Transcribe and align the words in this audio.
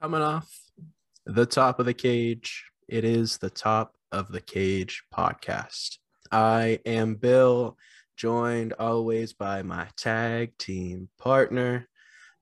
Coming 0.00 0.22
off 0.22 0.48
the 1.26 1.44
top 1.44 1.80
of 1.80 1.86
the 1.86 1.92
cage, 1.92 2.70
it 2.86 3.04
is 3.04 3.38
the 3.38 3.50
top 3.50 3.96
of 4.12 4.30
the 4.30 4.40
cage 4.40 5.02
podcast. 5.12 5.96
I 6.30 6.78
am 6.86 7.16
Bill, 7.16 7.76
joined 8.16 8.74
always 8.78 9.32
by 9.32 9.64
my 9.64 9.88
tag 9.96 10.56
team 10.56 11.08
partner, 11.18 11.88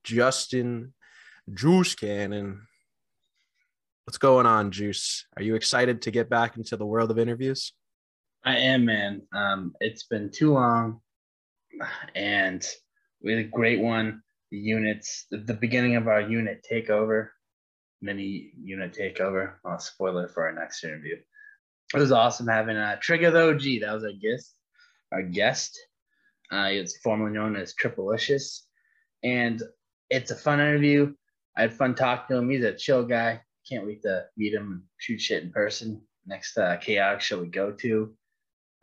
Justin 0.05 0.92
Juice 1.50 1.95
Cannon. 1.95 2.61
What's 4.04 4.18
going 4.18 4.45
on, 4.45 4.70
Juice? 4.70 5.25
Are 5.38 5.43
you 5.43 5.54
excited 5.54 6.02
to 6.02 6.11
get 6.11 6.29
back 6.29 6.59
into 6.59 6.77
the 6.77 6.84
world 6.84 7.11
of 7.11 7.18
interviews? 7.18 7.73
I 8.45 8.59
am, 8.59 8.84
man. 8.84 9.23
Um, 9.32 9.73
it's 9.80 10.02
been 10.02 10.30
too 10.30 10.52
long, 10.52 11.01
and 12.15 12.62
we 13.23 13.32
had 13.32 13.46
a 13.46 13.48
great 13.48 13.80
one. 13.80 14.20
The 14.51 14.59
units, 14.59 15.24
the, 15.30 15.38
the 15.38 15.54
beginning 15.54 15.96
of 15.96 16.07
our 16.07 16.20
unit 16.20 16.62
takeover 16.70 17.30
mini 18.00 18.52
unit 18.62 18.96
takeover. 18.96 19.55
Well, 19.64 19.78
spoiler 19.78 20.28
for 20.28 20.46
our 20.46 20.52
next 20.52 20.84
interview. 20.84 21.16
It 21.95 21.98
was 21.98 22.12
awesome 22.12 22.46
having 22.46 22.77
uh, 22.77 22.96
Trigger 23.00 23.30
the 23.30 23.50
OG. 23.50 23.80
That 23.80 23.95
was 23.95 24.04
our 24.04 24.12
guest. 24.12 24.54
Our 25.12 25.23
guest. 25.23 25.78
Uh, 26.52 26.68
it's 26.70 26.98
formerly 26.98 27.32
known 27.32 27.56
as 27.56 27.74
Triplicious, 27.74 28.62
and 29.24 29.62
it's 30.10 30.30
a 30.30 30.37
fun 30.37 30.60
interview. 30.60 31.12
I 31.56 31.62
had 31.62 31.74
fun 31.74 31.95
talking 31.95 32.37
to 32.37 32.42
him. 32.42 32.51
He's 32.51 32.64
a 32.64 32.73
chill 32.73 33.04
guy. 33.04 33.40
Can't 33.68 33.87
wait 33.87 34.02
to 34.02 34.26
meet 34.37 34.54
him 34.54 34.73
and 34.73 34.82
shoot 34.98 35.20
shit 35.20 35.42
in 35.42 35.51
person. 35.51 36.01
Next 36.24 36.56
uh, 36.56 36.76
chaotic 36.76 37.20
show 37.20 37.40
we 37.40 37.48
go 37.48 37.73
to. 37.73 38.15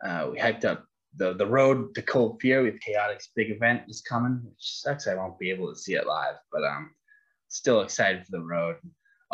Uh, 0.04 0.28
we 0.32 0.38
hyped 0.38 0.64
up 0.64 0.84
the 1.16 1.34
the 1.34 1.46
road 1.46 1.94
to 1.94 2.02
Cold 2.02 2.40
Fear. 2.40 2.66
Have 2.66 2.80
Chaotic's 2.80 3.30
big 3.34 3.50
event 3.50 3.82
is 3.88 4.02
coming, 4.02 4.40
which 4.44 4.56
sucks. 4.58 5.06
I 5.06 5.14
won't 5.14 5.38
be 5.38 5.50
able 5.50 5.72
to 5.72 5.78
see 5.78 5.94
it 5.94 6.06
live, 6.06 6.36
but 6.52 6.64
um, 6.64 6.90
still 7.48 7.80
excited 7.80 8.24
for 8.24 8.32
the 8.32 8.44
road 8.44 8.76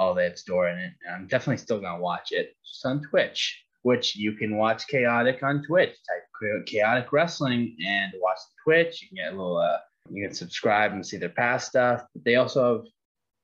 all 0.00 0.14
they 0.14 0.24
have 0.24 0.38
in 0.48 0.78
it. 0.78 0.92
And 1.06 1.14
I'm 1.14 1.26
definitely 1.26 1.58
still 1.58 1.78
gonna 1.78 2.00
watch 2.00 2.32
it 2.32 2.56
just 2.66 2.84
on 2.86 3.02
Twitch, 3.02 3.62
which 3.82 4.16
you 4.16 4.32
can 4.32 4.56
watch 4.56 4.88
Chaotic 4.88 5.42
on 5.42 5.62
Twitch. 5.62 5.90
Type 5.90 6.64
Chaotic 6.66 7.12
Wrestling 7.12 7.76
and 7.86 8.12
watch 8.20 8.38
the 8.38 8.56
Twitch. 8.64 9.02
You 9.02 9.08
can 9.08 9.16
get 9.16 9.34
a 9.34 9.36
little. 9.36 9.58
Uh, 9.58 9.76
you 10.10 10.26
can 10.26 10.34
subscribe 10.34 10.92
and 10.92 11.06
see 11.06 11.18
their 11.18 11.28
past 11.28 11.68
stuff. 11.68 12.02
But 12.14 12.24
they 12.24 12.36
also 12.36 12.78
have. 12.78 12.86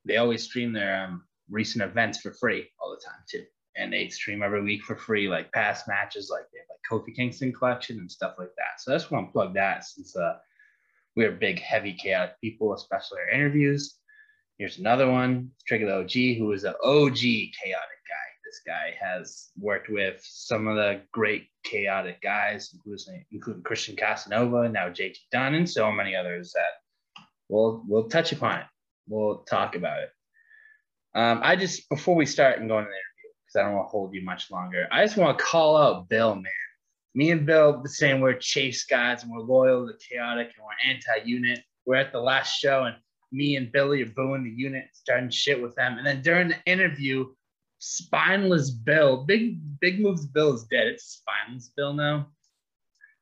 They 0.07 0.17
always 0.17 0.45
stream 0.45 0.73
their 0.73 1.05
um, 1.05 1.25
recent 1.51 1.85
events 1.85 2.21
for 2.21 2.33
free 2.33 2.69
all 2.81 2.91
the 2.91 3.05
time 3.05 3.21
too, 3.31 3.45
and 3.77 3.93
they 3.93 4.09
stream 4.09 4.43
every 4.43 4.63
week 4.63 4.83
for 4.83 4.97
free, 4.97 5.29
like 5.29 5.53
past 5.53 5.87
matches, 5.87 6.31
like 6.33 6.45
they 6.53 6.61
have 6.61 6.69
like 6.71 7.05
Kofi 7.05 7.15
Kingston 7.15 7.53
collection 7.53 7.99
and 7.99 8.11
stuff 8.11 8.37
like 8.39 8.55
that. 8.57 8.81
So 8.81 8.93
that's 8.93 9.11
just 9.11 9.19
I'm 9.19 9.31
plug 9.31 9.53
that 9.55 9.85
since 9.85 10.17
uh, 10.17 10.39
we're 11.17 11.33
big, 11.33 11.61
heavy, 11.61 11.93
chaotic 11.93 12.41
people, 12.41 12.73
especially 12.73 13.19
our 13.19 13.31
interviews. 13.31 13.99
Here's 14.59 14.79
another 14.79 15.11
one, 15.11 15.51
Trigger 15.67 15.85
the 15.85 15.99
OG, 15.99 16.39
who 16.39 16.53
is 16.53 16.65
an 16.65 16.73
OG 16.83 17.19
chaotic 17.19 18.01
guy. 18.09 18.27
This 18.43 18.63
guy 18.67 18.95
has 18.99 19.51
worked 19.59 19.91
with 19.91 20.19
some 20.23 20.67
of 20.67 20.77
the 20.77 21.03
great 21.13 21.49
chaotic 21.63 22.23
guys, 22.23 22.71
including, 22.73 23.27
including 23.33 23.63
Christian 23.65 23.97
Casanova, 23.97 24.67
now 24.71 24.89
JT 24.89 25.17
Dunn, 25.31 25.55
and 25.55 25.69
so 25.69 25.93
many 25.93 26.17
others 26.17 26.55
that 26.55 27.23
we'll 27.51 27.85
we'll 27.87 28.09
touch 28.09 28.33
upon 28.33 28.61
it. 28.61 28.67
We'll 29.07 29.45
talk 29.49 29.77
about 29.77 30.03
it. 30.05 30.11
Um, 31.15 31.41
I 31.43 31.57
just 31.57 31.87
before 31.91 32.15
we 32.15 32.25
start 32.25 32.59
and 32.59 32.67
go 32.67 32.79
into 32.79 32.89
the 32.89 32.95
interview, 32.95 33.35
because 33.45 33.57
I 33.57 33.63
don't 33.65 33.77
want 33.77 33.89
to 33.89 33.91
hold 33.91 34.15
you 34.15 34.25
much 34.25 34.51
longer, 34.51 34.89
I 34.91 35.05
just 35.05 35.19
want 35.19 35.37
to 35.37 35.45
call 35.45 35.77
out 35.77 36.09
Bill, 36.09 36.35
man. 36.35 36.47
Me 37.15 37.31
and 37.31 37.45
Bill, 37.45 37.83
the 37.83 37.91
same, 37.91 38.21
we're 38.21 38.35
chase 38.35 38.85
guys 38.85 39.23
and 39.23 39.31
we're 39.33 39.41
loyal 39.41 39.87
to 39.87 39.95
chaotic 39.99 40.49
and 40.57 40.65
we're 40.65 40.95
anti-unit. 40.95 41.61
We're 41.85 41.97
at 41.97 42.13
the 42.13 42.21
last 42.21 42.59
show 42.59 42.85
and 42.85 42.97
me 43.37 43.57
and 43.57 43.71
Billy 43.71 44.03
are 44.03 44.07
booing 44.07 44.45
the 44.45 44.51
unit, 44.51 44.87
starting 44.93 45.31
shit 45.31 45.61
with 45.61 45.75
them. 45.77 45.99
And 45.99 46.07
then 46.07 46.23
during 46.23 46.49
the 46.49 46.57
interview, 46.65 47.27
spineless 47.79 48.71
Bill, 48.71 49.25
big 49.25 49.61
big 49.81 50.01
moves 50.01 50.27
Bill 50.27 50.55
is 50.55 50.65
dead. 50.65 50.87
It's 50.87 51.21
spineless 51.21 51.71
Bill 51.77 51.93
now. 51.93 52.29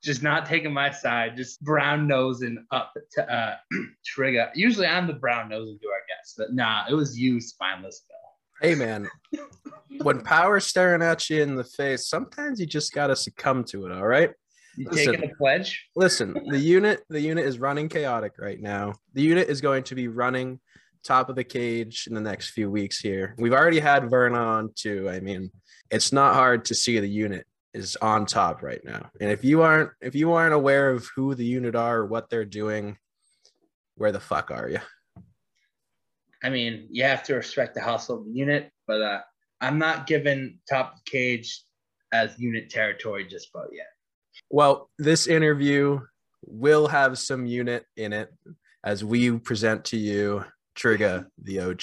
Just 0.03 0.23
not 0.23 0.47
taking 0.47 0.73
my 0.73 0.91
side, 0.91 1.37
just 1.37 1.63
brown 1.63 2.07
nosing 2.07 2.65
up 2.71 2.93
to 3.13 3.35
uh, 3.35 3.57
trigger. 4.05 4.51
Usually 4.55 4.87
I'm 4.87 5.07
the 5.07 5.15
brown 5.15 5.49
nosing 5.49 5.79
to 5.81 5.89
our 5.89 6.03
guests, 6.09 6.35
but 6.37 6.55
nah, 6.55 6.85
it 6.89 6.95
was 6.95 7.19
you, 7.19 7.41
spineless 7.41 8.03
Bill. 8.07 8.71
Hey 8.71 8.77
man, 8.77 9.09
when 10.03 10.21
power's 10.21 10.67
staring 10.67 11.03
at 11.03 11.29
you 11.29 11.43
in 11.43 11.57
the 11.57 11.65
face, 11.65 12.09
sometimes 12.09 12.61
you 12.61 12.67
just 12.67 12.93
gotta 12.93 13.17
succumb 13.17 13.65
to 13.65 13.87
it. 13.87 13.93
All 13.93 14.07
right. 14.07 14.31
You 14.77 14.89
listen, 14.91 15.12
taking 15.15 15.31
a 15.31 15.35
pledge? 15.35 15.87
Listen, 15.97 16.35
the 16.49 16.59
unit, 16.59 17.05
the 17.09 17.21
unit 17.21 17.47
is 17.47 17.59
running 17.59 17.89
chaotic 17.89 18.33
right 18.39 18.61
now. 18.61 18.95
The 19.12 19.23
unit 19.23 19.49
is 19.49 19.61
going 19.61 19.85
to 19.85 19.95
be 19.95 20.09
running 20.09 20.61
top 21.05 21.29
of 21.29 21.37
the 21.37 21.45
cage 21.45 22.07
in 22.09 22.15
the 22.15 22.21
next 22.21 22.51
few 22.51 22.71
weeks 22.71 22.99
here. 22.99 23.35
We've 23.39 23.53
already 23.53 23.79
had 23.79 24.11
Verna 24.11 24.39
on 24.39 24.71
too. 24.75 25.09
I 25.09 25.21
mean, 25.21 25.51
it's 25.91 26.12
not 26.12 26.35
hard 26.35 26.65
to 26.67 26.75
see 26.75 26.99
the 26.99 27.09
unit 27.09 27.47
is 27.75 27.97
on 27.97 28.25
top 28.25 28.62
right 28.62 28.81
now. 28.85 29.11
And 29.21 29.31
if 29.31 29.45
you 29.45 29.62
aren't 29.62 29.91
if 30.01 30.15
you 30.15 30.33
aren't 30.33 30.55
aware 30.55 30.91
of 30.91 31.09
who 31.15 31.35
the 31.35 31.45
unit 31.45 31.75
are 31.75 31.99
or 31.99 32.06
what 32.06 32.31
they're 32.31 32.45
doing, 32.45 32.97
where 33.97 34.12
the 34.12 34.21
fuck 34.21 34.51
are 34.51 34.69
you? 34.69 34.79
I 36.43 36.51
mean, 36.51 36.89
you 36.91 37.05
have 37.05 37.23
to 37.25 37.35
respect 37.35 37.75
the 37.75 37.81
hustle 37.81 38.19
of 38.19 38.27
the 38.27 38.33
unit, 38.33 38.71
but 38.87 39.01
uh, 39.01 39.21
I'm 39.61 39.79
not 39.79 40.06
giving 40.06 40.59
top 40.69 40.93
of 40.93 40.99
the 41.05 41.11
cage 41.11 41.62
as 42.12 42.39
unit 42.39 42.71
territory 42.71 43.27
just 43.27 43.51
about 43.53 43.69
yet. 43.73 43.87
Well, 44.55 44.89
this 45.01 45.27
interview 45.27 45.99
will 46.47 46.87
have 46.87 47.19
some 47.19 47.45
unit 47.45 47.87
in 47.97 48.13
it 48.13 48.33
as 48.85 49.05
we 49.05 49.37
present 49.37 49.85
to 49.87 49.97
you 49.97 50.45
Trigger 50.77 51.29
the 51.43 51.59
OG. 51.59 51.83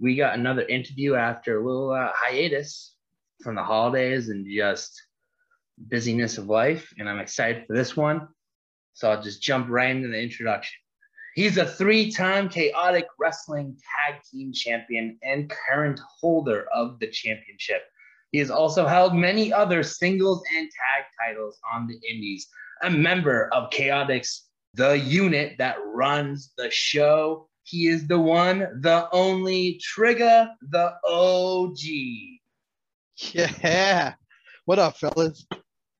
We 0.00 0.16
got 0.16 0.36
another 0.36 0.62
interview 0.62 1.14
after 1.14 1.60
a 1.60 1.64
little 1.64 1.92
uh, 1.92 2.10
hiatus 2.12 2.96
from 3.40 3.54
the 3.54 3.62
holidays 3.62 4.30
and 4.30 4.44
just 4.52 5.00
busyness 5.78 6.38
of 6.38 6.46
life, 6.46 6.92
and 6.98 7.08
I'm 7.08 7.20
excited 7.20 7.68
for 7.68 7.76
this 7.76 7.96
one. 7.96 8.26
So 8.94 9.08
I'll 9.08 9.22
just 9.22 9.40
jump 9.40 9.68
right 9.70 9.94
into 9.94 10.08
the 10.08 10.20
introduction. 10.20 10.79
He's 11.34 11.58
a 11.58 11.66
three 11.66 12.10
time 12.10 12.48
chaotic 12.48 13.06
wrestling 13.18 13.76
tag 13.76 14.20
team 14.30 14.52
champion 14.52 15.18
and 15.22 15.50
current 15.50 16.00
holder 16.20 16.66
of 16.74 16.98
the 16.98 17.06
championship. 17.06 17.82
He 18.32 18.38
has 18.38 18.50
also 18.50 18.86
held 18.86 19.14
many 19.14 19.52
other 19.52 19.82
singles 19.82 20.42
and 20.56 20.68
tag 20.68 21.04
titles 21.18 21.58
on 21.72 21.86
the 21.86 21.98
Indies. 22.08 22.48
A 22.82 22.90
member 22.90 23.48
of 23.52 23.70
Chaotic's 23.70 24.48
The 24.74 24.98
Unit 24.98 25.56
that 25.58 25.76
runs 25.84 26.52
the 26.56 26.70
show. 26.70 27.48
He 27.64 27.88
is 27.88 28.06
the 28.06 28.18
one, 28.18 28.80
the 28.80 29.08
only 29.12 29.80
Trigger, 29.82 30.48
the 30.70 30.94
OG. 31.04 31.78
Yeah. 33.32 34.14
What 34.64 34.78
up, 34.78 34.96
fellas? 34.96 35.46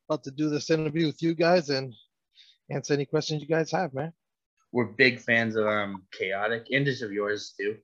About 0.09 0.25
to 0.25 0.31
do 0.31 0.49
this 0.49 0.71
interview 0.71 1.07
with 1.07 1.23
you 1.23 1.35
guys 1.35 1.69
and 1.69 1.93
answer 2.71 2.95
any 2.95 3.05
questions 3.05 3.43
you 3.43 3.49
guys 3.49 3.71
have, 3.71 3.93
man 3.93 4.13
we're 4.73 4.87
big 4.87 5.21
fans 5.21 5.57
of 5.57 5.67
um, 5.67 6.03
Chaotic 6.13 6.67
and 6.71 6.85
just 6.85 7.03
of 7.03 7.13
yours 7.13 7.55
too. 7.59 7.77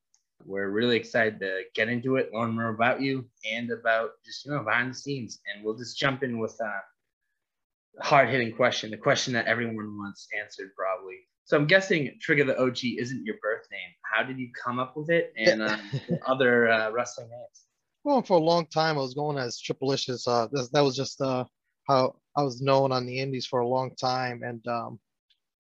We're 0.45 0.71
really 0.71 0.97
excited 0.97 1.41
to 1.41 1.63
get 1.75 1.89
into 1.89 2.17
it, 2.17 2.33
learn 2.33 2.55
more 2.55 2.69
about 2.69 3.01
you 3.01 3.27
and 3.51 3.71
about 3.71 4.11
just 4.25 4.45
you 4.45 4.53
know 4.53 4.63
behind 4.63 4.91
the 4.91 4.95
scenes. 4.95 5.41
And 5.47 5.65
we'll 5.65 5.77
just 5.77 5.99
jump 5.99 6.23
in 6.23 6.39
with 6.39 6.59
a 6.61 8.05
hard 8.05 8.29
hitting 8.29 8.55
question, 8.55 8.91
the 8.91 8.97
question 8.97 9.33
that 9.33 9.47
everyone 9.47 9.99
wants 9.99 10.29
answered 10.39 10.71
probably. 10.77 11.17
So 11.45 11.57
I'm 11.57 11.67
guessing 11.67 12.17
Trigger 12.21 12.45
the 12.45 12.61
OG 12.61 12.79
isn't 12.99 13.25
your 13.25 13.37
birth 13.41 13.67
name. 13.71 13.91
How 14.03 14.23
did 14.25 14.39
you 14.39 14.51
come 14.65 14.79
up 14.79 14.97
with 14.97 15.11
it 15.11 15.33
and 15.37 15.63
um, 15.63 15.81
other 16.27 16.69
uh, 16.69 16.91
wrestling 16.91 17.29
names? 17.29 17.67
Well, 18.05 18.23
for 18.23 18.37
a 18.37 18.41
long 18.41 18.67
time 18.67 18.99
I 18.99 19.01
was 19.01 19.15
going 19.15 19.39
as 19.39 19.61
Triplicious. 19.61 20.29
Uh, 20.29 20.49
that 20.73 20.81
was 20.81 20.97
just 20.97 21.21
uh, 21.21 21.45
how 21.89 22.17
I 22.37 22.43
was 22.43 22.61
known 22.61 22.93
on 22.93 23.07
the 23.07 23.19
Indies 23.19 23.47
for 23.47 23.61
a 23.61 23.69
long 23.69 23.95
time, 23.97 24.43
and 24.45 24.65
um, 24.69 25.01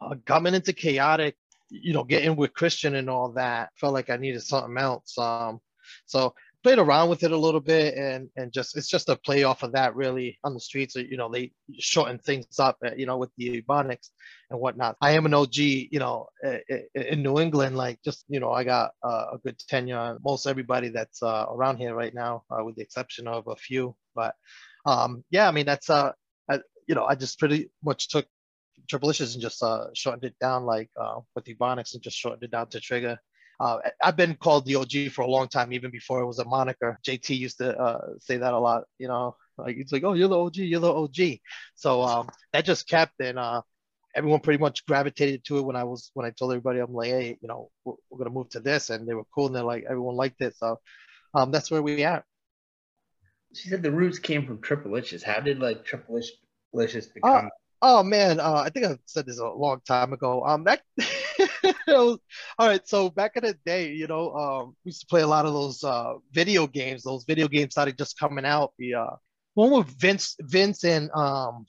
uh, 0.00 0.14
coming 0.24 0.54
into 0.54 0.72
chaotic, 0.72 1.36
you 1.68 1.92
know, 1.92 2.04
getting 2.04 2.36
with 2.36 2.54
Christian 2.54 2.94
and 2.94 3.10
all 3.10 3.32
that, 3.32 3.70
felt 3.76 3.94
like 3.94 4.10
I 4.10 4.16
needed 4.16 4.42
something 4.42 4.76
else. 4.78 5.16
Um, 5.18 5.60
so 6.06 6.34
played 6.66 6.78
around 6.80 7.08
with 7.08 7.22
it 7.22 7.30
a 7.30 7.36
little 7.36 7.60
bit 7.60 7.94
and 7.94 8.28
and 8.34 8.52
just 8.52 8.76
it's 8.76 8.88
just 8.88 9.08
a 9.08 9.14
play 9.14 9.44
off 9.44 9.62
of 9.62 9.70
that 9.70 9.94
really 9.94 10.36
on 10.42 10.52
the 10.52 10.58
streets 10.58 10.96
you 10.96 11.16
know 11.16 11.30
they 11.30 11.52
shorten 11.78 12.18
things 12.18 12.58
up 12.58 12.76
uh, 12.84 12.90
you 12.96 13.06
know 13.06 13.18
with 13.18 13.30
the 13.36 13.62
ebonics 13.62 14.10
and 14.50 14.58
whatnot 14.58 14.96
i 15.00 15.12
am 15.12 15.26
an 15.26 15.34
og 15.34 15.56
you 15.56 16.00
know 16.00 16.26
in 16.96 17.22
new 17.22 17.38
england 17.38 17.76
like 17.76 18.00
just 18.02 18.24
you 18.26 18.40
know 18.40 18.50
i 18.50 18.64
got 18.64 18.90
uh, 19.04 19.26
a 19.34 19.38
good 19.44 19.56
tenure 19.68 19.96
on 19.96 20.18
most 20.24 20.44
everybody 20.44 20.88
that's 20.88 21.22
uh, 21.22 21.46
around 21.48 21.76
here 21.76 21.94
right 21.94 22.14
now 22.14 22.42
uh, 22.50 22.64
with 22.64 22.74
the 22.74 22.82
exception 22.82 23.28
of 23.28 23.46
a 23.46 23.54
few 23.54 23.94
but 24.16 24.34
um 24.86 25.22
yeah 25.30 25.46
i 25.46 25.52
mean 25.52 25.66
that's 25.66 25.88
uh 25.88 26.10
I, 26.50 26.58
you 26.88 26.96
know 26.96 27.04
i 27.04 27.14
just 27.14 27.38
pretty 27.38 27.70
much 27.84 28.08
took 28.08 28.26
Triplicious 28.86 29.34
and 29.34 29.42
just 29.42 29.62
uh, 29.62 29.86
shortened 29.94 30.24
it 30.24 30.36
down 30.40 30.64
like 30.64 30.90
uh, 31.00 31.20
with 31.34 31.44
Ebonics 31.44 31.94
and 31.94 32.02
just 32.02 32.16
shortened 32.16 32.42
it 32.42 32.50
down 32.50 32.68
to 32.68 32.80
Trigger. 32.80 33.18
Uh, 33.58 33.78
I've 34.02 34.16
been 34.16 34.34
called 34.34 34.66
the 34.66 34.76
OG 34.76 35.12
for 35.12 35.22
a 35.22 35.30
long 35.30 35.48
time, 35.48 35.72
even 35.72 35.90
before 35.90 36.20
it 36.20 36.26
was 36.26 36.38
a 36.38 36.44
moniker. 36.44 36.98
JT 37.06 37.38
used 37.38 37.58
to 37.58 37.76
uh, 37.78 38.00
say 38.20 38.36
that 38.36 38.52
a 38.52 38.58
lot, 38.58 38.84
you 38.98 39.08
know, 39.08 39.36
like 39.56 39.76
it's 39.78 39.92
like, 39.92 40.04
oh, 40.04 40.12
you're 40.12 40.28
the 40.28 40.38
OG, 40.38 40.56
you're 40.56 40.80
the 40.80 40.92
OG. 40.92 41.38
So 41.74 42.02
um, 42.02 42.28
that 42.52 42.66
just 42.66 42.86
kept, 42.86 43.14
and 43.20 43.38
uh, 43.38 43.62
everyone 44.14 44.40
pretty 44.40 44.60
much 44.60 44.84
gravitated 44.84 45.44
to 45.44 45.58
it 45.58 45.62
when 45.62 45.76
I 45.76 45.84
was 45.84 46.10
when 46.12 46.26
I 46.26 46.30
told 46.30 46.52
everybody 46.52 46.80
I'm 46.80 46.92
like, 46.92 47.08
hey, 47.08 47.38
you 47.40 47.48
know, 47.48 47.70
we're, 47.84 47.94
we're 48.10 48.18
gonna 48.18 48.30
move 48.30 48.50
to 48.50 48.60
this, 48.60 48.90
and 48.90 49.08
they 49.08 49.14
were 49.14 49.24
cool, 49.34 49.46
and 49.46 49.54
they're 49.54 49.62
like, 49.62 49.84
everyone 49.88 50.16
liked 50.16 50.42
it, 50.42 50.54
so 50.56 50.78
um, 51.34 51.50
that's 51.50 51.70
where 51.70 51.82
we 51.82 52.04
at. 52.04 52.24
She 53.54 53.70
said 53.70 53.82
the 53.82 53.90
roots 53.90 54.18
came 54.18 54.44
from 54.46 54.58
Triplicious. 54.58 55.22
How 55.22 55.40
did 55.40 55.60
like 55.60 55.86
Triplicious 55.86 57.06
become? 57.06 57.48
Oh, 57.82 58.02
man, 58.02 58.40
uh, 58.40 58.62
I 58.64 58.70
think 58.70 58.86
I 58.86 58.98
said 59.04 59.26
this 59.26 59.38
a 59.38 59.48
long 59.48 59.80
time 59.86 60.12
ago. 60.12 60.44
Um, 60.44 60.64
that 60.64 60.80
was, 61.88 62.18
all 62.58 62.68
right. 62.68 62.86
So 62.88 63.10
back 63.10 63.36
in 63.36 63.44
the 63.44 63.54
day, 63.66 63.92
you 63.92 64.06
know, 64.06 64.32
um, 64.34 64.76
we 64.84 64.90
used 64.90 65.02
to 65.02 65.06
play 65.06 65.22
a 65.22 65.26
lot 65.26 65.44
of 65.44 65.52
those 65.52 65.84
uh 65.84 66.14
video 66.32 66.66
games. 66.66 67.02
Those 67.02 67.24
video 67.24 67.48
games 67.48 67.74
started 67.74 67.98
just 67.98 68.18
coming 68.18 68.46
out. 68.46 68.72
The 68.78 68.94
uh, 68.94 69.16
one 69.54 69.70
with 69.72 69.88
Vince, 70.00 70.36
Vince 70.40 70.84
and 70.84 71.10
um, 71.12 71.66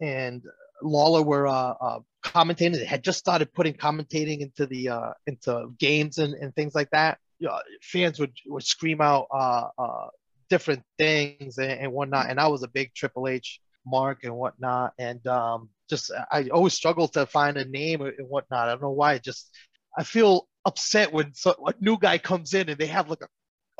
and 0.00 0.42
Lawler 0.82 1.22
were 1.22 1.48
uh, 1.48 1.74
uh 1.80 1.98
commentating. 2.24 2.74
They 2.74 2.84
had 2.84 3.02
just 3.02 3.18
started 3.18 3.52
putting 3.52 3.74
commentating 3.74 4.40
into 4.40 4.66
the 4.66 4.90
uh 4.90 5.12
into 5.26 5.74
games 5.78 6.18
and, 6.18 6.34
and 6.34 6.54
things 6.54 6.74
like 6.74 6.90
that. 6.90 7.18
Know, 7.40 7.58
fans 7.82 8.20
would 8.20 8.32
would 8.46 8.64
scream 8.64 9.00
out 9.00 9.26
uh 9.32 9.68
uh 9.76 10.06
different 10.48 10.82
things 10.98 11.58
and, 11.58 11.72
and 11.72 11.92
whatnot. 11.92 12.30
And 12.30 12.38
I 12.38 12.46
was 12.46 12.62
a 12.62 12.68
big 12.68 12.94
Triple 12.94 13.26
H 13.26 13.60
mark 13.86 14.24
and 14.24 14.34
whatnot. 14.36 14.92
And 14.98 15.24
um, 15.26 15.70
just 15.88 16.10
I 16.32 16.48
always 16.48 16.74
struggle 16.74 17.08
to 17.08 17.26
find 17.26 17.56
a 17.56 17.64
name 17.64 18.02
and 18.02 18.28
whatnot. 18.28 18.68
I 18.68 18.72
don't 18.72 18.82
know 18.82 18.90
why. 18.90 19.18
Just 19.18 19.50
I 19.96 20.04
feel 20.04 20.48
upset 20.64 21.12
when 21.12 21.32
so, 21.34 21.54
a 21.66 21.74
new 21.80 21.98
guy 21.98 22.18
comes 22.18 22.52
in 22.54 22.68
and 22.68 22.78
they 22.78 22.86
have 22.86 23.08
like 23.08 23.22
a, 23.22 23.28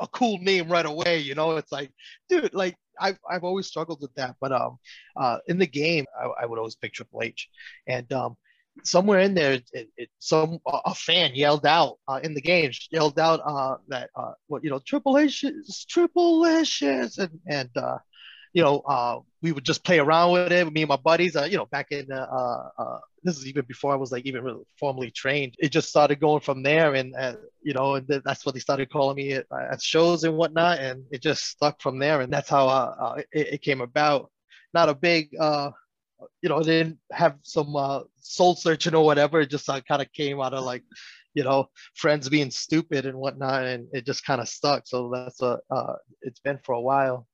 a 0.03 0.07
cool 0.07 0.37
name 0.39 0.69
right 0.69 0.85
away. 0.85 1.19
You 1.19 1.35
know, 1.35 1.57
it's 1.57 1.71
like, 1.71 1.91
dude, 2.29 2.53
like 2.53 2.75
I've, 2.99 3.19
I've 3.29 3.43
always 3.43 3.67
struggled 3.67 4.01
with 4.01 4.13
that. 4.15 4.35
But 4.39 4.51
um, 4.51 4.77
uh, 5.15 5.37
in 5.47 5.57
the 5.57 5.67
game, 5.67 6.05
I, 6.19 6.43
I 6.43 6.45
would 6.45 6.57
always 6.57 6.75
pick 6.75 6.93
Triple 6.93 7.21
H. 7.23 7.49
And 7.87 8.11
um, 8.13 8.37
somewhere 8.83 9.19
in 9.19 9.33
there, 9.33 9.59
it, 9.73 9.89
it, 9.97 10.09
some 10.19 10.59
a 10.65 10.93
fan 10.95 11.35
yelled 11.35 11.65
out 11.65 11.97
uh, 12.07 12.19
in 12.23 12.33
the 12.33 12.41
game, 12.41 12.71
yelled 12.91 13.19
out 13.19 13.41
uh, 13.45 13.77
that 13.89 14.09
uh, 14.15 14.33
what 14.47 14.63
you 14.63 14.69
know, 14.69 14.79
Triple 14.79 15.17
H 15.17 15.43
is 15.43 15.85
Triple 15.89 16.45
H 16.47 16.81
is, 16.81 17.17
and 17.17 17.39
and 17.47 17.69
uh, 17.75 17.97
you 18.57 18.63
know, 18.63 18.79
uh, 18.87 19.19
we 19.43 19.51
would 19.51 19.63
just 19.63 19.83
play 19.83 19.99
around 19.99 20.31
with 20.31 20.51
it. 20.51 20.73
Me 20.73 20.81
and 20.81 20.89
my 20.89 20.95
buddies, 20.95 21.35
uh, 21.35 21.43
you 21.43 21.57
know, 21.57 21.67
back 21.67 21.91
in 21.91 22.11
uh, 22.11 22.69
uh, 22.75 22.97
this 23.21 23.37
is 23.37 23.45
even 23.45 23.63
before 23.67 23.93
I 23.93 23.97
was 23.97 24.11
like 24.11 24.25
even 24.25 24.43
really 24.43 24.63
formally 24.79 25.11
trained. 25.11 25.53
It 25.59 25.71
just 25.71 25.89
started 25.89 26.19
going 26.19 26.41
from 26.41 26.63
there, 26.63 26.95
and 26.95 27.13
uh, 27.15 27.35
you 27.61 27.73
know, 27.75 27.93
and 27.93 28.07
that's 28.07 28.47
what 28.47 28.55
they 28.55 28.59
started 28.59 28.89
calling 28.89 29.15
me 29.15 29.33
at, 29.33 29.45
at, 29.51 29.79
shows 29.79 30.23
and 30.23 30.35
whatnot, 30.35 30.79
and 30.79 31.03
it 31.11 31.21
just 31.21 31.43
stuck 31.43 31.79
from 31.83 31.99
there, 31.99 32.21
and 32.21 32.33
that's 32.33 32.49
how 32.49 32.67
uh, 32.67 32.95
uh 32.99 33.21
it, 33.31 33.53
it, 33.53 33.61
came 33.61 33.79
about. 33.79 34.31
Not 34.73 34.89
a 34.89 34.95
big, 34.95 35.29
uh, 35.39 35.69
you 36.41 36.49
know, 36.49 36.63
didn't 36.63 36.97
have 37.11 37.35
some 37.43 37.75
uh, 37.75 37.99
soul 38.21 38.55
searching 38.55 38.95
or 38.95 39.05
whatever. 39.05 39.39
It 39.39 39.51
just 39.51 39.69
uh, 39.69 39.81
kind 39.81 40.01
of 40.01 40.11
came 40.13 40.41
out 40.41 40.55
of 40.55 40.63
like, 40.63 40.83
you 41.35 41.43
know, 41.43 41.69
friends 41.93 42.27
being 42.27 42.49
stupid 42.49 43.05
and 43.05 43.19
whatnot, 43.19 43.65
and 43.65 43.87
it 43.93 44.03
just 44.03 44.25
kind 44.25 44.41
of 44.41 44.49
stuck. 44.49 44.87
So 44.87 45.11
that's 45.13 45.43
a, 45.43 45.59
uh, 45.69 45.97
it's 46.23 46.39
been 46.39 46.57
for 46.63 46.73
a 46.73 46.81
while. 46.81 47.27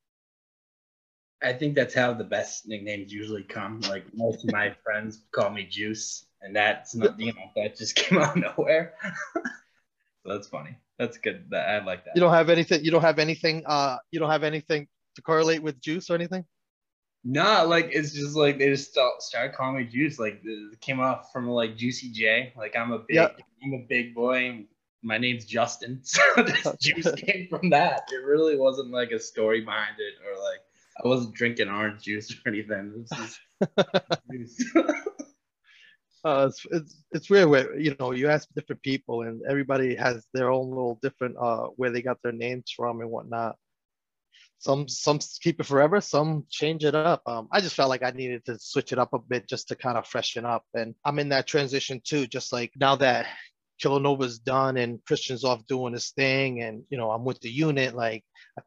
I 1.44 1.54
think 1.54 1.76
that's 1.76 1.94
how 1.94 2.14
the 2.14 2.24
best 2.24 2.68
nicknames 2.68 3.12
usually 3.12 3.44
come. 3.44 3.82
Like 3.82 4.06
most 4.14 4.44
of 4.46 4.52
my 4.52 4.76
friends 4.84 5.22
call 5.32 5.50
me 5.50 5.66
Juice, 5.66 6.26
and 6.42 6.56
that's 6.56 6.96
not 6.96 7.20
you 7.20 7.34
know 7.34 7.52
that 7.56 7.76
just 7.76 7.96
came 7.98 8.20
out 8.20 8.38
of 8.38 8.58
nowhere. 8.58 8.94
so 9.34 9.42
that's 10.26 10.48
funny. 10.48 10.78
That's 10.98 11.18
good. 11.18 11.46
That 11.50 11.70
I 11.70 11.84
like 11.84 12.06
that. 12.06 12.16
You 12.16 12.22
don't 12.22 12.34
have 12.34 12.50
anything. 12.50 12.84
You 12.84 12.92
don't 12.92 13.02
have 13.02 13.20
anything. 13.20 13.64
Uh, 13.66 13.98
you 14.12 14.20
don't 14.20 14.30
have 14.30 14.44
anything 14.44 14.88
to 15.16 15.22
correlate 15.22 15.62
with 15.62 15.82
Juice 15.82 16.10
or 16.10 16.16
anything. 16.16 16.46
No, 17.26 17.66
like 17.66 17.90
it's 17.92 18.14
just 18.14 18.36
like 18.36 18.60
they 18.60 18.68
just 18.68 18.98
started 19.20 19.56
calling 19.56 19.78
me 19.78 19.86
Juice. 19.86 20.20
Like 20.20 20.42
it 20.44 20.82
came 20.82 21.00
off 21.00 21.32
from 21.32 21.48
like 21.50 21.78
Juicy 21.78 22.12
J. 22.12 22.54
Like 22.58 22.76
I'm 22.76 22.92
a 22.92 23.00
big, 23.00 23.16
yep. 23.16 23.40
I'm 23.64 23.74
a 23.74 23.86
big 23.88 24.14
boy. 24.14 24.66
My 25.02 25.18
name's 25.18 25.46
Justin, 25.46 26.00
so 26.04 26.22
this 26.38 26.68
Juice 26.82 27.12
came 27.16 27.48
from 27.50 27.70
that. 27.72 28.08
It 28.12 28.26
really 28.26 28.58
wasn't 28.58 28.92
like 28.92 29.12
a 29.12 29.20
story 29.20 29.62
behind 29.62 29.96
it 30.00 30.16
or 30.26 30.42
like 30.42 30.63
I 30.98 31.08
wasn't 31.08 31.36
drinking 31.36 31.70
orange 31.70 32.04
juice 32.04 32.32
or 32.32 32.50
anything. 32.50 33.06
uh, 36.26 36.48
it's, 36.48 36.66
it's 36.72 37.04
it's 37.12 37.30
weird 37.30 37.50
where 37.50 37.78
you 37.80 37.96
know 38.00 38.12
you 38.12 38.30
ask 38.30 38.48
different 38.56 38.82
people 38.82 39.24
and 39.24 39.42
everybody 39.50 39.96
has 39.96 40.26
their 40.34 40.52
own 40.52 40.70
little 40.70 41.00
different 41.02 41.36
uh 41.40 41.68
where 41.76 41.90
they 41.90 42.02
got 42.02 42.22
their 42.24 42.32
names 42.32 42.72
from 42.76 43.02
and 43.02 43.10
whatnot. 43.10 43.56
Some 44.60 44.88
some 44.88 45.20
keep 45.42 45.60
it 45.60 45.66
forever, 45.66 46.00
some 46.00 46.46
change 46.50 46.86
it 46.86 46.96
up. 46.96 47.22
Um, 47.26 47.50
I 47.52 47.60
just 47.60 47.76
felt 47.76 47.90
like 47.90 48.04
I 48.04 48.12
needed 48.12 48.46
to 48.46 48.58
switch 48.60 48.94
it 48.94 49.00
up 49.00 49.14
a 49.14 49.20
bit 49.20 49.50
just 49.50 49.68
to 49.70 49.76
kind 49.76 49.98
of 49.98 50.08
freshen 50.08 50.46
up, 50.46 50.64
and 50.74 50.96
I'm 51.04 51.20
in 51.20 51.30
that 51.30 51.48
transition 51.48 52.02
too. 52.04 52.28
Just 52.28 52.54
like 52.54 52.72
now 52.80 52.96
that 52.98 53.28
Killanova's 53.82 54.40
done 54.40 54.78
and 54.78 55.04
Christian's 55.06 55.44
off 55.44 55.66
doing 55.68 55.92
his 55.94 56.12
thing, 56.12 56.62
and 56.62 56.84
you 56.90 56.98
know 56.98 57.12
I'm 57.12 57.26
with 57.26 57.42
the 57.42 57.50
unit. 57.50 57.94
Like 57.94 58.24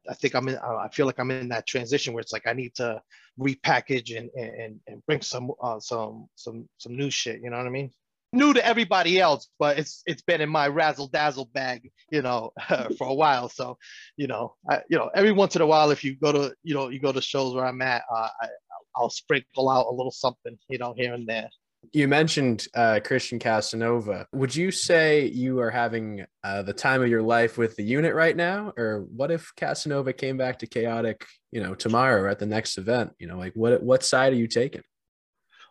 I, 0.08 0.14
think 0.14 0.34
I'm 0.34 0.48
in. 0.48 0.56
I 0.56 0.88
feel 0.88 1.06
like 1.06 1.18
I'm 1.18 1.30
in 1.30 1.48
that 1.48 1.66
transition 1.66 2.12
where 2.12 2.20
it's 2.20 2.32
like 2.32 2.46
I 2.46 2.52
need 2.52 2.74
to 2.76 3.00
repackage 3.38 4.16
and 4.16 4.30
and, 4.34 4.80
and 4.86 5.06
bring 5.06 5.22
some 5.22 5.52
uh, 5.62 5.78
some 5.80 6.28
some 6.34 6.68
some 6.78 6.96
new 6.96 7.10
shit. 7.10 7.40
You 7.42 7.50
know 7.50 7.58
what 7.58 7.66
I 7.66 7.70
mean? 7.70 7.90
New 8.32 8.52
to 8.52 8.66
everybody 8.66 9.20
else, 9.20 9.48
but 9.58 9.78
it's 9.78 10.02
it's 10.06 10.22
been 10.22 10.40
in 10.40 10.48
my 10.48 10.68
razzle 10.68 11.08
dazzle 11.08 11.48
bag, 11.54 11.90
you 12.10 12.22
know, 12.22 12.52
for 12.98 13.06
a 13.06 13.14
while. 13.14 13.48
So, 13.48 13.78
you 14.16 14.26
know, 14.26 14.54
I, 14.68 14.82
you 14.90 14.98
know, 14.98 15.10
every 15.14 15.32
once 15.32 15.54
in 15.56 15.62
a 15.62 15.66
while, 15.66 15.90
if 15.90 16.02
you 16.02 16.16
go 16.16 16.32
to 16.32 16.54
you 16.62 16.74
know 16.74 16.88
you 16.88 17.00
go 17.00 17.12
to 17.12 17.22
shows 17.22 17.54
where 17.54 17.64
I'm 17.64 17.82
at, 17.82 18.02
uh, 18.12 18.28
I, 18.40 18.48
I'll 18.96 19.10
sprinkle 19.10 19.70
out 19.70 19.86
a 19.86 19.94
little 19.94 20.10
something, 20.10 20.58
you 20.68 20.78
know, 20.78 20.94
here 20.96 21.14
and 21.14 21.26
there. 21.26 21.48
You 21.92 22.08
mentioned 22.08 22.66
uh, 22.74 23.00
Christian 23.04 23.38
Casanova. 23.38 24.26
Would 24.32 24.54
you 24.54 24.70
say 24.70 25.26
you 25.26 25.60
are 25.60 25.70
having 25.70 26.24
uh, 26.44 26.62
the 26.62 26.72
time 26.72 27.02
of 27.02 27.08
your 27.08 27.22
life 27.22 27.58
with 27.58 27.76
the 27.76 27.82
unit 27.82 28.14
right 28.14 28.36
now, 28.36 28.72
or 28.76 29.06
what 29.14 29.30
if 29.30 29.52
Casanova 29.56 30.12
came 30.12 30.36
back 30.36 30.58
to 30.60 30.66
chaotic, 30.66 31.26
you 31.52 31.62
know, 31.62 31.74
tomorrow 31.74 32.22
or 32.22 32.28
at 32.28 32.38
the 32.38 32.46
next 32.46 32.78
event? 32.78 33.12
You 33.18 33.26
know, 33.26 33.38
like 33.38 33.52
what 33.54 33.82
what 33.82 34.04
side 34.04 34.32
are 34.32 34.36
you 34.36 34.46
taking? 34.46 34.82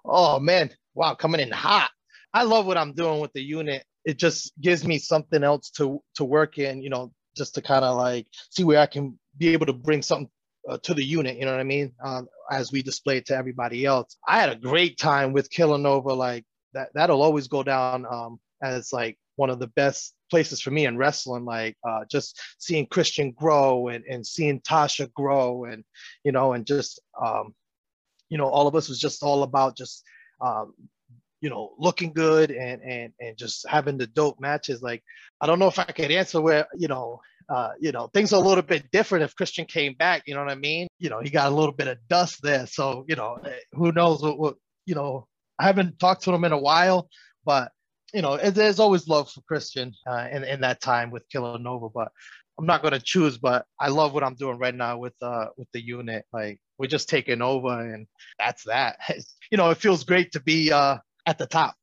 Oh 0.04 0.40
man, 0.40 0.72
wow, 0.94 1.16
coming 1.16 1.42
in 1.42 1.52
hot. 1.52 1.90
I 2.34 2.44
love 2.44 2.66
what 2.66 2.78
I'm 2.78 2.94
doing 2.94 3.20
with 3.20 3.34
the 3.34 3.42
unit. 3.42 3.84
It 4.04 4.18
just 4.18 4.54
gives 4.62 4.86
me 4.86 5.00
something 5.00 5.44
else 5.44 5.70
to 5.72 6.02
to 6.16 6.26
work 6.26 6.58
in. 6.58 6.82
You 6.82 6.90
know, 6.90 7.12
just 7.36 7.56
to 7.56 7.62
kind 7.62 7.86
of 7.86 7.98
like 7.98 8.28
see 8.50 8.64
where 8.64 8.80
I 8.80 8.86
can 8.86 9.19
be 9.38 9.50
able 9.50 9.66
to 9.66 9.74
bring 9.74 10.02
something 10.02 10.30
uh, 10.69 10.78
to 10.84 10.94
the 10.94 11.04
unit. 11.04 11.38
You 11.38 11.45
know 11.45 11.52
what 11.52 11.60
I 11.60 11.64
mean? 11.64 11.92
Um, 12.04 12.28
as 12.52 12.72
we 12.72 12.81
display 12.81 13.18
it 13.18 13.26
to 13.28 13.36
everybody 13.36 13.86
else. 13.86 14.18
I 14.28 14.40
had 14.40 14.50
a 14.50 14.56
great 14.56 14.98
time 14.98 15.34
with 15.34 15.50
Killanova. 15.50 16.16
Like 16.16 16.45
that, 16.74 16.90
that'll 16.94 17.22
always 17.22 17.48
go 17.48 17.64
down 17.64 18.06
um, 18.06 18.40
as 18.62 18.94
like 18.94 19.18
one 19.36 19.50
of 19.50 19.60
the 19.60 19.68
best 19.68 20.14
places 20.30 20.62
for 20.62 20.72
me 20.72 20.86
in 20.86 20.98
wrestling. 20.98 21.45
Like 21.45 21.76
uh, 21.88 22.06
just 22.10 22.40
seeing 22.60 22.86
Christian 22.86 23.31
grow 23.31 23.88
and, 23.88 24.04
and 24.06 24.26
seeing 24.26 24.62
Tasha 24.62 25.12
grow 25.14 25.66
and, 25.66 25.84
you 26.24 26.31
know, 26.31 26.54
and 26.54 26.66
just, 26.66 27.02
um, 27.22 27.54
you 28.30 28.38
know, 28.38 28.48
all 28.48 28.68
of 28.68 28.76
us 28.76 28.90
was 28.90 29.00
just 29.00 29.24
all 29.24 29.44
about 29.44 29.78
just, 29.78 30.04
um, 30.42 30.74
you 31.42 31.50
know, 31.50 31.74
looking 31.78 32.12
good 32.12 32.50
and, 32.50 32.81
and, 32.81 33.14
and 33.19 33.38
just 33.38 33.68
having 33.68 33.98
the 33.98 34.07
dope 34.07 34.40
matches. 34.40 34.81
Like, 34.81 35.04
I 35.42 35.45
don't 35.45 35.60
know 35.60 35.68
if 35.68 35.78
I 35.78 35.84
could 35.84 36.12
answer 36.12 36.42
where, 36.42 36.68
you 36.76 36.88
know, 36.88 37.22
uh, 37.49 37.71
you 37.80 37.92
know, 37.92 38.07
things 38.07 38.33
are 38.33 38.42
a 38.42 38.47
little 38.47 38.64
bit 38.64 38.90
different 38.92 39.23
if 39.23 39.35
Christian 39.35 39.66
came 39.66 39.94
back. 39.94 40.23
You 40.25 40.35
know 40.35 40.44
what 40.44 40.52
I 40.52 40.56
mean? 40.56 40.87
You 40.99 41.09
know, 41.09 41.19
he 41.21 41.30
got 41.30 41.52
a 41.52 41.56
little 41.56 41.73
bit 41.73 41.87
of 41.87 41.97
dust 42.07 42.42
there. 42.42 42.66
So, 42.68 43.06
you 43.07 43.16
know, 43.16 43.37
eh, 43.45 43.52
who 43.73 43.92
knows 43.92 44.21
what, 44.21 44.40
what 44.40 44.56
you 44.85 44.95
know, 44.95 45.28
I 45.59 45.66
haven't 45.66 45.99
talked 45.99 46.23
to 46.23 46.33
him 46.33 46.44
in 46.44 46.52
a 46.52 46.57
while, 46.57 47.09
but, 47.45 47.71
you 48.14 48.21
know, 48.21 48.37
there's 48.37 48.80
always 48.80 49.07
love 49.07 49.31
for 49.31 49.42
Christian 49.42 49.94
uh, 50.07 50.28
in, 50.31 50.44
in 50.44 50.61
that 50.61 50.81
time 50.81 51.11
with 51.11 51.30
Killanova. 51.30 51.92
But 51.94 52.11
I'm 52.57 52.66
not 52.66 52.81
going 52.81 52.94
to 52.94 52.99
choose, 52.99 53.37
but 53.37 53.66
I 53.80 53.90
love 53.90 54.14
what 54.14 54.23
I'm 54.23 54.35
doing 54.35 54.57
right 54.57 54.75
now 54.75 54.97
with 54.97 55.14
uh 55.21 55.47
with 55.57 55.68
the 55.73 55.83
unit. 55.83 56.25
Like 56.31 56.59
we're 56.78 56.87
just 56.87 57.09
taking 57.09 57.42
over, 57.42 57.80
and 57.94 58.07
that's 58.40 58.64
that. 58.64 58.97
It's, 59.09 59.35
you 59.52 59.57
know, 59.57 59.69
it 59.69 59.78
feels 59.78 60.04
great 60.04 60.31
to 60.33 60.40
be 60.40 60.71
uh 60.71 60.97
at 61.25 61.37
the 61.37 61.47
top. 61.47 61.75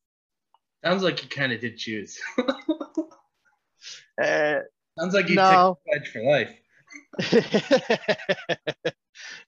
Sounds 0.85 1.03
like 1.03 1.23
you 1.23 1.29
kind 1.29 1.53
of 1.53 1.61
did 1.61 1.77
choose. 1.77 2.19
uh, 4.21 4.61
Sounds 4.99 5.15
like 5.15 5.29
you 5.29 5.37
no. 5.37 5.79
pledge 5.89 6.09
for 6.09 6.23
life. 6.23 6.55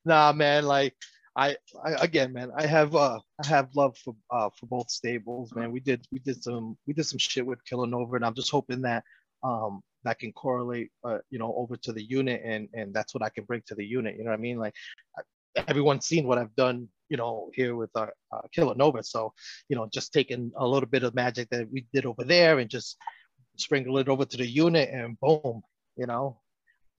nah, 0.05 0.33
man. 0.33 0.65
Like 0.65 0.95
I, 1.37 1.57
I, 1.85 1.93
again, 2.01 2.33
man. 2.33 2.51
I 2.57 2.67
have 2.67 2.95
uh, 2.95 3.19
I 3.43 3.47
have 3.47 3.69
love 3.75 3.97
for 3.99 4.15
uh 4.31 4.51
for 4.59 4.67
both 4.67 4.91
stables, 4.91 5.55
man. 5.55 5.73
We 5.73 5.81
did 5.81 6.07
we 6.13 6.19
did 6.19 6.43
some 6.43 6.79
we 6.87 6.95
did 6.95 7.05
some 7.05 7.19
shit 7.19 7.45
with 7.45 7.65
Killanova, 7.71 8.17
and 8.17 8.25
I'm 8.25 8.35
just 8.35 8.51
hoping 8.51 8.83
that 8.83 9.05
um 9.43 9.83
that 10.05 10.19
can 10.19 10.33
correlate, 10.33 10.91
uh, 11.03 11.19
you 11.31 11.39
know, 11.39 11.55
over 11.57 11.77
to 11.77 11.93
the 11.93 12.03
unit, 12.03 12.43
and 12.45 12.69
and 12.73 12.95
that's 12.95 13.15
what 13.15 13.23
I 13.23 13.29
can 13.29 13.45
bring 13.45 13.63
to 13.67 13.75
the 13.75 13.85
unit. 13.85 14.17
You 14.17 14.25
know 14.25 14.31
what 14.31 14.39
I 14.39 14.43
mean? 14.43 14.59
Like 14.59 14.75
everyone's 15.57 16.07
seen 16.07 16.27
what 16.27 16.39
I've 16.39 16.55
done, 16.57 16.89
you 17.09 17.17
know, 17.17 17.51
here 17.55 17.75
with 17.75 17.91
uh, 17.95 18.07
uh 18.33 18.43
Killanova. 18.57 19.05
So, 19.05 19.33
you 19.69 19.77
know, 19.77 19.89
just 19.93 20.13
taking 20.13 20.53
a 20.57 20.67
little 20.67 20.89
bit 20.89 21.03
of 21.05 21.15
magic 21.15 21.49
that 21.51 21.71
we 21.71 21.87
did 21.93 22.07
over 22.07 22.25
there 22.25 22.59
and 22.59 22.71
just 22.71 22.97
sprinkle 23.57 23.99
it 23.99 24.09
over 24.09 24.25
to 24.25 24.37
the 24.37 24.47
unit, 24.47 24.91
and 24.93 25.19
boom, 25.21 25.63
you 25.97 26.07
know. 26.07 26.41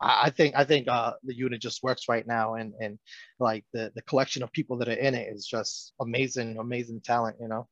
I, 0.02 0.24
I 0.26 0.30
think 0.30 0.56
I 0.56 0.64
think 0.64 0.88
uh, 0.88 1.14
the 1.24 1.36
unit 1.36 1.62
just 1.62 1.84
works 1.84 2.10
right 2.10 2.26
now, 2.28 2.56
and 2.56 2.74
and 2.80 3.00
like 3.40 3.66
the 3.74 3.92
the 3.96 4.02
collection 4.04 4.44
of 4.44 4.52
people 4.52 4.78
that 4.78 4.90
are 4.90 4.94
in 4.94 5.16
it 5.16 5.34
is 5.34 5.46
just 5.46 5.94
amazing, 6.00 6.58
amazing 6.58 7.02
talent, 7.02 7.38
you 7.40 7.48
know. 7.48 7.68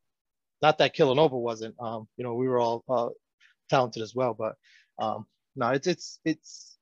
not 0.63 0.77
that 0.77 0.95
Killanova 0.95 1.39
wasn't. 1.39 1.75
Um, 1.79 2.07
you 2.17 2.23
know, 2.23 2.33
we 2.33 2.47
were 2.47 2.59
all 2.59 2.83
uh, 2.89 3.09
talented 3.69 4.01
as 4.01 4.15
well, 4.15 4.33
but 4.33 4.55
um, 4.97 5.25
no, 5.55 5.69
it's 5.69 5.87
it's 5.87 6.19
it's 6.25 6.77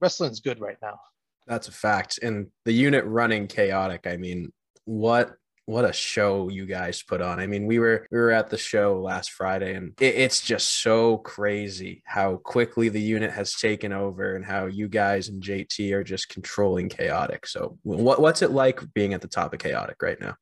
wrestling's 0.00 0.40
good 0.40 0.60
right 0.60 0.78
now. 0.80 0.98
That's 1.46 1.68
a 1.68 1.72
fact. 1.72 2.20
And 2.22 2.46
the 2.64 2.72
unit 2.72 3.04
running 3.04 3.48
chaotic. 3.48 4.06
I 4.06 4.16
mean, 4.16 4.52
what 4.86 5.36
what 5.66 5.84
a 5.84 5.92
show 5.92 6.48
you 6.50 6.66
guys 6.66 7.02
put 7.02 7.22
on. 7.22 7.40
I 7.40 7.46
mean, 7.46 7.66
we 7.66 7.78
were 7.78 8.06
we 8.10 8.18
were 8.18 8.30
at 8.30 8.50
the 8.50 8.58
show 8.58 9.00
last 9.00 9.32
Friday, 9.32 9.74
and 9.74 9.94
it, 10.00 10.14
it's 10.14 10.40
just 10.40 10.82
so 10.82 11.18
crazy 11.18 12.02
how 12.04 12.36
quickly 12.36 12.88
the 12.88 13.00
unit 13.00 13.30
has 13.30 13.54
taken 13.54 13.92
over, 13.92 14.34
and 14.36 14.44
how 14.44 14.66
you 14.66 14.88
guys 14.88 15.28
and 15.28 15.42
JT 15.42 15.92
are 15.92 16.04
just 16.04 16.28
controlling 16.28 16.88
chaotic. 16.88 17.46
So, 17.46 17.78
what 17.82 18.20
what's 18.20 18.42
it 18.42 18.50
like 18.50 18.80
being 18.94 19.14
at 19.14 19.20
the 19.20 19.28
top 19.28 19.52
of 19.52 19.58
chaotic 19.58 20.02
right 20.02 20.20
now? 20.20 20.36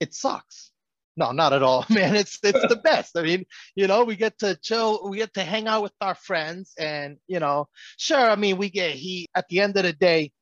It 0.00 0.14
sucks. 0.14 0.70
No, 1.16 1.30
not 1.32 1.52
at 1.52 1.62
all, 1.62 1.84
man. 1.90 2.14
It's 2.14 2.38
it's 2.42 2.66
the 2.68 2.80
best. 2.82 3.16
I 3.16 3.22
mean, 3.22 3.44
you 3.74 3.86
know, 3.86 4.04
we 4.04 4.16
get 4.16 4.38
to 4.38 4.56
chill, 4.62 5.08
we 5.08 5.18
get 5.18 5.34
to 5.34 5.42
hang 5.42 5.66
out 5.66 5.82
with 5.82 5.92
our 6.00 6.14
friends, 6.14 6.74
and 6.78 7.18
you 7.26 7.40
know, 7.40 7.68
sure. 7.96 8.30
I 8.30 8.36
mean, 8.36 8.56
we 8.56 8.70
get 8.70 8.92
heat. 8.92 9.28
At 9.34 9.48
the 9.48 9.60
end 9.60 9.76
of 9.76 9.82
the 9.82 9.92
day, 9.92 10.32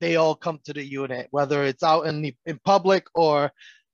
they 0.00 0.16
all 0.16 0.34
come 0.34 0.60
to 0.64 0.72
the 0.72 0.84
unit, 0.84 1.28
whether 1.30 1.64
it's 1.64 1.82
out 1.82 2.06
in 2.06 2.22
the 2.22 2.34
in 2.46 2.58
public 2.64 3.06
or, 3.14 3.50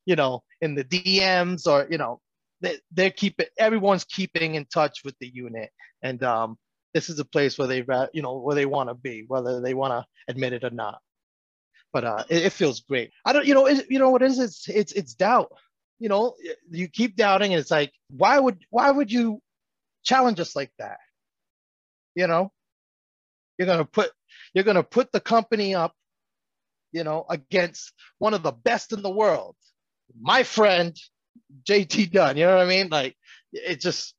you 0.07 0.17
know, 0.17 0.43
in 0.61 0.75
the 0.75 0.85
DMs 0.85 1.67
or 1.67 1.87
you 1.91 1.99
know, 1.99 2.21
they 2.61 2.79
they're 2.93 3.11
keeping 3.11 3.47
everyone's 3.59 4.05
keeping 4.05 4.55
in 4.55 4.67
touch 4.67 5.01
with 5.05 5.15
the 5.21 5.29
unit, 5.29 5.71
and 6.03 6.23
um, 6.23 6.59
this 6.93 7.09
is 7.09 7.19
a 7.19 7.25
place 7.25 7.59
where 7.59 7.69
they 7.69 7.85
you 8.13 8.23
know 8.23 8.39
where 8.39 8.55
they 8.55 8.67
want 8.67 8.89
to 8.89 8.95
be, 8.95 9.25
whether 9.29 9.61
they 9.61 9.75
want 9.75 9.93
to 9.93 10.07
admit 10.29 10.53
it 10.53 10.65
or 10.65 10.71
not. 10.71 11.01
But 11.93 12.05
uh, 12.05 12.25
it, 12.29 12.47
it, 12.47 12.53
feels 12.53 12.81
great. 12.81 13.13
I 13.25 13.33
don't, 13.33 13.47
you 13.47 13.55
know, 13.55 13.67
it, 13.67 13.87
you 13.89 14.01
know 14.01 14.11
what 14.11 14.23
it 14.23 14.31
is? 14.31 14.39
It's 14.39 14.69
it's 14.69 14.93
it's 14.93 15.15
doubt. 15.15 15.53
You 16.01 16.09
know, 16.09 16.35
you 16.71 16.89
keep 16.89 17.17
doubting, 17.17 17.53
and 17.53 17.61
it's 17.61 17.71
like, 17.71 17.93
why 18.11 18.39
would 18.39 18.59
why 18.71 18.91
would 18.91 19.13
you 19.13 19.41
challenge 20.03 20.41
us 20.41 20.57
like 20.57 20.73
that? 20.79 20.99
You 22.15 22.27
know, 22.27 22.53
you're 23.59 23.67
gonna 23.67 23.85
put 23.85 24.11
you're 24.55 24.65
going 24.65 24.77
to 24.77 24.83
put 24.83 25.13
the 25.13 25.21
company 25.21 25.75
up, 25.75 25.93
you 26.93 27.05
know, 27.05 27.27
against 27.29 27.93
one 28.19 28.35
of 28.35 28.43
the 28.43 28.53
best 28.53 28.93
in 28.93 29.03
the 29.03 29.11
world. 29.11 29.57
My 30.19 30.45
friend, 30.45 30.97
JT 31.69 32.13
Dunn, 32.13 32.37
you 32.37 32.45
know 32.45 32.57
what 32.57 32.65
I 32.65 32.69
mean? 32.69 32.89
Like 32.89 33.17
it 33.53 33.81
just, 33.81 34.15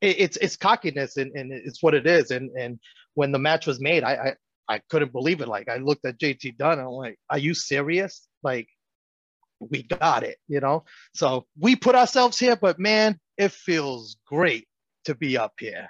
it, 0.00 0.20
it's, 0.20 0.36
it's 0.36 0.56
cockiness 0.56 1.16
and, 1.16 1.32
and 1.34 1.52
it's 1.52 1.82
what 1.82 1.94
it 1.94 2.06
is. 2.06 2.30
And, 2.30 2.50
and 2.56 2.78
when 3.14 3.32
the 3.32 3.38
match 3.38 3.66
was 3.66 3.80
made, 3.80 4.04
I, 4.04 4.14
I, 4.68 4.74
I 4.76 4.80
couldn't 4.88 5.12
believe 5.12 5.40
it. 5.40 5.48
Like 5.48 5.68
I 5.68 5.76
looked 5.78 6.06
at 6.06 6.18
JT 6.18 6.56
Dunn 6.56 6.78
and 6.78 6.82
I'm 6.82 6.94
like, 6.94 7.18
are 7.28 7.38
you 7.38 7.54
serious? 7.54 8.26
Like 8.42 8.68
we 9.58 9.82
got 9.82 10.22
it, 10.22 10.36
you 10.46 10.60
know? 10.60 10.84
So 11.14 11.46
we 11.58 11.74
put 11.74 11.96
ourselves 11.96 12.38
here, 12.38 12.56
but 12.56 12.78
man, 12.78 13.18
it 13.36 13.50
feels 13.50 14.16
great 14.26 14.68
to 15.06 15.14
be 15.14 15.36
up 15.36 15.54
here. 15.58 15.88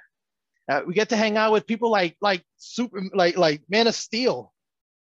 Uh, 0.69 0.81
we 0.87 0.95
get 0.95 1.11
to 1.11 1.17
hang 1.17 1.37
out 1.37 1.53
with 1.53 1.67
people 1.67 1.91
like 1.91 2.17
like 2.21 2.43
super 2.57 3.03
like 3.13 3.37
like 3.37 3.63
Man 3.69 3.87
of 3.87 3.95
Steel. 3.95 4.53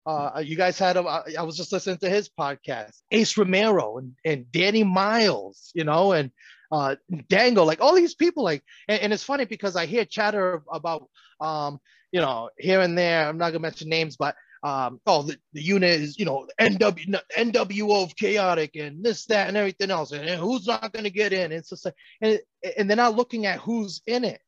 Uh, 0.04 0.40
you 0.44 0.56
guys 0.56 0.78
had 0.78 0.96
a, 0.96 1.00
I 1.36 1.42
was 1.42 1.56
just 1.56 1.72
listening 1.72 1.98
to 1.98 2.08
his 2.08 2.28
podcast, 2.28 3.02
Ace 3.10 3.36
Romero 3.36 3.98
and, 3.98 4.12
and 4.24 4.52
Danny 4.52 4.84
Miles, 4.84 5.72
you 5.74 5.82
know, 5.82 6.12
and 6.12 6.30
uh, 6.70 6.94
Dango, 7.28 7.64
like 7.64 7.80
all 7.80 7.92
these 7.92 8.14
people, 8.14 8.44
like, 8.44 8.62
and, 8.86 9.00
and, 9.00 9.12
it's 9.12 9.24
funny 9.24 9.46
because 9.46 9.74
I 9.74 9.86
hear 9.86 10.04
chatter 10.04 10.62
about, 10.72 11.08
um, 11.40 11.80
you 12.12 12.20
know, 12.20 12.50
here 12.56 12.82
and 12.82 12.96
there. 12.96 13.28
I'm 13.28 13.36
not 13.36 13.50
gonna 13.50 13.58
mention 13.58 13.88
names, 13.88 14.16
but 14.16 14.36
um, 14.62 15.00
oh, 15.08 15.22
the, 15.22 15.38
the 15.54 15.62
unit 15.62 16.00
is, 16.00 16.18
you 16.20 16.24
know, 16.24 16.46
NW, 16.60 17.20
NWO 17.36 18.04
of 18.04 18.14
chaotic 18.14 18.76
and 18.76 19.04
this, 19.04 19.26
that, 19.26 19.48
and 19.48 19.56
everything 19.56 19.90
else, 19.90 20.12
and, 20.12 20.28
and 20.28 20.40
who's 20.40 20.68
not 20.68 20.92
gonna 20.92 21.10
get 21.10 21.32
in? 21.32 21.50
It's 21.50 21.70
just 21.70 21.84
like, 21.84 21.94
and, 22.20 22.38
and 22.76 22.88
they're 22.88 22.96
not 22.96 23.16
looking 23.16 23.46
at 23.46 23.58
who's 23.58 24.02
in 24.06 24.22
it 24.22 24.40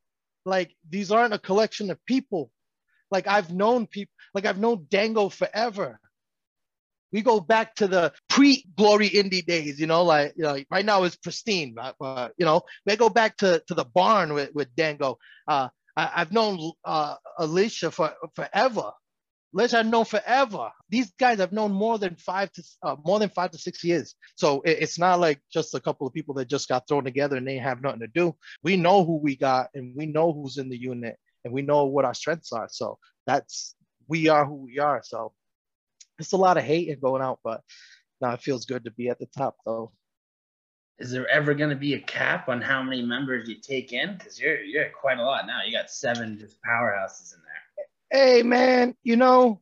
like 0.45 0.75
these 0.89 1.11
aren't 1.11 1.35
a 1.35 1.39
collection 1.39 1.91
of 1.91 2.05
people. 2.07 2.51
Like 3.11 3.27
I've 3.27 3.53
known 3.53 3.87
people, 3.87 4.13
like 4.35 4.47
I've 4.47 4.59
known 4.59 4.87
Dango 4.91 5.29
forever. 5.29 6.01
We 7.11 7.23
go 7.23 7.41
back 7.41 7.75
to 7.77 7.87
the 7.87 8.13
pre-glory 8.29 9.09
indie 9.09 9.45
days, 9.45 9.81
you 9.81 9.87
know, 9.87 10.03
like 10.03 10.35
you 10.37 10.43
know, 10.43 10.59
right 10.71 10.85
now 10.85 11.05
it's 11.05 11.17
pristine, 11.17 11.73
but, 11.75 11.97
but 11.99 12.35
you 12.37 12.45
know, 12.45 12.63
we 12.85 12.97
go 12.97 13.09
back 13.09 13.39
to, 13.39 13.63
to 13.67 13.75
the 13.75 13.87
barn 13.87 14.35
with, 14.35 14.51
with 14.55 14.75
Dango. 14.75 15.19
Uh, 15.47 15.69
I, 15.97 16.07
have 16.21 16.33
known 16.33 16.73
uh, 16.85 17.17
Alicia 17.39 17.91
for 17.91 18.13
forever. 18.37 18.93
Liz 19.53 19.73
I've 19.73 19.87
known 19.87 20.05
forever. 20.05 20.71
These 20.91 21.13
guys 21.19 21.39
have 21.39 21.53
known 21.53 21.73
more 21.73 21.99
than 21.99 22.17
five 22.17 22.53
to 22.53 22.63
uh, 22.83 22.97
more 23.05 23.19
than 23.19 23.31
five 23.31 23.51
to 23.53 23.59
six 23.59 23.83
years. 23.83 24.15
So 24.37 24.61
it, 24.63 24.79
it's 24.83 24.99
not 24.99 25.21
like 25.21 25.41
just 25.51 25.75
a 25.75 25.81
couple 25.81 26.07
of 26.07 26.13
people 26.13 26.35
that 26.35 26.49
just 26.49 26.69
got 26.69 26.87
thrown 26.87 27.05
together 27.05 27.37
and 27.37 27.47
they 27.47 27.57
have 27.57 27.81
nothing 27.81 28.01
to 28.01 28.09
do. 28.09 28.35
We 28.63 28.77
know 28.77 29.05
who 29.05 29.17
we 29.17 29.37
got 29.37 29.71
and 29.75 29.95
we 29.97 30.07
know 30.07 30.33
who's 30.33 30.59
in 30.59 30.69
the 30.69 30.79
unit 30.79 31.17
and 31.45 31.55
we 31.55 31.63
know 31.63 31.87
what 31.87 32.05
our 32.05 32.15
strengths 32.15 32.53
are. 32.53 32.69
So 32.71 32.99
that's 33.27 33.75
we 34.07 34.29
are 34.29 34.45
who 34.45 34.57
we 34.57 34.79
are. 34.81 35.01
So 35.03 35.33
it's 36.19 36.33
a 36.33 36.37
lot 36.37 36.59
of 36.59 36.65
hate 36.65 36.91
and 36.91 37.01
going 37.01 37.23
out, 37.23 37.41
but 37.43 37.63
now 38.21 38.33
it 38.33 38.43
feels 38.43 38.67
good 38.67 38.85
to 38.85 38.91
be 38.91 39.09
at 39.09 39.19
the 39.19 39.27
top 39.27 39.57
though. 39.65 39.93
Is 40.99 41.13
there 41.13 41.29
ever 41.29 41.55
going 41.55 41.71
to 41.71 41.77
be 41.77 41.95
a 41.95 42.01
cap 42.01 42.49
on 42.49 42.61
how 42.61 42.83
many 42.83 43.03
members 43.03 43.49
you 43.49 43.55
take 43.55 43.93
in? 43.93 44.17
Because 44.19 44.39
you're 44.39 44.61
you're 44.61 44.91
quite 44.91 45.19
a 45.19 45.25
lot 45.25 45.47
now. 45.47 45.61
You 45.65 45.73
got 45.73 45.91
seven 45.91 46.39
just 46.39 46.57
powerhouses 46.61 47.33
in 47.33 47.41
there 47.41 47.58
hey 48.11 48.43
man, 48.43 48.95
you 49.03 49.17
know, 49.17 49.61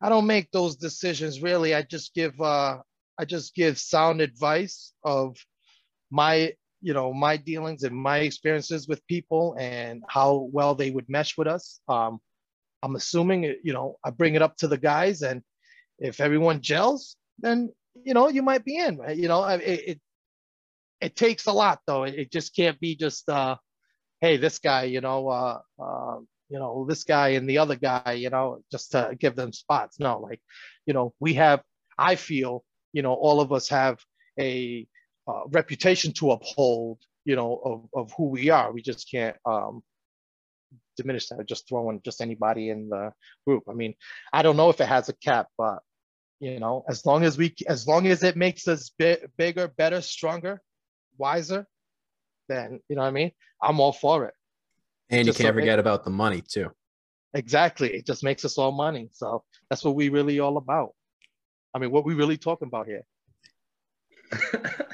I 0.00 0.08
don't 0.08 0.26
make 0.26 0.50
those 0.52 0.76
decisions 0.76 1.42
really. 1.42 1.74
I 1.74 1.82
just 1.82 2.14
give 2.14 2.40
uh 2.40 2.78
I 3.18 3.24
just 3.24 3.54
give 3.54 3.78
sound 3.78 4.20
advice 4.20 4.92
of 5.04 5.36
my 6.10 6.54
you 6.80 6.94
know 6.94 7.12
my 7.12 7.36
dealings 7.36 7.82
and 7.82 7.94
my 7.94 8.18
experiences 8.18 8.86
with 8.86 9.06
people 9.08 9.56
and 9.58 10.02
how 10.08 10.48
well 10.52 10.74
they 10.74 10.90
would 10.90 11.08
mesh 11.08 11.36
with 11.36 11.48
us. 11.48 11.80
Um, 11.88 12.20
I'm 12.82 12.94
assuming 12.94 13.42
you 13.62 13.72
know 13.72 13.96
I 14.04 14.10
bring 14.10 14.34
it 14.34 14.42
up 14.42 14.56
to 14.58 14.68
the 14.68 14.78
guys 14.78 15.22
and 15.22 15.42
if 15.98 16.20
everyone 16.20 16.60
gels, 16.60 17.16
then 17.40 17.72
you 18.04 18.14
know 18.14 18.28
you 18.28 18.42
might 18.42 18.64
be 18.64 18.76
in. 18.78 18.98
Right? 18.98 19.16
You 19.16 19.26
know 19.26 19.44
it, 19.44 19.60
it 19.62 20.00
it 21.00 21.16
takes 21.16 21.46
a 21.46 21.52
lot 21.52 21.80
though. 21.86 22.04
It, 22.04 22.30
just 22.30 22.54
can't 22.54 22.78
be 22.78 22.94
just 22.94 23.28
uh, 23.28 23.56
hey 24.20 24.36
this 24.36 24.60
guy 24.60 24.84
you 24.84 25.00
know 25.00 25.28
uh, 25.28 25.58
uh, 25.82 26.18
you 26.48 26.58
know, 26.58 26.86
this 26.88 27.04
guy 27.04 27.30
and 27.30 27.48
the 27.48 27.58
other 27.58 27.76
guy, 27.76 28.12
you 28.12 28.30
know, 28.30 28.62
just 28.70 28.92
to 28.92 29.16
give 29.18 29.36
them 29.36 29.52
spots. 29.52 30.00
No, 30.00 30.20
like, 30.20 30.40
you 30.86 30.94
know, 30.94 31.14
we 31.20 31.34
have, 31.34 31.62
I 31.98 32.14
feel, 32.14 32.64
you 32.92 33.02
know, 33.02 33.12
all 33.12 33.40
of 33.40 33.52
us 33.52 33.68
have 33.68 33.98
a 34.38 34.86
uh, 35.26 35.42
reputation 35.48 36.12
to 36.14 36.30
uphold, 36.30 36.98
you 37.24 37.36
know, 37.36 37.60
of, 37.64 37.88
of 37.94 38.12
who 38.16 38.28
we 38.28 38.50
are. 38.50 38.72
We 38.72 38.82
just 38.82 39.10
can't 39.10 39.36
um, 39.44 39.82
diminish 40.96 41.28
that 41.28 41.46
just 41.46 41.68
throwing 41.68 42.00
just 42.04 42.20
anybody 42.20 42.70
in 42.70 42.88
the 42.88 43.12
group. 43.46 43.64
I 43.68 43.74
mean, 43.74 43.94
I 44.32 44.42
don't 44.42 44.56
know 44.56 44.70
if 44.70 44.80
it 44.80 44.88
has 44.88 45.08
a 45.08 45.14
cap, 45.14 45.48
but 45.58 45.80
you 46.40 46.60
know, 46.60 46.84
as 46.88 47.04
long 47.04 47.24
as 47.24 47.36
we, 47.36 47.54
as 47.66 47.86
long 47.86 48.06
as 48.06 48.22
it 48.22 48.36
makes 48.36 48.68
us 48.68 48.90
bi- 48.98 49.18
bigger, 49.36 49.68
better, 49.68 50.00
stronger, 50.00 50.60
wiser, 51.18 51.66
then 52.48 52.80
you 52.88 52.96
know 52.96 53.02
what 53.02 53.08
I 53.08 53.12
mean. 53.12 53.32
I'm 53.60 53.80
all 53.80 53.92
for 53.92 54.26
it. 54.26 54.34
And 55.10 55.26
you 55.26 55.32
can't 55.32 55.54
forget 55.54 55.78
about 55.78 56.04
the 56.04 56.10
money 56.10 56.42
too. 56.46 56.70
Exactly. 57.34 57.94
It 57.94 58.06
just 58.06 58.24
makes 58.24 58.44
us 58.44 58.58
all 58.58 58.72
money. 58.72 59.10
So 59.12 59.44
that's 59.68 59.84
what 59.84 59.94
we 59.94 60.08
really 60.08 60.40
all 60.40 60.56
about. 60.56 60.94
I 61.74 61.78
mean, 61.78 61.90
what 61.90 62.04
we 62.04 62.14
really 62.14 62.36
talking 62.36 62.68
about 62.68 62.86
here. 62.86 63.02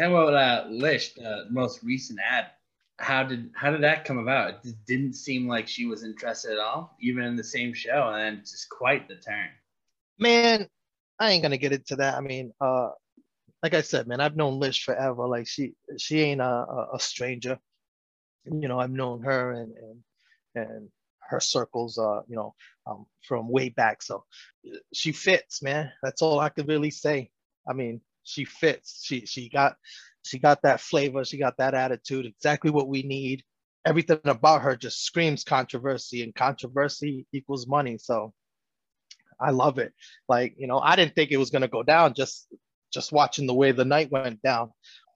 How 0.00 0.10
about 0.10 0.34
uh, 0.34 0.66
Lish, 0.68 1.14
the 1.14 1.46
most 1.50 1.82
recent 1.82 2.18
ad? 2.28 2.50
How 2.98 3.22
did 3.22 3.50
how 3.54 3.70
did 3.70 3.82
that 3.82 4.04
come 4.04 4.18
about? 4.18 4.64
It 4.64 4.74
didn't 4.86 5.14
seem 5.14 5.48
like 5.48 5.68
she 5.68 5.86
was 5.86 6.02
interested 6.02 6.52
at 6.52 6.58
all, 6.58 6.96
even 7.00 7.24
in 7.24 7.36
the 7.36 7.44
same 7.44 7.74
show, 7.74 8.10
and 8.14 8.40
just 8.40 8.68
quite 8.70 9.08
the 9.08 9.16
turn. 9.16 9.48
Man, 10.18 10.66
I 11.18 11.30
ain't 11.30 11.42
gonna 11.42 11.58
get 11.58 11.72
into 11.72 11.96
that. 11.96 12.14
I 12.14 12.20
mean, 12.20 12.52
uh, 12.60 12.90
like 13.62 13.74
I 13.74 13.82
said, 13.82 14.06
man, 14.06 14.20
I've 14.20 14.36
known 14.36 14.58
Lish 14.58 14.84
forever. 14.84 15.26
Like 15.26 15.46
she 15.46 15.74
she 15.98 16.20
ain't 16.20 16.40
a, 16.40 16.86
a 16.94 16.98
stranger 16.98 17.58
you 18.50 18.68
know, 18.68 18.78
I've 18.78 18.90
known 18.90 19.22
her 19.22 19.52
and 19.52 19.72
and 19.76 20.00
and 20.54 20.88
her 21.28 21.40
circles, 21.40 21.98
uh, 21.98 22.22
you 22.28 22.36
know, 22.36 22.54
um, 22.86 23.06
from 23.26 23.48
way 23.48 23.68
back. 23.68 24.02
So 24.02 24.24
she 24.92 25.12
fits, 25.12 25.62
man. 25.62 25.90
That's 26.02 26.22
all 26.22 26.38
I 26.40 26.48
can 26.50 26.66
really 26.66 26.90
say. 26.90 27.30
I 27.68 27.72
mean, 27.72 28.00
she 28.22 28.44
fits. 28.44 29.02
She 29.04 29.26
she 29.26 29.48
got 29.48 29.76
she 30.24 30.38
got 30.38 30.62
that 30.62 30.80
flavor. 30.80 31.24
She 31.24 31.38
got 31.38 31.56
that 31.58 31.74
attitude. 31.74 32.26
Exactly 32.26 32.70
what 32.70 32.88
we 32.88 33.02
need. 33.02 33.42
Everything 33.84 34.20
about 34.24 34.62
her 34.62 34.76
just 34.76 35.04
screams 35.04 35.44
controversy, 35.44 36.22
and 36.22 36.34
controversy 36.34 37.26
equals 37.32 37.66
money. 37.66 37.98
So 37.98 38.32
I 39.40 39.50
love 39.50 39.78
it. 39.78 39.92
Like 40.28 40.54
you 40.58 40.66
know, 40.66 40.78
I 40.78 40.96
didn't 40.96 41.14
think 41.14 41.30
it 41.30 41.36
was 41.38 41.50
gonna 41.50 41.68
go 41.68 41.82
down. 41.82 42.14
Just 42.14 42.48
just 42.92 43.12
watching 43.12 43.46
the 43.46 43.54
way 43.54 43.72
the 43.72 43.84
night 43.84 44.10
went 44.10 44.42
down. 44.42 44.72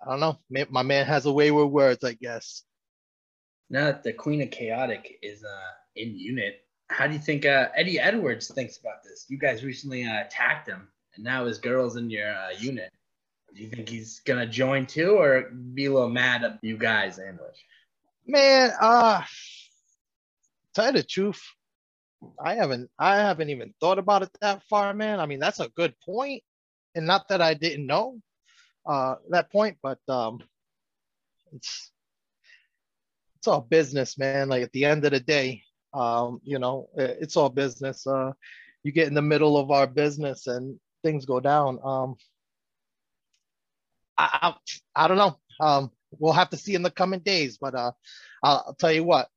I 0.07 0.11
don't 0.11 0.21
know. 0.21 0.39
My 0.71 0.83
man 0.83 1.07
has 1.07 1.27
a 1.27 1.33
way 1.33 1.51
with 1.51 1.67
words, 1.69 2.05
I 2.05 2.15
guess 2.15 2.65
now 3.71 3.87
that 3.87 4.03
the 4.03 4.13
Queen 4.13 4.43
of 4.43 4.51
Chaotic 4.51 5.19
is 5.23 5.45
uh, 5.45 5.71
in 5.97 6.17
unit, 6.17 6.65
how 6.89 7.07
do 7.07 7.13
you 7.13 7.21
think 7.21 7.47
uh, 7.47 7.69
Eddie 7.75 8.01
Edwards 8.01 8.49
thinks 8.49 8.79
about 8.79 9.05
this? 9.05 9.27
You 9.29 9.39
guys 9.39 9.65
recently 9.65 10.05
uh, 10.05 10.23
attacked 10.23 10.69
him, 10.69 10.89
and 11.15 11.25
now 11.25 11.47
his 11.47 11.59
girl's 11.59 11.97
in 11.97 12.11
your 12.11 12.33
uh, 12.35 12.51
unit. 12.59 12.91
Do 13.55 13.63
you 13.63 13.69
think 13.69 13.89
he's 13.89 14.21
gonna 14.21 14.47
join 14.47 14.87
too, 14.87 15.13
or 15.13 15.51
be 15.51 15.87
a 15.87 15.93
little 15.93 16.09
mad 16.09 16.45
at 16.45 16.59
you 16.63 16.77
guys, 16.77 17.19
English? 17.19 17.65
Man, 18.27 18.73
uh, 18.81 19.23
tell 20.75 20.93
the 20.93 21.03
truth, 21.03 21.43
I 22.45 22.57
haven't 22.57 22.91
I 22.99 23.17
haven't 23.17 23.51
even 23.51 23.73
thought 23.81 23.99
about 23.99 24.23
it 24.23 24.31
that 24.41 24.63
far, 24.69 24.93
man. 24.95 25.21
I 25.21 25.27
mean, 25.27 25.39
that's 25.39 25.61
a 25.61 25.69
good 25.69 25.95
point, 26.05 26.43
and 26.95 27.07
not 27.07 27.29
that 27.29 27.41
I 27.41 27.55
didn't 27.55 27.87
know 27.87 28.21
uh, 28.85 29.17
that 29.31 29.51
point, 29.53 29.79
but 29.83 29.99
um, 30.09 30.41
it's 31.53 31.91
it's 33.41 33.49
all 33.49 33.63
business, 33.63 34.19
man. 34.19 34.51
Like 34.51 34.63
at 34.63 34.73
the 34.73 34.85
end 34.85 35.07
of 35.07 35.13
the 35.13 35.21
day, 35.21 35.63
um, 35.95 36.43
you 36.45 36.59
know, 36.59 36.91
it's 36.95 37.39
all 37.39 37.49
business. 37.49 38.07
Uh, 38.07 38.33
you 38.83 38.93
get 38.93 39.09
in 39.09 39.15
the 39.15 39.23
middle 39.23 39.57
of 39.57 39.71
our 39.71 39.87
business 39.87 40.47
and 40.47 40.79
things 41.03 41.25
go 41.25 41.41
down. 41.41 41.79
Um, 41.83 42.17
I, 44.19 44.55
I, 44.95 45.05
I 45.05 45.09
don't 45.09 45.17
know. 45.17 45.39
Um, 45.59 45.91
we'll 46.19 46.35
have 46.35 46.51
to 46.51 46.59
see 46.59 46.75
in 46.75 46.83
the 46.83 46.91
coming 46.91 47.21
days, 47.21 47.57
but 47.57 47.75
uh, 47.75 47.93
I'll, 48.43 48.77
tell 48.79 48.93
you 48.93 49.05
what, 49.05 49.29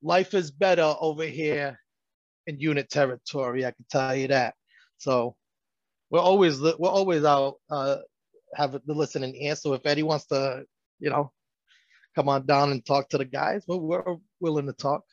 life 0.00 0.32
is 0.32 0.52
better 0.52 0.94
over 1.00 1.24
here 1.24 1.80
in 2.46 2.60
unit 2.60 2.90
territory. 2.90 3.66
I 3.66 3.72
can 3.72 3.86
tell 3.90 4.14
you 4.14 4.28
that. 4.28 4.54
So 4.98 5.34
we're 6.10 6.20
always 6.20 6.60
we're 6.60 6.88
always 6.88 7.24
out 7.24 7.56
uh, 7.68 7.96
have 8.54 8.72
the 8.72 8.94
listening 8.94 9.34
ear. 9.34 9.56
So 9.56 9.74
if 9.74 9.84
Eddie 9.84 10.04
wants 10.04 10.26
to, 10.26 10.64
you 11.00 11.10
know, 11.10 11.32
come 12.14 12.28
on 12.28 12.46
down 12.46 12.70
and 12.72 12.84
talk 12.84 13.08
to 13.10 13.18
the 13.18 13.24
guys, 13.24 13.64
we're, 13.66 13.76
we're 13.76 14.16
willing 14.40 14.66
to 14.66 14.72
talk. 14.72 15.04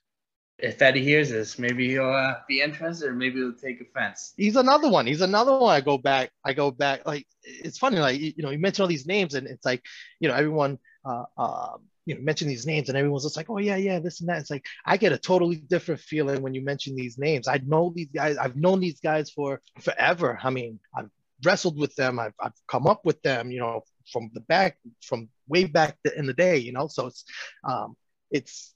If 0.59 0.79
Eddie 0.81 1.03
hears 1.03 1.31
this, 1.31 1.57
maybe 1.57 1.89
he'll 1.89 2.11
uh, 2.11 2.35
be 2.47 2.61
interested, 2.61 3.09
or 3.09 3.13
maybe 3.13 3.39
he'll 3.39 3.53
take 3.53 3.81
offense. 3.81 4.33
He's 4.37 4.55
another 4.55 4.89
one. 4.89 5.07
He's 5.07 5.21
another 5.21 5.57
one. 5.57 5.75
I 5.75 5.81
go 5.81 5.97
back. 5.97 6.31
I 6.45 6.53
go 6.53 6.69
back. 6.69 7.05
Like 7.05 7.25
it's 7.43 7.79
funny. 7.79 7.97
Like 7.97 8.19
you 8.19 8.33
know, 8.37 8.51
you 8.51 8.59
mention 8.59 8.83
all 8.83 8.87
these 8.87 9.07
names, 9.07 9.33
and 9.33 9.47
it's 9.47 9.65
like, 9.65 9.83
you 10.19 10.29
know, 10.29 10.35
everyone. 10.35 10.77
Uh, 11.03 11.23
uh, 11.35 11.77
you 12.05 12.15
know, 12.15 12.21
mention 12.21 12.47
these 12.47 12.65
names 12.65 12.89
and 12.89 12.97
everyone's 12.97 13.23
just 13.23 13.37
like, 13.37 13.49
oh 13.49 13.59
yeah, 13.59 13.75
yeah, 13.75 13.99
this 13.99 14.21
and 14.21 14.29
that. 14.29 14.39
It's 14.39 14.49
like 14.49 14.65
I 14.85 14.97
get 14.97 15.13
a 15.13 15.17
totally 15.17 15.57
different 15.57 16.01
feeling 16.01 16.41
when 16.41 16.53
you 16.53 16.63
mention 16.63 16.95
these 16.95 17.17
names. 17.17 17.47
I 17.47 17.61
know 17.65 17.91
these 17.95 18.09
guys. 18.13 18.37
I've 18.37 18.55
known 18.55 18.79
these 18.79 18.99
guys 18.99 19.29
for 19.31 19.61
forever. 19.79 20.39
I 20.41 20.49
mean, 20.49 20.79
I've 20.95 21.09
wrestled 21.43 21.79
with 21.79 21.95
them. 21.95 22.19
I've, 22.19 22.33
I've 22.39 22.53
come 22.67 22.87
up 22.87 23.05
with 23.05 23.21
them. 23.21 23.51
You 23.51 23.59
know, 23.59 23.81
from 24.11 24.31
the 24.33 24.41
back, 24.41 24.77
from 25.01 25.29
way 25.51 25.65
back 25.65 25.97
in 26.17 26.25
the 26.25 26.33
day. 26.33 26.57
You 26.57 26.71
know, 26.71 26.87
so 26.87 27.07
it's 27.07 27.25
um, 27.63 27.95
it's 28.31 28.73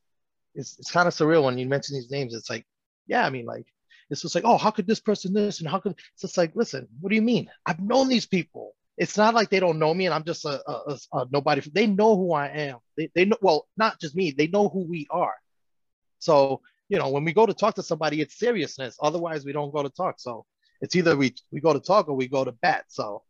it's 0.53 0.77
it's 0.79 0.91
kind 0.91 1.07
of 1.07 1.13
surreal 1.15 1.43
when 1.45 1.57
you 1.57 1.65
mention 1.65 1.95
these 1.95 2.11
names. 2.11 2.35
It's 2.35 2.49
like, 2.49 2.65
yeah, 3.07 3.25
I 3.25 3.29
mean, 3.29 3.45
like 3.45 3.65
it's 4.09 4.21
just 4.21 4.35
like, 4.35 4.45
oh, 4.45 4.57
how 4.57 4.71
could 4.71 4.87
this 4.87 4.99
person 4.99 5.33
this 5.33 5.59
and 5.59 5.69
how 5.69 5.79
could 5.79 5.93
it's 5.93 6.21
just 6.21 6.37
like, 6.37 6.51
listen, 6.55 6.87
what 7.01 7.09
do 7.09 7.15
you 7.15 7.23
mean? 7.23 7.49
I've 7.65 7.79
known 7.81 8.07
these 8.07 8.27
people 8.27 8.75
it's 8.97 9.17
not 9.17 9.33
like 9.33 9.49
they 9.49 9.59
don't 9.59 9.79
know 9.79 9.93
me 9.93 10.05
and 10.05 10.13
I'm 10.13 10.23
just 10.23 10.45
a, 10.45 10.61
a, 10.69 10.97
a, 11.13 11.27
nobody. 11.29 11.61
They 11.73 11.87
know 11.87 12.15
who 12.15 12.33
I 12.33 12.47
am. 12.47 12.77
They, 12.97 13.09
they 13.13 13.25
know, 13.25 13.37
well, 13.41 13.67
not 13.77 13.99
just 13.99 14.15
me, 14.15 14.31
they 14.31 14.47
know 14.47 14.69
who 14.69 14.83
we 14.83 15.07
are. 15.09 15.35
So, 16.19 16.61
you 16.87 16.97
know, 16.97 17.09
when 17.09 17.25
we 17.25 17.33
go 17.33 17.45
to 17.45 17.53
talk 17.53 17.75
to 17.75 17.83
somebody, 17.83 18.21
it's 18.21 18.39
seriousness. 18.39 18.97
Otherwise, 19.01 19.43
we 19.43 19.51
don't 19.51 19.73
go 19.73 19.83
to 19.83 19.89
talk. 19.89 20.15
So 20.19 20.45
it's 20.81 20.95
either 20.95 21.17
we, 21.17 21.35
we 21.51 21.59
go 21.59 21.73
to 21.73 21.79
talk 21.79 22.07
or 22.07 22.15
we 22.15 22.27
go 22.27 22.45
to 22.45 22.53
bat. 22.53 22.85
So, 22.87 23.23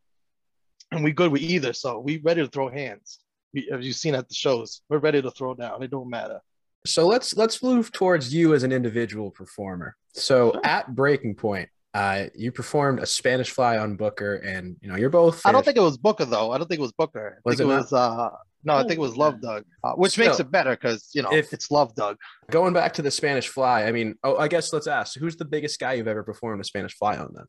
and 0.91 1.03
we 1.03 1.11
good 1.11 1.31
with 1.31 1.41
either. 1.41 1.73
So 1.73 1.99
we 1.99 2.17
ready 2.17 2.41
to 2.41 2.47
throw 2.47 2.69
hands. 2.69 3.19
We, 3.55 3.69
as 3.71 3.85
you've 3.85 3.95
seen 3.95 4.13
at 4.13 4.27
the 4.27 4.35
shows, 4.35 4.81
we're 4.89 4.99
ready 4.99 5.21
to 5.21 5.31
throw 5.31 5.55
down. 5.55 5.81
It 5.81 5.89
don't 5.89 6.09
matter. 6.09 6.41
So 6.85 7.07
let's 7.07 7.35
let's 7.35 7.63
move 7.63 7.91
towards 7.91 8.33
you 8.33 8.53
as 8.53 8.61
an 8.61 8.71
individual 8.71 9.31
performer. 9.31 9.95
So 10.13 10.51
sure. 10.51 10.61
at 10.63 10.93
Breaking 10.93 11.33
Point, 11.33 11.69
uh, 11.95 12.25
you 12.35 12.51
performed 12.51 12.99
a 12.99 13.05
Spanish 13.05 13.49
Fly 13.49 13.77
on 13.77 13.95
Booker, 13.95 14.35
and 14.35 14.75
you 14.81 14.89
know 14.89 14.95
you're 14.95 15.09
both. 15.09 15.45
I 15.45 15.51
don't 15.51 15.65
think 15.65 15.77
it 15.77 15.81
was 15.81 15.97
Booker 15.97 16.25
though. 16.25 16.51
I 16.51 16.57
don't 16.57 16.67
think 16.67 16.79
it 16.79 16.83
was 16.83 16.91
Booker. 16.91 17.37
I 17.37 17.49
was 17.49 17.57
think 17.57 17.69
it, 17.69 17.73
it 17.73 17.75
was. 17.75 17.93
Uh, 17.93 18.29
no, 18.65 18.75
I 18.75 18.81
think 18.81 18.93
it 18.93 18.99
was 18.99 19.15
Love 19.15 19.41
Doug, 19.41 19.63
uh, 19.83 19.93
which 19.93 20.13
Still, 20.13 20.25
makes 20.25 20.39
it 20.39 20.51
better 20.51 20.71
because 20.71 21.09
you 21.13 21.21
know 21.21 21.31
if 21.31 21.53
it's 21.53 21.71
Love 21.71 21.95
Doug. 21.95 22.17
Going 22.51 22.73
back 22.73 22.93
to 22.95 23.01
the 23.01 23.11
Spanish 23.11 23.47
Fly, 23.47 23.85
I 23.85 23.91
mean, 23.91 24.15
oh, 24.23 24.37
I 24.37 24.47
guess 24.47 24.73
let's 24.73 24.87
ask, 24.87 25.17
who's 25.17 25.37
the 25.37 25.45
biggest 25.45 25.79
guy 25.79 25.93
you've 25.93 26.07
ever 26.07 26.23
performed 26.23 26.59
a 26.59 26.63
Spanish 26.65 26.95
Fly 26.95 27.15
on? 27.15 27.31
Then 27.33 27.45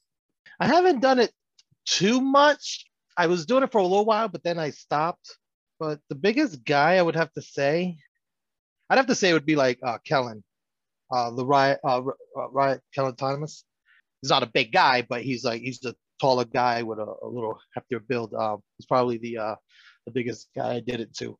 I 0.61 0.66
haven't 0.66 1.01
done 1.01 1.19
it 1.19 1.33
too 1.85 2.21
much. 2.21 2.85
I 3.16 3.27
was 3.27 3.47
doing 3.47 3.62
it 3.62 3.73
for 3.73 3.79
a 3.79 3.83
little 3.83 4.05
while, 4.05 4.29
but 4.29 4.42
then 4.45 4.59
I 4.59 4.71
stopped. 4.71 5.37
But 5.79 6.01
the 6.09 6.15
biggest 6.15 6.65
guy 6.65 6.97
I 6.97 7.03
would 7.03 7.17
have 7.17 7.33
to 7.35 7.43
say, 7.43 7.99
I'd 8.89 8.99
have 8.99 9.09
to 9.09 9.15
say 9.15 9.31
it 9.31 9.35
would 9.35 9.47
be 9.47 9.57
like 9.57 9.79
uh, 9.83 9.99
Kellen, 10.07 10.43
uh, 11.11 11.31
the 11.31 11.45
Riot, 11.45 11.81
uh, 11.85 12.03
Riot 12.53 12.81
Kellen 12.95 13.17
Thomas 13.17 13.65
he's 14.27 14.31
not 14.31 14.43
a 14.43 14.47
big 14.47 14.73
guy, 14.73 15.03
but 15.03 15.23
he's 15.23 15.45
like 15.45 15.62
he's 15.62 15.85
a 15.85 15.95
taller 16.21 16.45
guy 16.45 16.83
with 16.83 16.99
a, 16.99 17.15
a 17.23 17.29
little 17.29 17.59
heftier 17.77 18.01
build. 18.07 18.35
Um, 18.35 18.62
he's 18.79 18.87
probably 18.87 19.19
the 19.19 19.39
uh, 19.39 19.55
the 20.07 20.12
biggest 20.12 20.49
guy 20.57 20.75
I 20.75 20.81
did 20.81 21.01
it 21.01 21.15
to. 21.19 21.39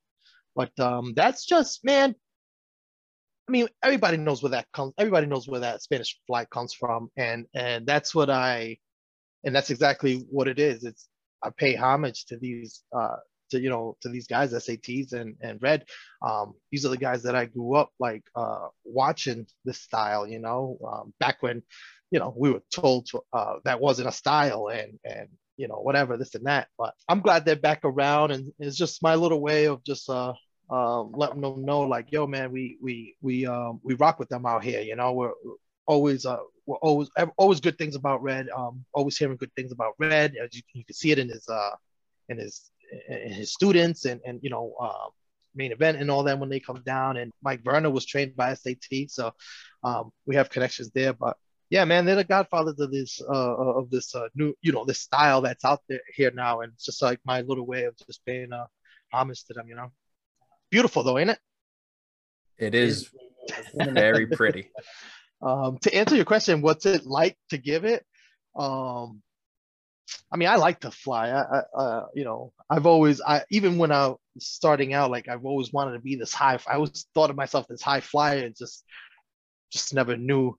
But 0.55 0.79
um, 0.79 1.13
that's 1.15 1.45
just 1.45 1.85
man. 1.85 2.15
I 3.49 3.53
mean, 3.53 3.69
everybody 3.83 4.17
knows 4.17 4.43
where 4.43 4.51
that 4.51 4.67
comes. 4.73 4.93
Everybody 4.99 5.27
knows 5.27 5.47
where 5.47 5.61
that 5.61 5.83
Spanish 5.83 6.19
fly 6.27 6.45
comes 6.47 6.75
from, 6.75 7.11
and 7.17 7.47
and 7.55 7.87
that's 7.87 8.15
what 8.15 8.31
I, 8.31 8.79
and 9.45 9.55
that's 9.55 9.71
exactly 9.71 10.25
what 10.31 10.49
it 10.49 10.59
is. 10.59 10.85
It's 10.85 11.09
I 11.43 11.51
pay 11.57 11.75
homage 11.75 12.27
to 12.27 12.39
these 12.39 12.83
uh, 12.97 13.17
to 13.51 13.61
you 13.61 13.71
know 13.71 13.97
to 14.01 14.09
these 14.09 14.27
guys 14.27 14.53
SATs 14.53 15.13
and 15.13 15.37
and 15.41 15.61
Red. 15.63 15.85
Um, 16.23 16.55
these 16.71 16.85
are 16.85 16.91
the 16.91 16.97
guys 16.97 17.23
that 17.25 17.35
I 17.35 17.47
grew 17.47 17.75
up 17.75 17.91
like 17.99 18.25
uh, 18.35 18.69
watching 18.85 19.47
this 19.65 19.81
style. 19.81 20.27
You 20.27 20.39
know, 20.39 20.79
um, 20.87 21.15
back 21.19 21.43
when 21.43 21.63
you 22.11 22.19
know, 22.21 22.33
we 22.37 22.51
were 22.51 22.63
told 22.71 23.07
to, 23.07 23.21
uh, 23.33 23.57
that 23.65 23.81
wasn't 23.81 24.09
a 24.09 24.13
style 24.13 24.69
and, 24.69 24.99
and, 25.05 25.29
you 25.57 25.69
know, 25.69 25.77
whatever, 25.77 26.17
this 26.17 26.35
and 26.35 26.47
that. 26.47 26.69
But 26.79 26.95
I'm 27.09 27.21
glad 27.21 27.45
they're 27.45 27.57
back 27.57 27.81
around. 27.85 28.31
And 28.31 28.53
it's 28.59 28.77
just 28.77 29.03
my 29.03 29.15
little 29.15 29.41
way 29.41 29.67
of 29.67 29.83
just, 29.85 30.09
uh, 30.09 30.35
um, 30.71 31.13
letting 31.15 31.41
them 31.41 31.65
know 31.65 31.83
like, 31.83 32.13
yo, 32.13 32.27
man, 32.27 32.53
we, 32.53 32.79
we, 32.81 33.17
we, 33.21 33.47
um, 33.47 33.81
we 33.83 33.95
rock 33.95 34.19
with 34.19 34.29
them 34.29 34.47
out 34.47 34.63
here. 34.63 34.81
You 34.81 34.97
know, 34.97 35.13
we're 35.13 35.33
always, 35.87 36.27
uh, 36.27 36.39
we're 36.67 36.77
always, 36.77 37.09
always 37.37 37.61
good 37.61 37.79
things 37.79 37.97
about 37.97 38.23
Red. 38.23 38.49
Um, 38.57 38.85
always 38.93 39.17
hearing 39.17 39.37
good 39.37 39.55
things 39.55 39.73
about 39.73 39.95
Red. 39.99 40.35
As 40.37 40.55
you, 40.55 40.63
you 40.75 40.85
can 40.85 40.95
see 40.95 41.11
it 41.11 41.19
in 41.19 41.29
his, 41.29 41.49
uh, 41.49 41.71
in 42.29 42.39
his, 42.39 42.71
in 43.09 43.33
his 43.33 43.53
students 43.53 44.05
and, 44.05 44.21
and, 44.25 44.41
you 44.43 44.51
know, 44.51 44.75
uh, 44.81 45.09
main 45.57 45.73
event 45.73 45.99
and 45.99 46.11
all 46.11 46.23
that 46.25 46.39
when 46.39 46.49
they 46.49 46.61
come 46.61 46.83
down. 46.85 47.17
And 47.17 47.33
Mike 47.43 47.65
Verna 47.65 47.91
was 47.91 48.07
trained 48.07 48.37
by 48.37 48.55
SAT, 48.55 49.09
so 49.09 49.33
um, 49.83 50.11
we 50.27 50.37
have 50.37 50.51
connections 50.51 50.91
there. 50.95 51.13
But 51.13 51.37
yeah, 51.71 51.85
man, 51.85 52.05
they're 52.05 52.17
the 52.17 52.25
godfathers 52.25 52.79
of 52.79 52.93
this 52.93 53.21
uh, 53.21 53.55
uh, 53.55 53.75
of 53.79 53.91
this 53.91 54.15
uh, 54.15 54.29
new, 54.35 54.55
you 54.63 54.73
know, 54.73 54.85
this 54.85 55.01
style 55.01 55.41
that's 55.41 55.65
out 55.65 55.81
there 55.89 56.01
here 56.15 56.31
now, 56.31 56.61
and 56.61 56.73
it's 56.75 56.85
just 56.85 57.03
like 57.03 57.19
my 57.25 57.41
little 57.41 57.67
way 57.67 57.85
of 57.85 57.97
just 58.07 58.25
paying 58.25 58.53
uh, 58.53 58.67
homage 59.13 59.45
to 59.45 59.55
them, 59.55 59.69
you 59.69 59.75
know. 59.75 59.91
Beautiful 60.71 61.03
though, 61.03 61.19
ain't 61.19 61.31
it? 61.31 61.39
It 62.59 62.75
is 62.75 63.11
very 63.75 64.27
pretty. 64.27 64.71
Um, 65.43 65.77
to 65.83 65.95
answer 65.95 66.17
your 66.17 66.25
question, 66.25 66.63
what's 66.63 66.87
it 66.87 67.05
like 67.05 67.37
to 67.51 67.59
give 67.59 67.85
it? 67.85 68.03
Um, 68.59 69.23
I 70.31 70.37
mean, 70.37 70.49
I 70.49 70.57
like 70.57 70.81
to 70.81 70.91
fly. 70.91 71.31
I, 71.31 71.43
I 71.43 71.63
uh, 71.77 72.07
you 72.15 72.25
know, 72.25 72.53
I've 72.69 72.87
always, 72.87 73.21
I 73.21 73.43
even 73.51 73.79
when 73.79 73.93
I 73.93 74.09
was 74.09 74.19
starting 74.39 74.93
out, 74.95 75.11
like 75.11 75.29
I've 75.29 75.45
always 75.45 75.73
wanted 75.73 75.93
to 75.93 76.01
be 76.01 76.17
this 76.17 76.33
high. 76.33 76.59
I 76.69 76.75
always 76.75 77.07
thought 77.15 77.31
of 77.31 77.37
myself 77.37 77.67
as 77.71 77.83
high 77.83 78.01
flyer, 78.01 78.45
and 78.45 78.57
just, 78.57 78.85
just 79.73 79.95
never 79.95 80.17
knew 80.17 80.57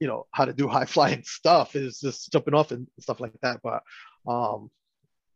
you 0.00 0.06
know 0.06 0.26
how 0.32 0.44
to 0.44 0.52
do 0.52 0.68
high 0.68 0.84
flying 0.94 1.22
stuff 1.24 1.76
is 1.76 2.00
just 2.00 2.32
jumping 2.32 2.54
off 2.54 2.70
and 2.70 2.86
stuff 3.00 3.20
like 3.20 3.32
that 3.42 3.60
but 3.62 3.82
um 4.30 4.70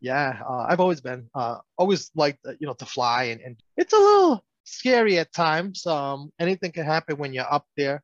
yeah 0.00 0.40
uh, 0.48 0.66
i've 0.68 0.80
always 0.80 1.00
been 1.00 1.28
uh 1.34 1.58
always 1.76 2.10
liked 2.14 2.38
uh, 2.46 2.52
you 2.58 2.66
know 2.66 2.74
to 2.74 2.86
fly 2.86 3.24
and, 3.24 3.40
and 3.40 3.56
it's 3.76 3.92
a 3.92 3.98
little 3.98 4.44
scary 4.64 5.18
at 5.18 5.32
times 5.32 5.86
um 5.86 6.30
anything 6.38 6.72
can 6.72 6.84
happen 6.84 7.16
when 7.16 7.32
you're 7.32 7.52
up 7.52 7.66
there 7.76 8.02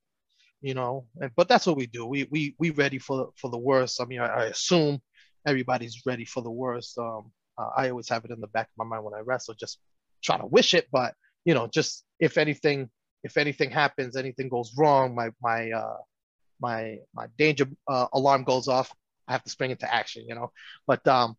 you 0.61 0.75
know 0.75 1.07
and, 1.21 1.31
but 1.37 1.49
that's 1.49 1.67
what 1.67 1.77
we 1.77 1.87
do. 1.87 2.07
We 2.07 2.27
we 2.31 2.55
we 2.59 2.71
ready 2.71 2.99
for 2.99 3.31
for 3.37 3.51
the 3.51 3.59
worst. 3.59 4.01
I 4.01 4.05
mean 4.05 4.21
i, 4.21 4.27
I 4.27 4.45
assume 4.47 5.01
everybody's 5.47 6.03
ready 6.07 6.25
for 6.25 6.43
the 6.43 6.51
worst. 6.51 6.99
Um 6.99 7.33
uh, 7.57 7.71
i 7.77 7.91
always 7.91 8.09
have 8.09 8.25
it 8.25 8.31
in 8.31 8.41
the 8.41 8.47
back 8.47 8.67
of 8.67 8.79
my 8.79 8.85
mind 8.85 9.05
when 9.05 9.15
i 9.15 9.21
wrestle 9.21 9.55
just 9.55 9.79
trying 10.23 10.41
to 10.41 10.47
wish 10.47 10.75
it 10.75 10.87
but 10.93 11.15
you 11.45 11.55
know 11.55 11.67
just 11.67 12.05
if 12.21 12.39
anything 12.39 12.89
if 13.25 13.37
anything 13.37 13.71
happens 13.71 14.17
anything 14.17 14.49
goes 14.49 14.73
wrong 14.77 15.15
my 15.15 15.31
my 15.43 15.71
uh 15.73 15.97
my 16.61 16.99
my 17.15 17.27
danger 17.39 17.67
uh, 17.87 18.07
alarm 18.13 18.45
goes 18.45 18.69
off, 18.69 18.93
I 19.27 19.33
have 19.33 19.45
to 19.45 19.51
spring 19.51 19.71
into 19.71 19.93
action, 19.93 20.25
you 20.29 20.35
know. 20.35 20.53
But 20.87 21.07
um, 21.07 21.37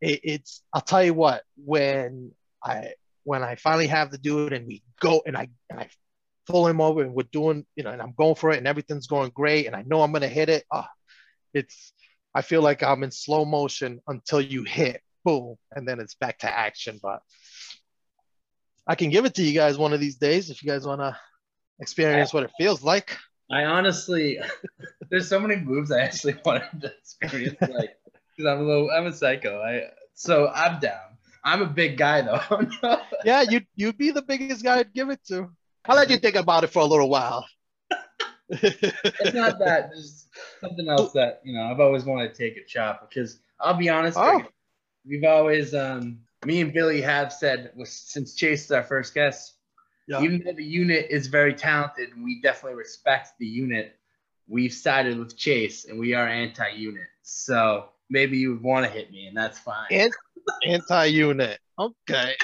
it, 0.00 0.20
it's 0.22 0.62
I'll 0.72 0.80
tell 0.80 1.02
you 1.02 1.14
what 1.14 1.42
when 1.56 2.32
I 2.62 2.92
when 3.24 3.42
I 3.42 3.56
finally 3.56 3.88
have 3.88 4.10
the 4.10 4.18
dude 4.18 4.52
and 4.52 4.66
we 4.66 4.82
go 5.00 5.22
and 5.26 5.36
I 5.36 5.48
and 5.68 5.80
I 5.80 5.88
pull 6.46 6.66
him 6.66 6.80
over 6.80 7.02
and 7.02 7.14
we're 7.14 7.28
doing 7.32 7.64
you 7.76 7.84
know 7.84 7.90
and 7.90 8.02
I'm 8.02 8.14
going 8.16 8.34
for 8.34 8.50
it 8.50 8.58
and 8.58 8.66
everything's 8.66 9.06
going 9.06 9.30
great 9.34 9.66
and 9.66 9.76
I 9.76 9.82
know 9.82 10.02
I'm 10.02 10.12
gonna 10.12 10.28
hit 10.28 10.48
it. 10.48 10.64
Oh, 10.72 10.86
it's 11.54 11.92
I 12.34 12.42
feel 12.42 12.62
like 12.62 12.82
I'm 12.82 13.02
in 13.02 13.10
slow 13.10 13.44
motion 13.44 14.00
until 14.06 14.40
you 14.40 14.64
hit 14.64 15.02
boom 15.24 15.56
and 15.72 15.86
then 15.86 16.00
it's 16.00 16.14
back 16.14 16.38
to 16.40 16.50
action. 16.50 16.98
But 17.02 17.20
I 18.86 18.94
can 18.94 19.10
give 19.10 19.24
it 19.24 19.34
to 19.34 19.42
you 19.42 19.52
guys 19.52 19.78
one 19.78 19.92
of 19.92 20.00
these 20.00 20.16
days 20.16 20.50
if 20.50 20.62
you 20.62 20.70
guys 20.70 20.86
want 20.86 21.00
to 21.00 21.16
experience 21.80 22.32
what 22.32 22.44
it 22.44 22.50
feels 22.58 22.82
like. 22.82 23.16
I 23.50 23.64
honestly, 23.64 24.38
there's 25.10 25.28
so 25.28 25.40
many 25.40 25.56
moves 25.56 25.90
I 25.90 26.00
actually 26.00 26.36
wanted 26.44 26.80
to 26.82 26.92
experience, 26.98 27.56
like, 27.60 27.96
because 28.36 28.48
I'm 28.48 28.60
a 28.60 28.62
little, 28.62 28.90
I'm 28.90 29.06
a 29.06 29.12
psycho. 29.12 29.60
I 29.60 29.90
So 30.14 30.48
I'm 30.48 30.78
down. 30.78 30.98
I'm 31.42 31.62
a 31.62 31.66
big 31.66 31.96
guy 31.96 32.20
though. 32.22 32.98
yeah, 33.24 33.42
you 33.42 33.62
you'd 33.74 33.96
be 33.96 34.10
the 34.10 34.22
biggest 34.22 34.62
guy 34.62 34.78
I'd 34.78 34.92
give 34.92 35.08
it 35.08 35.20
to. 35.28 35.50
I'll 35.90 35.96
let 35.96 36.08
you 36.08 36.18
think 36.18 36.36
about 36.36 36.62
it 36.62 36.68
for 36.68 36.78
a 36.78 36.84
little 36.84 37.08
while. 37.08 37.44
it's 38.48 39.34
not 39.34 39.58
that. 39.58 39.90
There's 39.90 40.28
something 40.60 40.88
else 40.88 41.12
that 41.12 41.40
you 41.44 41.52
know 41.52 41.64
I've 41.64 41.80
always 41.80 42.04
wanted 42.04 42.32
to 42.32 42.38
take 42.38 42.56
a 42.56 42.64
chop 42.64 43.08
because 43.08 43.40
I'll 43.58 43.74
be 43.74 43.88
honest. 43.88 44.16
Oh. 44.16 44.42
We've 45.04 45.24
always, 45.24 45.74
um, 45.74 46.20
me 46.44 46.60
and 46.60 46.72
Billy 46.72 47.00
have 47.00 47.32
said 47.32 47.72
since 47.84 48.34
Chase 48.34 48.66
is 48.66 48.70
our 48.70 48.84
first 48.84 49.14
guest, 49.14 49.54
Yeah. 50.06 50.22
even 50.22 50.42
though 50.44 50.52
the 50.52 50.64
unit 50.64 51.06
is 51.10 51.26
very 51.26 51.54
talented, 51.54 52.10
and 52.12 52.22
we 52.22 52.40
definitely 52.40 52.76
respect 52.76 53.30
the 53.38 53.46
unit. 53.46 53.96
We've 54.46 54.72
sided 54.72 55.18
with 55.18 55.36
Chase, 55.36 55.86
and 55.86 55.98
we 55.98 56.12
are 56.14 56.28
anti-unit. 56.28 57.06
So 57.22 57.88
maybe 58.10 58.36
you 58.38 58.50
would 58.50 58.62
want 58.62 58.84
to 58.86 58.92
hit 58.92 59.10
me, 59.10 59.26
and 59.26 59.36
that's 59.36 59.58
fine. 59.58 59.86
Anti-unit. 60.64 61.58
Okay. 61.78 62.34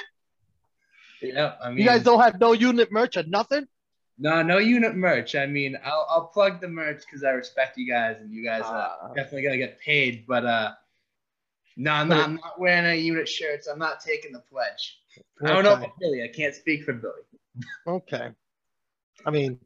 Yeah, 1.35 1.55
I 1.63 1.69
mean, 1.71 1.79
You 1.79 1.85
guys 1.85 2.03
don't 2.03 2.21
have 2.21 2.39
no 2.41 2.53
unit 2.53 2.91
merch 2.93 3.17
or 3.17 3.23
nothing? 3.25 3.67
no, 4.19 4.43
no 4.43 4.59
unit 4.59 4.95
merch. 4.97 5.35
I 5.35 5.47
mean, 5.47 5.77
I'll, 5.85 6.07
I'll 6.09 6.27
plug 6.27 6.61
the 6.61 6.69
merch 6.69 7.03
because 7.05 7.23
I 7.23 7.31
respect 7.31 7.77
you 7.79 7.87
guys, 7.91 8.17
and 8.21 8.33
you 8.33 8.43
guys 8.45 8.63
uh, 8.63 8.89
Ah. 9.03 9.09
definitely 9.15 9.43
gonna 9.43 9.59
get 9.59 9.79
paid. 9.81 10.25
But 10.27 10.47
uh, 10.47 10.73
no, 11.77 11.91
I'm 11.93 12.09
not, 12.09 12.25
I'm 12.25 12.35
not 12.37 12.59
wearing 12.59 12.87
any 12.87 13.01
unit 13.01 13.29
shirts. 13.29 13.67
I'm 13.67 13.79
not 13.79 14.01
taking 14.01 14.33
the 14.33 14.41
pledge. 14.41 14.99
I 15.45 15.53
don't 15.53 15.65
know 15.65 15.73
Okay. 15.73 15.85
about 15.85 15.99
Billy. 16.01 16.23
I 16.23 16.29
can't 16.29 16.55
speak 16.55 16.85
for 16.85 16.95
Billy. 16.95 17.23
Okay. 17.87 18.31
I 19.27 19.31
mean, 19.31 19.59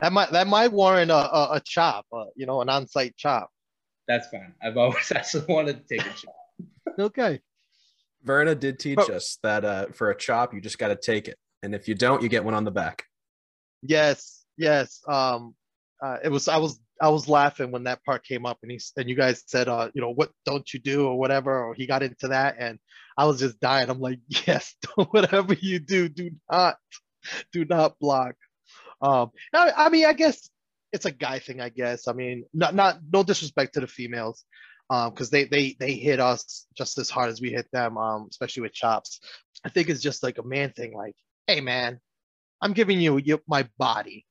that 0.00 0.12
might 0.12 0.30
that 0.32 0.46
might 0.48 0.72
warrant 0.72 1.10
a 1.10 1.14
a, 1.16 1.56
a 1.56 1.60
chop, 1.64 2.06
uh, 2.12 2.24
you 2.34 2.46
know, 2.46 2.60
an 2.60 2.68
on-site 2.68 3.16
chop. 3.16 3.50
That's 4.08 4.26
fine. 4.28 4.52
I've 4.62 4.76
always 4.76 5.12
actually 5.14 5.44
wanted 5.48 5.86
to 5.86 5.96
take 5.96 6.04
a 6.06 6.10
chop. 6.14 6.34
Okay. 6.98 7.40
Verna 8.24 8.54
did 8.54 8.78
teach 8.78 8.98
us 8.98 9.38
that 9.42 9.64
uh, 9.64 9.86
for 9.92 10.10
a 10.10 10.16
chop, 10.16 10.54
you 10.54 10.60
just 10.60 10.78
got 10.78 10.88
to 10.88 10.96
take 10.96 11.28
it. 11.28 11.36
And 11.62 11.74
if 11.74 11.88
you 11.88 11.94
don't, 11.94 12.22
you 12.22 12.28
get 12.28 12.44
one 12.44 12.54
on 12.54 12.64
the 12.64 12.70
back. 12.70 13.04
Yes. 13.82 14.44
Yes. 14.56 15.00
Um. 15.08 15.54
Uh, 16.02 16.18
it 16.24 16.30
was 16.30 16.48
I 16.48 16.56
was 16.56 16.80
I 17.00 17.08
was 17.08 17.28
laughing 17.28 17.70
when 17.70 17.84
that 17.84 18.04
part 18.04 18.24
came 18.24 18.46
up, 18.46 18.58
and 18.62 18.70
he 18.70 18.80
and 18.96 19.08
you 19.08 19.16
guys 19.16 19.42
said, 19.46 19.68
uh, 19.68 19.90
you 19.94 20.00
know, 20.00 20.10
what 20.10 20.30
don't 20.44 20.72
you 20.72 20.80
do 20.80 21.06
or 21.06 21.18
whatever, 21.18 21.64
or 21.64 21.74
he 21.74 21.86
got 21.86 22.02
into 22.02 22.28
that, 22.28 22.56
and 22.58 22.78
I 23.16 23.26
was 23.26 23.38
just 23.40 23.60
dying. 23.60 23.88
I'm 23.90 24.00
like, 24.00 24.18
yes, 24.46 24.74
whatever 25.10 25.54
you 25.54 25.78
do, 25.78 26.08
do 26.08 26.30
not, 26.50 26.76
do 27.52 27.64
not 27.64 27.98
block. 27.98 28.34
Um. 29.00 29.30
I, 29.52 29.72
I 29.76 29.88
mean, 29.88 30.06
I 30.06 30.12
guess 30.12 30.48
it's 30.92 31.06
a 31.06 31.10
guy 31.10 31.38
thing. 31.38 31.60
I 31.60 31.70
guess. 31.70 32.08
I 32.08 32.12
mean, 32.12 32.44
not 32.52 32.74
not 32.74 32.98
no 33.12 33.22
disrespect 33.22 33.74
to 33.74 33.80
the 33.80 33.86
females, 33.86 34.44
um, 34.90 35.10
because 35.10 35.30
they 35.30 35.44
they 35.44 35.76
they 35.78 35.94
hit 35.94 36.20
us 36.20 36.66
just 36.76 36.98
as 36.98 37.10
hard 37.10 37.30
as 37.30 37.40
we 37.40 37.50
hit 37.50 37.66
them, 37.72 37.96
um, 37.96 38.26
especially 38.30 38.62
with 38.62 38.72
chops. 38.72 39.20
I 39.64 39.68
think 39.68 39.88
it's 39.88 40.02
just 40.02 40.22
like 40.22 40.38
a 40.38 40.42
man 40.42 40.72
thing. 40.72 40.94
Like, 40.94 41.14
hey, 41.46 41.60
man, 41.60 42.00
I'm 42.60 42.72
giving 42.72 43.00
you, 43.00 43.18
you 43.18 43.40
my 43.46 43.68
body. 43.78 44.26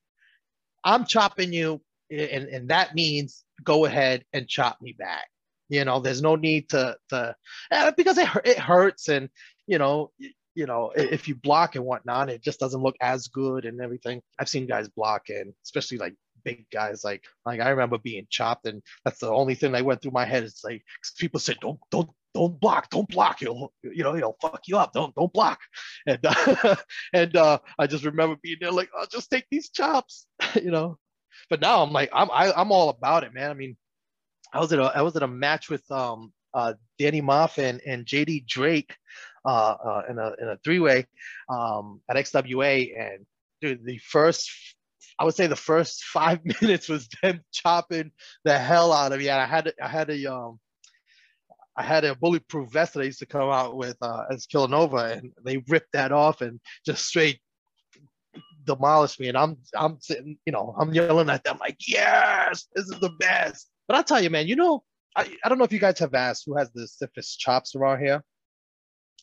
I'm 0.84 1.04
chopping 1.06 1.52
you, 1.52 1.80
and, 2.10 2.48
and 2.48 2.68
that 2.68 2.94
means 2.94 3.44
go 3.62 3.84
ahead 3.84 4.24
and 4.32 4.48
chop 4.48 4.78
me 4.80 4.94
back. 4.98 5.28
You 5.68 5.84
know, 5.84 6.00
there's 6.00 6.22
no 6.22 6.36
need 6.36 6.68
to 6.70 6.96
to 7.10 7.34
uh, 7.70 7.92
because 7.96 8.18
it 8.18 8.28
it 8.44 8.58
hurts, 8.58 9.08
and 9.08 9.30
you 9.66 9.78
know, 9.78 10.10
you 10.54 10.66
know, 10.66 10.92
if 10.94 11.28
you 11.28 11.34
block 11.34 11.76
and 11.76 11.84
whatnot, 11.84 12.28
it 12.28 12.42
just 12.42 12.60
doesn't 12.60 12.82
look 12.82 12.96
as 13.00 13.28
good 13.28 13.64
and 13.64 13.80
everything. 13.80 14.20
I've 14.38 14.48
seen 14.48 14.66
guys 14.66 14.88
block, 14.88 15.28
and 15.28 15.54
especially 15.64 15.98
like 15.98 16.14
big 16.44 16.66
guys, 16.70 17.04
like 17.04 17.24
like 17.46 17.60
I 17.60 17.70
remember 17.70 17.98
being 17.98 18.26
chopped, 18.30 18.66
and 18.66 18.82
that's 19.04 19.20
the 19.20 19.30
only 19.30 19.54
thing 19.54 19.72
that 19.72 19.84
went 19.84 20.02
through 20.02 20.12
my 20.12 20.24
head. 20.24 20.44
It's 20.44 20.64
like 20.64 20.82
people 21.18 21.40
said, 21.40 21.58
don't 21.60 21.78
don't 21.90 22.10
don't 22.34 22.58
block, 22.58 22.90
don't 22.90 23.08
block. 23.08 23.40
You'll 23.40 23.72
you 23.82 24.02
know 24.02 24.14
you'll 24.14 24.36
fuck 24.40 24.62
you 24.66 24.78
up. 24.78 24.92
Don't 24.92 25.14
don't 25.14 25.32
block. 25.32 25.60
And 26.06 26.24
uh, 26.24 26.76
and 27.12 27.36
uh, 27.36 27.58
I 27.78 27.86
just 27.86 28.04
remember 28.04 28.36
being 28.42 28.58
there 28.60 28.72
like, 28.72 28.90
I'll 28.96 29.04
oh, 29.04 29.06
just 29.10 29.30
take 29.30 29.46
these 29.50 29.70
chops, 29.70 30.26
you 30.54 30.70
know. 30.70 30.98
But 31.50 31.60
now 31.60 31.82
I'm 31.82 31.92
like, 31.92 32.10
I'm 32.12 32.30
I, 32.30 32.52
I'm 32.52 32.72
all 32.72 32.88
about 32.88 33.24
it, 33.24 33.34
man. 33.34 33.50
I 33.50 33.54
mean, 33.54 33.76
I 34.52 34.60
was 34.60 34.72
at 34.72 34.78
a 34.78 34.84
I 34.94 35.02
was 35.02 35.16
at 35.16 35.22
a 35.22 35.28
match 35.28 35.68
with 35.68 35.88
um 35.90 36.32
uh 36.54 36.74
Danny 36.98 37.22
Maff 37.22 37.58
and, 37.58 37.80
and 37.86 38.06
JD 38.06 38.46
Drake 38.46 38.94
uh, 39.44 39.48
uh 39.72 40.02
in 40.08 40.18
a 40.18 40.32
in 40.40 40.48
a 40.48 40.58
three 40.64 40.78
way 40.78 41.06
um 41.48 42.00
at 42.08 42.16
XWA 42.16 42.92
and 42.98 43.26
dude 43.60 43.84
the 43.84 43.98
first 43.98 44.50
I 45.18 45.24
would 45.24 45.34
say 45.34 45.46
the 45.46 45.56
first 45.56 46.04
five 46.12 46.40
minutes 46.62 46.88
was 46.88 47.08
them 47.22 47.40
chopping 47.52 48.12
the 48.44 48.58
hell 48.58 48.92
out 48.92 49.12
of 49.12 49.18
me. 49.18 49.28
And 49.28 49.40
I 49.40 49.46
had 49.46 49.72
I 49.82 49.88
had 49.88 50.10
a 50.10 50.26
um 50.32 50.60
I 51.76 51.82
had 51.82 52.04
a 52.04 52.14
bulletproof 52.14 52.70
vest 52.70 52.94
that 52.94 53.00
I 53.00 53.04
used 53.04 53.20
to 53.20 53.26
come 53.26 53.48
out 53.48 53.76
with 53.76 53.96
uh, 54.02 54.24
as 54.30 54.46
Killanova, 54.46 55.16
and 55.16 55.32
they 55.42 55.56
ripped 55.68 55.92
that 55.94 56.12
off 56.12 56.42
and 56.42 56.60
just 56.84 57.06
straight 57.06 57.40
demolished 58.64 59.20
me. 59.20 59.28
And 59.28 59.38
I'm 59.38 59.56
I'm 59.74 59.98
sitting, 60.00 60.38
you 60.44 60.52
know, 60.52 60.74
I'm 60.78 60.92
yelling 60.92 61.30
at 61.30 61.44
them 61.44 61.58
like, 61.60 61.78
"Yes, 61.86 62.66
this 62.74 62.86
is 62.88 63.00
the 63.00 63.10
best." 63.18 63.68
But 63.88 63.96
I'll 63.96 64.04
tell 64.04 64.22
you, 64.22 64.30
man, 64.30 64.46
you 64.46 64.56
know, 64.56 64.84
I, 65.16 65.30
I 65.44 65.48
don't 65.48 65.58
know 65.58 65.64
if 65.64 65.72
you 65.72 65.78
guys 65.78 65.98
have 65.98 66.14
asked 66.14 66.44
who 66.46 66.56
has 66.56 66.70
the 66.72 66.86
stiffest 66.86 67.38
chops 67.38 67.74
around 67.74 68.00
here. 68.00 68.22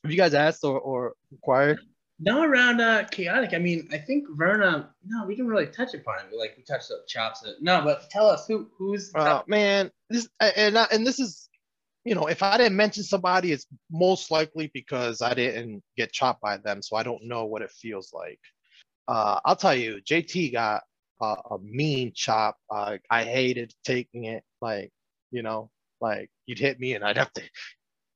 Have 0.04 0.12
you 0.12 0.18
guys 0.18 0.34
asked 0.34 0.64
or, 0.64 0.80
or 0.80 1.14
inquired? 1.32 1.80
No, 2.22 2.44
around 2.44 2.82
uh, 2.82 3.06
chaotic. 3.06 3.54
I 3.54 3.60
mean, 3.60 3.88
I 3.94 3.98
think 3.98 4.26
Verna. 4.32 4.90
No, 5.06 5.26
we 5.26 5.36
didn't 5.36 5.50
really 5.50 5.68
touch 5.68 5.94
upon 5.94 6.16
it. 6.20 6.36
Like 6.36 6.56
we 6.58 6.64
touched 6.64 6.92
up 6.92 7.08
chops. 7.08 7.46
It. 7.46 7.56
No, 7.62 7.82
but 7.82 8.10
tell 8.10 8.28
us 8.30 8.46
who 8.46 8.68
who's. 8.78 9.12
Uh, 9.16 9.42
man, 9.48 9.90
this 10.10 10.28
and 10.40 10.78
I, 10.78 10.88
and 10.92 11.08
this 11.08 11.20
is, 11.20 11.50
you 12.04 12.16
know, 12.16 12.28
if 12.28 12.44
I 12.44 12.58
didn't 12.58 12.76
mention 12.76 13.04
somebody, 13.04 13.54
it's 13.54 13.68
most 13.90 14.32
likely 14.32 14.70
because 14.74 15.22
I 15.22 15.34
didn't 15.34 15.82
get 15.96 16.12
chopped 16.12 16.42
by 16.42 16.58
them, 16.58 16.82
so 16.82 16.98
I 16.98 17.04
don't 17.04 17.24
know 17.24 17.46
what 17.46 17.62
it 17.62 17.72
feels 17.72 18.12
like. 18.14 18.40
Uh, 19.08 19.40
I'll 19.46 19.56
tell 19.56 19.76
you, 19.76 20.02
JT 20.02 20.52
got 20.52 20.84
uh, 21.22 21.36
a 21.52 21.58
mean 21.60 22.12
chop. 22.14 22.58
Uh, 22.70 22.98
I 23.10 23.24
hated 23.24 23.74
taking 23.86 24.26
it. 24.26 24.44
Like, 24.62 24.92
you 25.32 25.42
know, 25.42 25.72
like 26.02 26.30
you'd 26.46 26.60
hit 26.60 26.80
me 26.80 26.94
and 26.96 27.04
I'd 27.04 27.18
have 27.18 27.34
to 27.34 27.42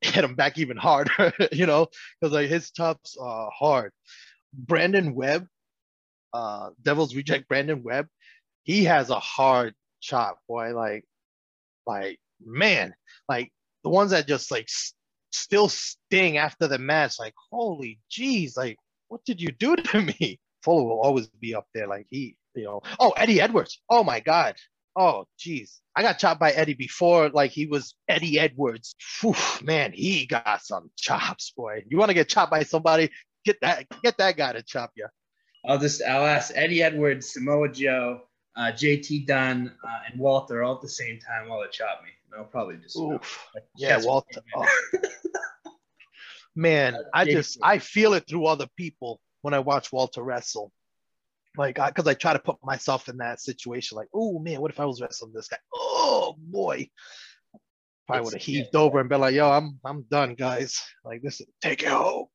hit 0.04 0.24
him 0.24 0.34
back 0.34 0.58
even 0.58 0.76
harder. 0.76 1.32
you 1.52 1.66
know, 1.66 1.88
because 2.20 2.34
like 2.34 2.48
his 2.48 2.70
chops 2.70 3.16
are 3.20 3.50
hard. 3.56 3.92
Brandon 4.52 5.14
Webb, 5.14 5.46
uh, 6.32 6.70
Devil's 6.82 7.14
Reject 7.14 7.48
Brandon 7.48 7.82
Webb, 7.82 8.08
he 8.64 8.84
has 8.84 9.10
a 9.10 9.18
hard 9.20 9.74
chop, 10.00 10.38
boy. 10.48 10.74
Like, 10.74 11.04
like 11.86 12.18
man, 12.44 12.94
like 13.28 13.52
the 13.82 13.90
ones 13.90 14.10
that 14.12 14.26
just 14.28 14.50
like 14.50 14.64
s- 14.64 14.94
still 15.32 15.68
sting 15.68 16.38
after 16.38 16.68
the 16.68 16.78
match. 16.78 17.18
Like, 17.18 17.34
holy 17.50 18.00
jeez, 18.10 18.56
like 18.56 18.76
what 19.08 19.24
did 19.24 19.40
you 19.40 19.48
do 19.52 19.76
to 19.76 20.00
me? 20.20 20.38
Fuller 20.62 20.84
will 20.84 21.00
always 21.00 21.26
be 21.28 21.54
up 21.54 21.66
there. 21.74 21.86
Like 21.86 22.06
he, 22.10 22.36
you 22.54 22.64
know. 22.64 22.80
Oh, 22.98 23.10
Eddie 23.10 23.40
Edwards. 23.40 23.80
Oh 23.90 24.02
my 24.04 24.20
God. 24.20 24.56
Oh 24.96 25.26
jeez, 25.38 25.80
I 25.96 26.02
got 26.02 26.18
chopped 26.18 26.40
by 26.40 26.52
Eddie 26.52 26.74
before. 26.74 27.28
Like 27.30 27.50
he 27.50 27.66
was 27.66 27.94
Eddie 28.08 28.38
Edwards. 28.38 28.94
Phew, 29.00 29.34
man, 29.62 29.92
he 29.92 30.26
got 30.26 30.62
some 30.62 30.90
chops, 30.96 31.52
boy. 31.56 31.84
You 31.88 31.98
want 31.98 32.10
to 32.10 32.14
get 32.14 32.28
chopped 32.28 32.50
by 32.50 32.62
somebody? 32.62 33.10
Get 33.44 33.60
that, 33.60 33.86
get 34.02 34.16
that 34.18 34.36
guy 34.36 34.52
to 34.52 34.62
chop 34.62 34.92
you. 34.96 35.06
I'll 35.66 35.78
just 35.78 36.02
I'll 36.02 36.24
ask 36.26 36.52
Eddie 36.54 36.82
Edwards, 36.82 37.32
Samoa 37.32 37.68
Joe, 37.70 38.20
uh, 38.56 38.70
JT 38.72 39.26
Dunn, 39.26 39.72
uh, 39.84 39.98
and 40.10 40.20
Walter 40.20 40.62
all 40.62 40.76
at 40.76 40.80
the 40.82 40.88
same 40.88 41.18
time 41.18 41.48
while 41.48 41.60
they 41.60 41.68
chop 41.70 42.02
me. 42.04 42.10
And 42.30 42.40
I'll 42.40 42.46
probably 42.48 42.76
just 42.76 42.96
Oof. 42.96 43.46
like, 43.54 43.64
Yeah, 43.76 44.00
Walter. 44.02 44.42
man. 44.56 44.66
oh. 45.66 45.70
Man, 46.56 46.96
I 47.12 47.24
Jason. 47.24 47.38
just 47.40 47.58
I 47.62 47.78
feel 47.78 48.14
it 48.14 48.28
through 48.28 48.46
other 48.46 48.68
people 48.76 49.20
when 49.42 49.54
I 49.54 49.58
watch 49.58 49.92
Walter 49.92 50.22
wrestle. 50.22 50.70
Like, 51.56 51.76
because 51.76 52.06
I, 52.08 52.14
try 52.14 52.32
to 52.32 52.38
put 52.38 52.56
myself 52.64 53.08
in 53.08 53.18
that 53.18 53.40
situation. 53.40 53.96
Like, 53.96 54.08
oh 54.12 54.38
man, 54.38 54.60
what 54.60 54.72
if 54.72 54.80
I 54.80 54.86
was 54.86 55.00
wrestling 55.00 55.32
this 55.32 55.48
guy? 55.48 55.58
Oh 55.72 56.34
boy, 56.38 56.88
probably 58.06 58.24
would 58.24 58.34
have 58.34 58.42
heaved 58.42 58.74
over 58.74 59.00
and 59.00 59.08
been 59.08 59.20
like, 59.20 59.34
"Yo, 59.34 59.48
I'm 59.48 59.78
I'm 59.84 60.02
done, 60.10 60.34
guys. 60.34 60.82
Like 61.04 61.22
this, 61.22 61.40
is, 61.40 61.46
take 61.62 61.82
it 61.82 61.88
home. 61.88 62.26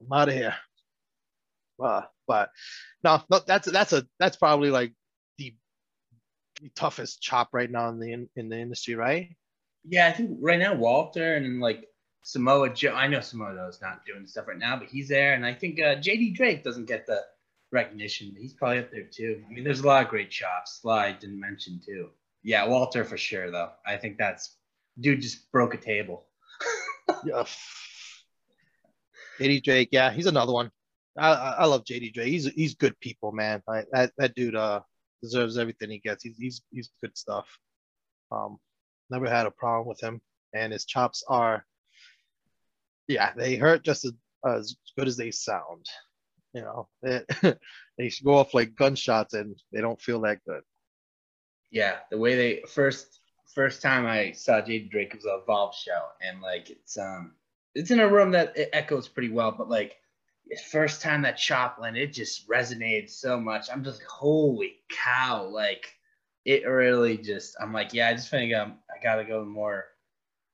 I'm 0.00 0.18
out 0.18 0.28
of 0.28 0.34
here." 0.34 0.54
Uh, 1.82 2.02
but 2.26 2.50
no, 3.02 3.22
no, 3.30 3.40
that's 3.46 3.70
that's 3.70 3.92
a 3.92 4.06
that's 4.18 4.36
probably 4.36 4.70
like 4.70 4.92
the, 5.38 5.54
the 6.60 6.70
toughest 6.70 7.20
chop 7.20 7.48
right 7.52 7.70
now 7.70 7.88
in 7.88 7.98
the 7.98 8.12
in, 8.12 8.28
in 8.36 8.48
the 8.48 8.58
industry, 8.58 8.94
right? 8.94 9.34
Yeah, 9.88 10.06
I 10.06 10.12
think 10.12 10.38
right 10.40 10.58
now 10.58 10.74
Walter 10.74 11.34
and 11.34 11.60
like 11.60 11.88
Samoa 12.24 12.74
Joe. 12.74 12.94
I 12.94 13.06
know 13.08 13.20
Samoa 13.20 13.54
Joe's 13.54 13.80
not 13.80 14.04
doing 14.04 14.26
stuff 14.26 14.48
right 14.48 14.58
now, 14.58 14.76
but 14.76 14.88
he's 14.88 15.08
there, 15.08 15.34
and 15.34 15.46
I 15.46 15.54
think 15.54 15.80
uh, 15.80 15.96
JD 15.96 16.34
Drake 16.34 16.62
doesn't 16.62 16.86
get 16.86 17.06
the 17.06 17.22
recognition. 17.72 18.34
He's 18.38 18.54
probably 18.54 18.78
up 18.78 18.90
there 18.90 19.04
too. 19.10 19.42
I 19.48 19.52
mean, 19.52 19.64
there's 19.64 19.80
a 19.80 19.86
lot 19.86 20.02
of 20.02 20.08
great 20.08 20.30
chops. 20.30 20.80
Sly 20.80 21.12
didn't 21.12 21.40
mention 21.40 21.80
too. 21.84 22.10
Yeah, 22.42 22.66
Walter 22.66 23.04
for 23.04 23.16
sure 23.16 23.50
though. 23.50 23.70
I 23.86 23.96
think 23.96 24.18
that's 24.18 24.56
dude 25.00 25.20
just 25.20 25.50
broke 25.52 25.74
a 25.74 25.78
table. 25.78 26.26
Yeah. 27.24 27.44
JD 29.40 29.62
Drake, 29.64 29.88
yeah, 29.92 30.12
he's 30.12 30.26
another 30.26 30.52
one. 30.52 30.70
I, 31.16 31.30
I 31.30 31.50
I 31.60 31.64
love 31.64 31.84
JD 31.84 32.12
Drake. 32.12 32.28
He's 32.28 32.46
he's 32.46 32.74
good 32.74 32.98
people, 33.00 33.32
man. 33.32 33.62
Like 33.66 33.86
that 33.92 34.12
that 34.18 34.34
dude 34.34 34.54
uh 34.54 34.80
deserves 35.22 35.56
everything 35.56 35.90
he 35.90 35.98
gets. 35.98 36.22
He's 36.22 36.36
he's 36.36 36.62
he's 36.70 36.90
good 37.00 37.16
stuff. 37.16 37.48
Um, 38.30 38.58
never 39.10 39.28
had 39.28 39.46
a 39.46 39.50
problem 39.50 39.88
with 39.88 40.00
him, 40.02 40.20
and 40.54 40.72
his 40.72 40.84
chops 40.84 41.24
are 41.28 41.64
yeah, 43.08 43.32
they 43.34 43.56
hurt 43.56 43.82
just 43.82 44.04
as, 44.04 44.12
as 44.46 44.76
good 44.96 45.08
as 45.08 45.16
they 45.16 45.30
sound. 45.30 45.86
You 46.54 46.62
know, 46.62 46.88
they, 47.02 47.22
they 47.98 48.10
go 48.24 48.36
off 48.36 48.54
like 48.54 48.74
gunshots 48.74 49.34
and 49.34 49.54
they 49.72 49.80
don't 49.80 50.00
feel 50.00 50.20
that 50.22 50.38
good. 50.46 50.62
Yeah, 51.70 51.98
the 52.10 52.18
way 52.18 52.36
they 52.36 52.62
first 52.68 53.20
first 53.54 53.82
time 53.82 54.06
I 54.06 54.32
saw 54.32 54.60
JD 54.60 54.90
Drake 54.90 55.14
was 55.14 55.26
a 55.26 55.40
Evolve 55.42 55.74
show, 55.74 56.06
and 56.22 56.40
like 56.40 56.70
it's 56.70 56.96
um 56.96 57.34
it's 57.74 57.90
in 57.90 58.00
a 58.00 58.08
room 58.08 58.30
that 58.32 58.56
it 58.56 58.70
echoes 58.72 59.08
pretty 59.08 59.30
well, 59.30 59.52
but 59.52 59.68
like 59.68 59.96
first 60.70 61.02
time 61.02 61.22
that 61.22 61.36
chop 61.36 61.78
landed, 61.78 62.02
it 62.02 62.12
just 62.12 62.48
resonated 62.48 63.10
so 63.10 63.38
much. 63.38 63.68
I'm 63.70 63.84
just 63.84 64.00
like, 64.00 64.08
holy 64.08 64.76
cow, 64.90 65.44
like 65.44 65.94
it 66.44 66.66
really 66.66 67.18
just 67.18 67.56
I'm 67.60 67.72
like, 67.72 67.92
yeah, 67.92 68.08
I 68.08 68.14
just 68.14 68.30
think 68.30 68.54
um, 68.54 68.78
I 68.90 69.02
gotta 69.02 69.24
go 69.24 69.44
more 69.44 69.84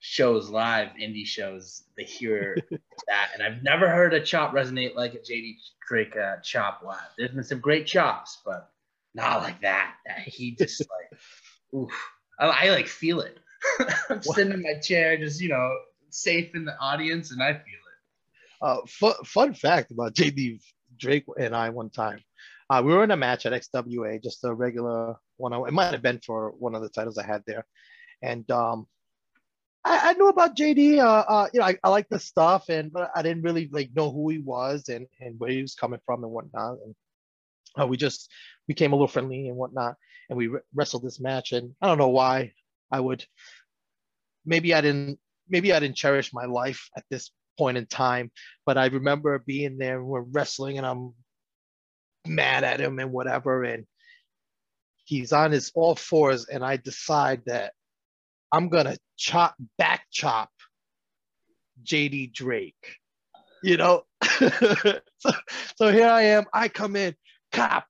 shows 0.07 0.51
live, 0.51 0.89
indie 1.01 1.27
shows, 1.27 1.85
they 1.97 2.05
hear 2.05 2.59
that. 3.09 3.31
And 3.33 3.43
I've 3.43 3.63
never 3.63 3.89
heard 3.89 4.13
a 4.13 4.21
chop 4.21 4.53
resonate 4.53 4.95
like 4.95 5.15
a 5.15 5.19
JD 5.19 5.55
Drake 5.89 6.15
uh, 6.15 6.37
chop 6.43 6.83
live. 6.85 7.09
There's 7.17 7.31
been 7.31 7.43
some 7.43 7.61
great 7.61 7.87
chops, 7.87 8.43
but 8.45 8.71
not 9.15 9.43
like 9.43 9.63
that. 9.63 9.95
He 10.27 10.57
just 10.57 10.81
like, 11.13 11.19
oof. 11.75 11.91
I, 12.39 12.67
I 12.67 12.71
like 12.71 12.87
feel 12.87 13.21
it. 13.21 13.39
I'm 14.11 14.23
sitting 14.23 14.53
in 14.53 14.63
my 14.63 14.75
chair, 14.79 15.17
just 15.17 15.41
you 15.41 15.49
know, 15.49 15.75
safe 16.11 16.55
in 16.55 16.67
the 16.67 16.79
audience, 16.79 17.33
and 17.33 17.43
I 17.43 17.55
feel 17.55 17.63
it. 17.63 18.61
Uh, 18.61 18.77
fun, 18.87 19.15
fun 19.25 19.55
fact 19.55 19.91
about 19.91 20.15
JD 20.15 20.61
Drake 20.99 21.25
and 21.41 21.57
I 21.57 21.71
one 21.71 21.89
time. 21.89 22.21
Uh, 22.69 22.83
we 22.85 22.93
were 22.93 23.05
in 23.05 23.11
a 23.11 23.17
match 23.17 23.47
at 23.47 23.55
XWA, 23.55 24.23
just 24.23 24.45
a 24.45 24.53
regular 24.53 25.17
one. 25.39 25.55
It 25.67 25.73
might 25.73 25.93
have 25.93 26.03
been 26.03 26.21
for 26.21 26.51
one 26.59 26.75
of 26.75 26.83
the 26.83 26.91
titles 26.91 27.17
I 27.17 27.25
had 27.25 27.43
there, 27.47 27.65
and 28.23 28.49
um, 28.51 28.87
I, 29.85 30.11
I 30.11 30.13
knew 30.15 30.29
about 30.29 30.57
JD. 30.57 30.99
Uh, 30.99 31.25
uh, 31.29 31.49
you 31.53 31.61
know, 31.61 31.67
I, 31.67 31.77
I 31.85 31.89
like 31.91 32.09
the 32.09 32.19
stuff, 32.19 32.69
and 32.69 32.93
but 32.93 33.11
I 33.15 33.23
didn't 33.23 33.43
really 33.43 33.69
like 33.71 33.91
know 33.95 34.11
who 34.11 34.29
he 34.31 34.39
was 34.39 34.89
and 34.89 35.07
and 35.21 35.39
where 35.39 35.51
he 35.51 35.63
was 35.63 35.75
coming 35.75 36.01
from 36.07 36.25
and 36.25 36.33
whatnot. 36.33 36.79
And 36.85 36.95
uh, 37.81 37.87
we 37.87 37.97
just 37.97 38.31
became 38.67 38.93
a 38.93 38.97
little 38.97 39.09
friendly 39.09 39.49
and 39.49 39.57
whatnot, 39.57 39.97
and 40.29 40.39
we 40.39 40.47
re- 40.47 40.61
wrestled 40.75 41.05
this 41.05 41.21
match. 41.21 41.53
And 41.53 41.75
I 41.83 41.87
don't 41.87 41.99
know 41.99 42.09
why 42.09 42.53
I 42.91 43.01
would. 43.01 43.25
Maybe 44.47 44.75
I 44.75 44.81
didn't. 44.81 45.19
Maybe 45.49 45.73
I 45.73 45.81
didn't 45.81 45.97
cherish 45.97 46.33
my 46.33 46.47
life 46.47 46.89
at 46.97 47.05
this 47.11 47.31
point 47.59 47.77
in 47.77 47.87
time, 47.87 48.31
but 48.65 48.79
I 48.79 48.87
remember 48.87 49.39
being 49.39 49.77
there. 49.77 50.03
We're 50.03 50.21
wrestling, 50.21 50.79
and 50.79 50.87
I'm 50.87 51.13
mad 52.27 52.65
at 52.65 52.81
him 52.81 52.99
and 52.99 53.13
whatever, 53.13 53.65
and 53.65 53.85
he's 55.05 55.35
on 55.35 55.53
his 55.53 55.71
all 55.75 55.95
fours, 55.95 56.47
and 56.47 56.65
I 56.65 56.79
decide 56.79 57.43
that 57.47 57.75
I'm 58.55 58.69
gonna 58.69 58.97
chop 59.17 59.57
back 59.79 60.07
chop 60.13 60.49
JD 61.83 62.33
Drake. 62.33 62.99
You 63.65 63.77
know, 63.79 64.05
so, 64.23 65.33
so 65.77 65.91
here 65.91 66.07
I 66.07 66.23
am. 66.23 66.45
I 66.55 66.69
come 66.69 66.95
in, 66.95 67.17
cop, 67.51 67.87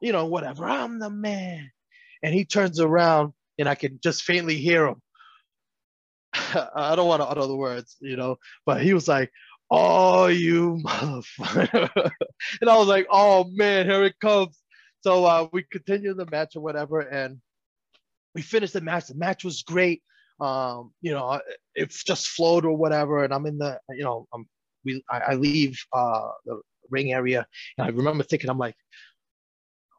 you 0.00 0.12
know, 0.12 0.26
whatever. 0.26 0.66
I'm 0.66 1.00
the 1.00 1.10
man, 1.10 1.72
and 2.22 2.32
he 2.32 2.44
turns 2.44 2.78
around, 2.78 3.32
and 3.58 3.68
I 3.68 3.74
can 3.74 3.98
just 4.04 4.22
faintly 4.22 4.56
hear 4.56 4.86
him. 4.86 5.02
I 6.32 6.94
don't 6.94 7.08
want 7.08 7.22
to 7.22 7.26
utter 7.26 7.46
the 7.46 7.56
words, 7.56 7.96
you 8.00 8.16
know, 8.16 8.36
but 8.64 8.82
he 8.82 8.94
was 8.94 9.08
like, 9.08 9.32
"Oh, 9.68 10.26
you 10.26 10.78
motherfucker!" 10.84 11.90
and 12.60 12.70
I 12.70 12.76
was 12.76 12.86
like, 12.86 13.08
"Oh 13.10 13.50
man, 13.50 13.86
here 13.86 14.04
it 14.04 14.20
comes." 14.20 14.56
So 15.00 15.24
uh, 15.24 15.48
we 15.52 15.64
continue 15.64 16.14
the 16.14 16.26
match 16.30 16.54
or 16.54 16.60
whatever, 16.60 17.00
and 17.00 17.40
we 18.34 18.42
finished 18.42 18.72
the 18.72 18.80
match. 18.80 19.06
The 19.06 19.14
match 19.14 19.44
was 19.44 19.62
great. 19.62 20.02
Um, 20.40 20.92
you 21.00 21.12
know, 21.12 21.40
it 21.74 21.90
just 21.90 22.28
flowed 22.28 22.64
or 22.64 22.76
whatever. 22.76 23.24
And 23.24 23.32
I'm 23.32 23.46
in 23.46 23.58
the, 23.58 23.78
you 23.90 24.02
know, 24.02 24.26
I'm, 24.34 24.46
we, 24.84 25.02
I, 25.10 25.18
I 25.18 25.34
leave 25.34 25.78
uh, 25.92 26.28
the 26.44 26.60
ring 26.90 27.12
area, 27.12 27.46
and 27.78 27.86
I 27.86 27.90
remember 27.90 28.24
thinking, 28.24 28.50
I'm 28.50 28.58
like, 28.58 28.74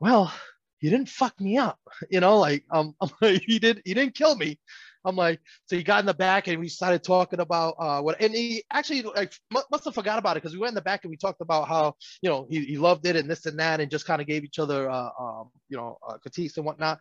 well, 0.02 0.34
he 0.80 0.90
didn't 0.90 1.08
fuck 1.08 1.40
me 1.40 1.58
up, 1.58 1.80
you 2.10 2.20
know, 2.20 2.40
like 2.40 2.66
um, 2.72 2.96
I'm 3.02 3.10
like, 3.22 3.44
he 3.46 3.60
did, 3.60 3.82
he 3.86 3.94
didn't 3.94 4.16
kill 4.16 4.36
me. 4.36 4.60
I'm 5.06 5.16
like, 5.16 5.42
so 5.66 5.76
he 5.76 5.84
got 5.84 6.00
in 6.00 6.06
the 6.06 6.14
back 6.14 6.48
and 6.48 6.60
we 6.60 6.70
started 6.70 7.04
talking 7.04 7.42
about 7.42 7.76
uh, 7.78 8.02
what, 8.02 8.22
and 8.22 8.34
he 8.34 8.64
actually 8.72 9.02
like 9.02 9.34
must 9.52 9.84
have 9.84 9.94
forgot 9.94 10.18
about 10.18 10.38
it 10.38 10.44
because 10.44 10.54
we 10.54 10.60
went 10.60 10.72
in 10.72 10.76
the 10.76 10.82
back 10.82 11.04
and 11.04 11.12
we 11.12 11.18
talked 11.18 11.42
about 11.42 11.68
how 11.68 11.96
you 12.22 12.30
know 12.30 12.48
he, 12.50 12.64
he 12.64 12.78
loved 12.78 13.06
it 13.06 13.16
and 13.18 13.30
this 13.30 13.46
and 13.46 13.60
that 13.60 13.82
and 13.82 13.92
just 13.92 14.06
kind 14.06 14.22
of 14.22 14.28
gave 14.28 14.46
each 14.46 14.60
other 14.60 14.90
uh, 14.90 15.10
um, 15.20 15.50
you 15.68 15.76
know 15.76 15.98
uh, 16.08 16.18
critiques 16.20 16.56
and 16.56 16.66
whatnot 16.66 17.00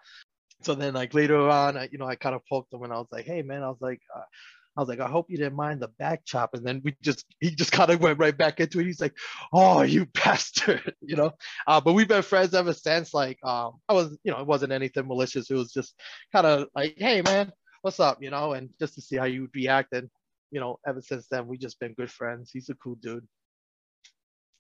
so 0.65 0.75
then 0.75 0.95
like 0.95 1.15
later 1.15 1.49
on, 1.49 1.77
I, 1.77 1.89
you 1.91 1.99
know, 1.99 2.07
I 2.07 2.17
kind 2.17 2.35
of 2.35 2.43
poked 2.49 2.73
him 2.73 2.83
and 2.83 2.93
I 2.93 2.99
was 2.99 3.09
like, 3.11 3.25
hey 3.25 3.43
man, 3.43 3.63
I 3.63 3.69
was 3.69 3.81
like, 3.81 4.01
uh, 4.15 4.23
I 4.77 4.81
was 4.81 4.89
like, 4.89 5.01
I 5.01 5.09
hope 5.09 5.27
you 5.29 5.37
didn't 5.37 5.57
mind 5.57 5.81
the 5.81 5.89
back 5.99 6.25
chop. 6.25 6.55
And 6.55 6.65
then 6.65 6.81
we 6.83 6.97
just, 7.03 7.27
he 7.41 7.51
just 7.51 7.73
kind 7.73 7.91
of 7.91 8.01
went 8.01 8.19
right 8.19 8.37
back 8.37 8.59
into 8.61 8.81
it. 8.81 8.87
He's 8.87 9.01
like, 9.01 9.17
oh, 9.53 9.83
you 9.83 10.07
bastard, 10.15 10.95
you 11.01 11.17
know? 11.17 11.33
Uh, 11.67 11.81
but 11.81 11.93
we've 11.93 12.09
been 12.09 12.23
friends 12.23 12.55
ever 12.55 12.73
since. 12.73 13.13
Like, 13.13 13.39
um, 13.45 13.81
I 13.89 13.93
was, 13.93 14.17
you 14.25 14.33
know, 14.33 14.41
it 14.41 14.47
wasn't 14.47 14.73
anything 14.73 15.07
malicious. 15.07 15.51
It 15.51 15.55
was 15.55 15.73
just 15.73 15.95
kind 16.33 16.47
of 16.47 16.69
like, 16.75 16.95
hey, 16.97 17.23
man, 17.23 17.53
what's 17.83 18.01
up, 18.01 18.23
you 18.23 18.31
know? 18.31 18.53
And 18.53 18.71
just 18.79 18.95
to 18.95 19.03
see 19.03 19.17
how 19.17 19.27
you 19.27 19.43
would 19.43 19.55
react. 19.55 19.93
And, 19.93 20.09
you 20.51 20.61
know, 20.61 20.79
ever 20.87 21.03
since 21.03 21.27
then, 21.31 21.47
we've 21.47 21.61
just 21.61 21.79
been 21.79 21.95
good 21.95 22.11
friends. 22.11 22.51
He's 22.53 22.71
a 22.71 22.75
cool 22.75 22.97
dude. 22.97 23.27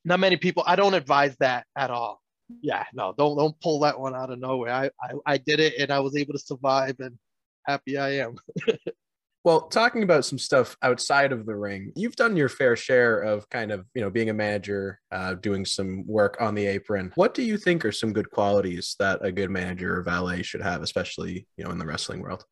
Not 0.05 0.21
many 0.21 0.37
people, 0.37 0.65
I 0.67 0.77
don't 0.77 0.95
advise 0.95 1.37
that 1.39 1.65
at 1.77 1.91
all 1.91 2.22
yeah, 2.61 2.85
no, 2.93 3.15
don't 3.17 3.37
don't 3.37 3.61
pull 3.61 3.81
that 3.81 3.99
one 3.99 4.15
out 4.15 4.31
of 4.31 4.39
nowhere. 4.39 4.73
I, 4.73 4.91
I 5.01 5.13
I 5.27 5.39
did 5.39 5.61
it 5.61 5.75
and 5.79 5.91
I 5.91 6.01
was 6.01 6.17
able 6.17 6.33
to 6.33 6.39
survive 6.39 6.97
and 6.99 7.19
happy 7.67 7.99
I 7.99 8.17
am. 8.17 8.37
well, 9.45 9.63
talking 9.63 10.03
about 10.03 10.25
some 10.25 10.39
stuff 10.39 10.77
outside 10.83 11.33
of 11.33 11.47
the 11.47 11.57
ring, 11.57 11.93
you've 11.97 12.17
done 12.17 12.37
your 12.37 12.49
fair 12.49 12.77
share 12.77 13.21
of 13.21 13.49
kind 13.51 13.73
of 13.73 13.87
you 13.95 14.01
know 14.01 14.11
being 14.11 14.31
a 14.31 14.35
manager, 14.35 15.01
uh, 15.11 15.35
doing 15.35 15.65
some 15.65 16.07
work 16.07 16.37
on 16.41 16.55
the 16.55 16.67
apron. 16.67 17.13
What 17.15 17.35
do 17.35 17.43
you 17.43 17.57
think 17.57 17.85
are 17.85 17.93
some 17.93 18.13
good 18.13 18.31
qualities 18.31 18.97
that 18.99 19.25
a 19.25 19.33
good 19.33 19.51
manager 19.51 19.99
or 19.99 20.03
valet 20.03 20.43
should 20.43 20.63
have, 20.63 20.83
especially 20.83 21.47
you 21.57 21.65
know 21.65 21.71
in 21.71 21.79
the 21.79 21.87
wrestling 21.87 22.21
world? 22.21 22.45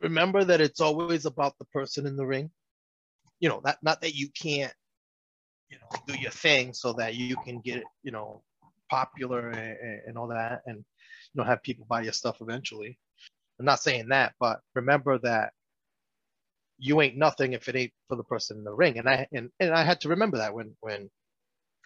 Remember 0.00 0.44
that 0.44 0.60
it's 0.60 0.80
always 0.80 1.24
about 1.24 1.54
the 1.58 1.64
person 1.66 2.06
in 2.06 2.16
the 2.16 2.26
ring. 2.26 2.50
You 3.40 3.48
know, 3.48 3.60
that 3.64 3.78
not 3.82 4.00
that 4.02 4.14
you 4.14 4.28
can't 4.30 4.72
you 5.68 5.78
know 5.78 5.98
do 6.06 6.20
your 6.20 6.30
thing 6.30 6.72
so 6.72 6.92
that 6.94 7.14
you 7.14 7.36
can 7.44 7.60
get 7.60 7.82
you 8.02 8.12
know 8.12 8.42
popular 8.90 9.50
and, 9.50 10.00
and 10.06 10.18
all 10.18 10.28
that, 10.28 10.62
and 10.66 10.78
you 10.78 10.84
know 11.34 11.44
have 11.44 11.62
people 11.62 11.86
buy 11.88 12.02
your 12.02 12.12
stuff 12.12 12.38
eventually. 12.40 12.98
I'm 13.58 13.66
not 13.66 13.80
saying 13.80 14.08
that, 14.08 14.34
but 14.38 14.60
remember 14.74 15.18
that 15.18 15.52
you 16.78 17.00
ain't 17.00 17.16
nothing 17.16 17.54
if 17.54 17.68
it 17.68 17.76
ain't 17.76 17.92
for 18.08 18.16
the 18.16 18.24
person 18.24 18.58
in 18.58 18.64
the 18.64 18.74
ring. 18.74 18.98
And 18.98 19.08
I 19.08 19.26
and, 19.32 19.50
and 19.60 19.72
I 19.72 19.82
had 19.82 20.00
to 20.02 20.10
remember 20.10 20.38
that 20.38 20.54
when 20.54 20.76
when 20.80 21.10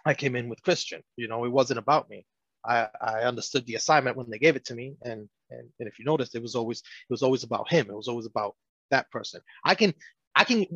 I 0.05 0.15
came 0.15 0.37
in 0.37 0.49
with 0.49 0.63
Christian. 0.63 1.03
You 1.17 1.29
know, 1.29 1.45
it 1.45 1.51
wasn't 1.53 1.79
about 1.79 2.09
me. 2.09 2.27
I, 2.67 2.89
I 3.01 3.21
understood 3.23 3.65
the 3.67 3.77
assignment 3.77 4.17
when 4.17 4.29
they 4.29 4.39
gave 4.39 4.57
it 4.57 4.65
to 4.67 4.75
me. 4.75 4.95
And, 5.03 5.29
and 5.51 5.69
and 5.79 5.89
if 5.89 5.99
you 5.99 6.05
noticed, 6.05 6.35
it 6.35 6.43
was 6.43 6.55
always 6.55 6.81
it 6.81 7.13
was 7.13 7.23
always 7.23 7.45
about 7.45 7.71
him. 7.71 7.89
It 7.91 7.97
was 7.97 8.09
always 8.09 8.27
about 8.27 8.57
that 8.91 9.11
person. 9.11 9.41
I 9.65 9.75
can 9.75 9.95
I 10.35 10.45
can 10.45 10.67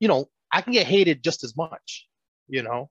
you 0.00 0.08
know, 0.08 0.28
I 0.52 0.60
can 0.62 0.72
get 0.72 0.86
hated 0.86 1.22
just 1.22 1.44
as 1.44 1.56
much, 1.56 2.08
you 2.48 2.62
know, 2.62 2.90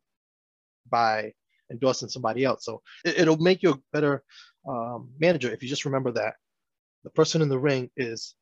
by 0.90 1.34
endorsing 1.72 2.10
somebody 2.10 2.44
else. 2.44 2.66
So 2.66 2.82
it, 3.06 3.28
will 3.28 3.38
make 3.38 3.64
you 3.64 3.72
a 3.72 3.80
better 3.94 4.24
um, 4.68 5.10
manager 5.20 5.52
if 5.52 5.64
you 5.64 5.70
just 5.70 5.86
remember 5.86 6.12
that 6.12 6.36
the 7.04 7.10
person 7.10 7.42
in 7.42 7.50
the 7.50 7.60
ring 7.60 7.90
is 7.98 8.36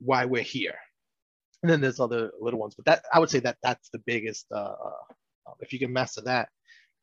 why 0.00 0.24
we're 0.24 0.42
here. 0.42 0.74
And 1.62 1.70
then 1.70 1.80
there's 1.80 2.00
other 2.00 2.32
little 2.40 2.58
ones, 2.58 2.74
but 2.74 2.86
that 2.86 3.04
I 3.12 3.20
would 3.20 3.30
say 3.30 3.38
that 3.40 3.58
that's 3.62 3.88
the 3.90 4.00
biggest. 4.04 4.46
Uh, 4.50 4.74
uh, 4.84 5.52
if 5.60 5.72
you 5.72 5.78
can 5.78 5.92
master 5.92 6.20
that, 6.22 6.48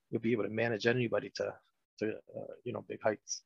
you'll 0.09 0.21
be 0.21 0.33
able 0.33 0.43
to 0.43 0.49
manage 0.49 0.85
anybody 0.85 1.31
to 1.35 1.53
to 1.99 2.09
uh, 2.09 2.53
you 2.65 2.73
know 2.73 2.83
big 2.89 2.99
heights. 3.01 3.43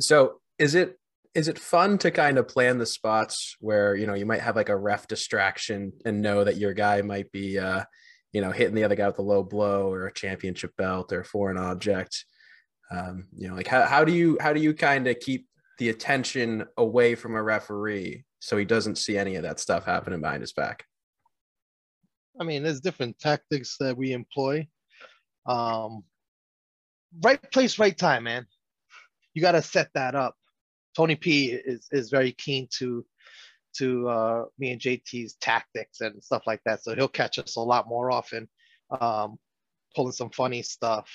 So 0.00 0.40
is 0.58 0.74
it 0.74 0.98
is 1.34 1.48
it 1.48 1.58
fun 1.58 1.98
to 1.98 2.10
kind 2.10 2.38
of 2.38 2.48
plan 2.48 2.78
the 2.78 2.86
spots 2.86 3.56
where 3.60 3.94
you 3.94 4.06
know 4.06 4.14
you 4.14 4.24
might 4.24 4.40
have 4.40 4.56
like 4.56 4.70
a 4.70 4.76
ref 4.76 5.06
distraction 5.06 5.92
and 6.06 6.22
know 6.22 6.44
that 6.44 6.56
your 6.56 6.72
guy 6.72 7.02
might 7.02 7.30
be 7.30 7.58
uh, 7.58 7.84
you 8.34 8.40
know, 8.40 8.50
hitting 8.50 8.74
the 8.74 8.84
other 8.84 8.96
guy 8.96 9.06
with 9.06 9.18
a 9.20 9.22
low 9.22 9.44
blow 9.44 9.90
or 9.90 10.08
a 10.08 10.12
championship 10.12 10.76
belt 10.76 11.12
or 11.12 11.20
a 11.20 11.24
foreign 11.24 11.56
object. 11.56 12.24
Um, 12.90 13.28
you 13.34 13.48
know, 13.48 13.54
like 13.54 13.68
how, 13.68 13.86
how 13.86 14.04
do 14.04 14.12
you 14.12 14.36
how 14.40 14.52
do 14.52 14.60
you 14.60 14.74
kind 14.74 15.06
of 15.06 15.18
keep 15.20 15.46
the 15.78 15.88
attention 15.88 16.66
away 16.76 17.14
from 17.14 17.36
a 17.36 17.42
referee 17.42 18.24
so 18.40 18.56
he 18.56 18.64
doesn't 18.64 18.98
see 18.98 19.16
any 19.16 19.36
of 19.36 19.44
that 19.44 19.60
stuff 19.60 19.84
happening 19.86 20.20
behind 20.20 20.42
his 20.42 20.52
back? 20.52 20.84
I 22.38 22.44
mean, 22.44 22.64
there's 22.64 22.80
different 22.80 23.18
tactics 23.20 23.76
that 23.78 23.96
we 23.96 24.12
employ. 24.12 24.66
Um, 25.46 26.02
right 27.22 27.40
place, 27.52 27.78
right 27.78 27.96
time, 27.96 28.24
man. 28.24 28.46
You 29.32 29.42
got 29.42 29.52
to 29.52 29.62
set 29.62 29.90
that 29.94 30.16
up. 30.16 30.34
Tony 30.96 31.14
P 31.14 31.52
is 31.52 31.86
is 31.92 32.10
very 32.10 32.32
keen 32.32 32.66
to 32.78 33.06
to 33.78 34.08
uh, 34.08 34.44
me 34.58 34.72
and 34.72 34.80
JT's 34.80 35.34
tactics 35.34 36.00
and 36.00 36.22
stuff 36.22 36.42
like 36.46 36.60
that. 36.64 36.82
So 36.82 36.94
he'll 36.94 37.08
catch 37.08 37.38
us 37.38 37.56
a 37.56 37.60
lot 37.60 37.88
more 37.88 38.10
often, 38.10 38.48
um, 39.00 39.38
pulling 39.94 40.12
some 40.12 40.30
funny 40.30 40.62
stuff. 40.62 41.10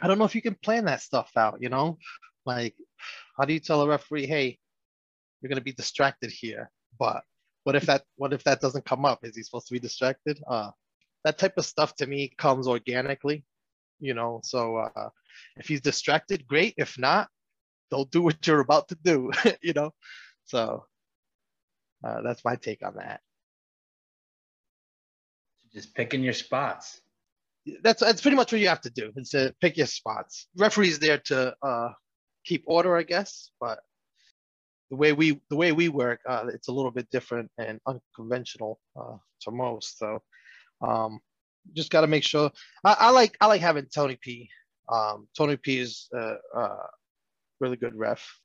I 0.00 0.08
don't 0.08 0.18
know 0.18 0.24
if 0.24 0.34
you 0.34 0.42
can 0.42 0.56
plan 0.56 0.84
that 0.86 1.02
stuff 1.02 1.30
out, 1.36 1.58
you 1.60 1.68
know? 1.68 1.98
Like, 2.46 2.74
how 3.38 3.44
do 3.44 3.52
you 3.52 3.60
tell 3.60 3.82
a 3.82 3.88
referee, 3.88 4.26
hey, 4.26 4.58
you're 5.40 5.48
going 5.48 5.58
to 5.58 5.64
be 5.64 5.72
distracted 5.72 6.30
here, 6.30 6.70
but 6.98 7.22
what 7.64 7.76
if 7.76 7.86
that 7.86 8.04
what 8.16 8.32
if 8.32 8.44
that 8.44 8.60
doesn't 8.60 8.84
come 8.84 9.04
up? 9.04 9.24
Is 9.24 9.36
he 9.36 9.42
supposed 9.42 9.66
to 9.68 9.72
be 9.72 9.80
distracted? 9.80 10.38
Uh, 10.46 10.70
that 11.24 11.38
type 11.38 11.54
of 11.56 11.64
stuff 11.64 11.94
to 11.96 12.06
me 12.06 12.32
comes 12.38 12.68
organically, 12.68 13.44
you 13.98 14.14
know. 14.14 14.40
So 14.44 14.76
uh, 14.76 15.08
if 15.56 15.66
he's 15.66 15.80
distracted, 15.80 16.46
great. 16.46 16.74
If 16.76 16.98
not, 16.98 17.28
don't 17.90 18.10
do 18.10 18.22
what 18.22 18.46
you're 18.46 18.60
about 18.60 18.88
to 18.88 18.98
do, 19.02 19.30
you 19.62 19.72
know. 19.72 19.92
So 20.44 20.84
uh, 22.04 22.20
that's 22.22 22.44
my 22.44 22.56
take 22.56 22.84
on 22.84 22.96
that. 22.96 23.20
Just 25.72 25.94
picking 25.94 26.22
your 26.22 26.32
spots. 26.32 27.00
That's 27.82 28.00
that's 28.00 28.20
pretty 28.20 28.36
much 28.36 28.52
what 28.52 28.60
you 28.60 28.68
have 28.68 28.82
to 28.82 28.90
do. 28.90 29.10
Is 29.16 29.30
to 29.30 29.54
pick 29.60 29.76
your 29.76 29.86
spots. 29.86 30.48
Referee's 30.56 30.98
there 30.98 31.18
to 31.26 31.54
uh, 31.62 31.90
keep 32.44 32.62
order, 32.66 32.96
I 32.96 33.02
guess, 33.02 33.50
but 33.58 33.80
the 34.90 34.96
way 34.96 35.12
we 35.12 35.40
the 35.50 35.56
way 35.56 35.72
we 35.72 35.88
work, 35.88 36.20
uh, 36.28 36.46
it's 36.52 36.68
a 36.68 36.72
little 36.72 36.90
bit 36.90 37.10
different 37.10 37.50
and 37.58 37.80
unconventional 37.86 38.78
uh, 38.96 39.16
to 39.40 39.50
most. 39.50 39.98
So 39.98 40.22
um, 40.82 41.20
just 41.72 41.90
got 41.90 42.02
to 42.02 42.06
make 42.06 42.24
sure. 42.24 42.50
I, 42.84 42.96
I, 43.00 43.10
like 43.10 43.36
I 43.40 43.46
like 43.46 43.60
having 43.60 43.86
Tony 43.86 44.18
P. 44.20 44.50
Um, 44.92 45.26
Tony 45.36 45.56
P 45.56 45.78
is 45.78 46.08
a, 46.12 46.36
a 46.54 46.76
really 47.60 47.76
good 47.76 47.96
ref. 47.96 48.38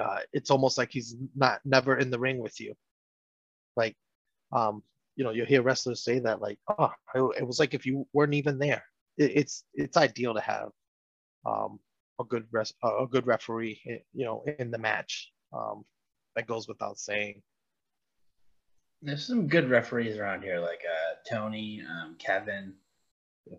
Uh, 0.00 0.18
it's 0.32 0.50
almost 0.50 0.76
like 0.76 0.90
he's 0.90 1.14
not 1.36 1.60
never 1.64 1.96
in 1.96 2.10
the 2.10 2.18
ring 2.18 2.38
with 2.38 2.58
you. 2.60 2.74
Like, 3.76 3.96
um, 4.52 4.82
you 5.16 5.24
know, 5.24 5.30
you 5.30 5.44
hear 5.44 5.62
wrestlers 5.62 6.04
say 6.04 6.18
that, 6.20 6.40
like, 6.40 6.58
oh, 6.78 6.90
it 7.14 7.46
was 7.46 7.58
like 7.58 7.74
if 7.74 7.86
you 7.86 8.06
weren't 8.12 8.34
even 8.34 8.58
there. 8.58 8.84
It, 9.16 9.32
it's 9.34 9.64
it's 9.74 9.96
ideal 9.96 10.34
to 10.34 10.40
have 10.40 10.70
um, 11.46 11.78
a 12.20 12.24
good 12.24 12.46
res- 12.52 12.74
a 12.82 13.06
good 13.10 13.26
referee, 13.26 13.80
you 14.12 14.24
know, 14.24 14.44
in 14.58 14.70
the 14.70 14.78
match. 14.78 15.30
Um, 15.52 15.84
that 16.34 16.46
goes 16.46 16.68
without 16.68 16.98
saying. 16.98 17.42
There's 19.02 19.26
some 19.26 19.48
good 19.48 19.68
referees 19.68 20.16
around 20.16 20.42
here, 20.42 20.60
like 20.60 20.82
uh, 20.84 21.14
Tony, 21.28 21.82
um, 21.88 22.16
Kevin. 22.18 22.74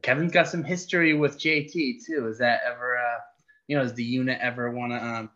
Kevin's 0.01 0.31
got 0.31 0.47
some 0.47 0.63
history 0.63 1.13
with 1.13 1.39
JT 1.39 2.05
too. 2.05 2.27
Is 2.27 2.37
that 2.39 2.61
ever, 2.65 2.97
uh, 2.97 3.19
you 3.67 3.77
know, 3.77 3.83
does 3.83 3.93
the 3.93 4.03
unit 4.03 4.39
ever 4.41 4.71
want 4.71 4.91
to 4.91 5.03
um, 5.03 5.29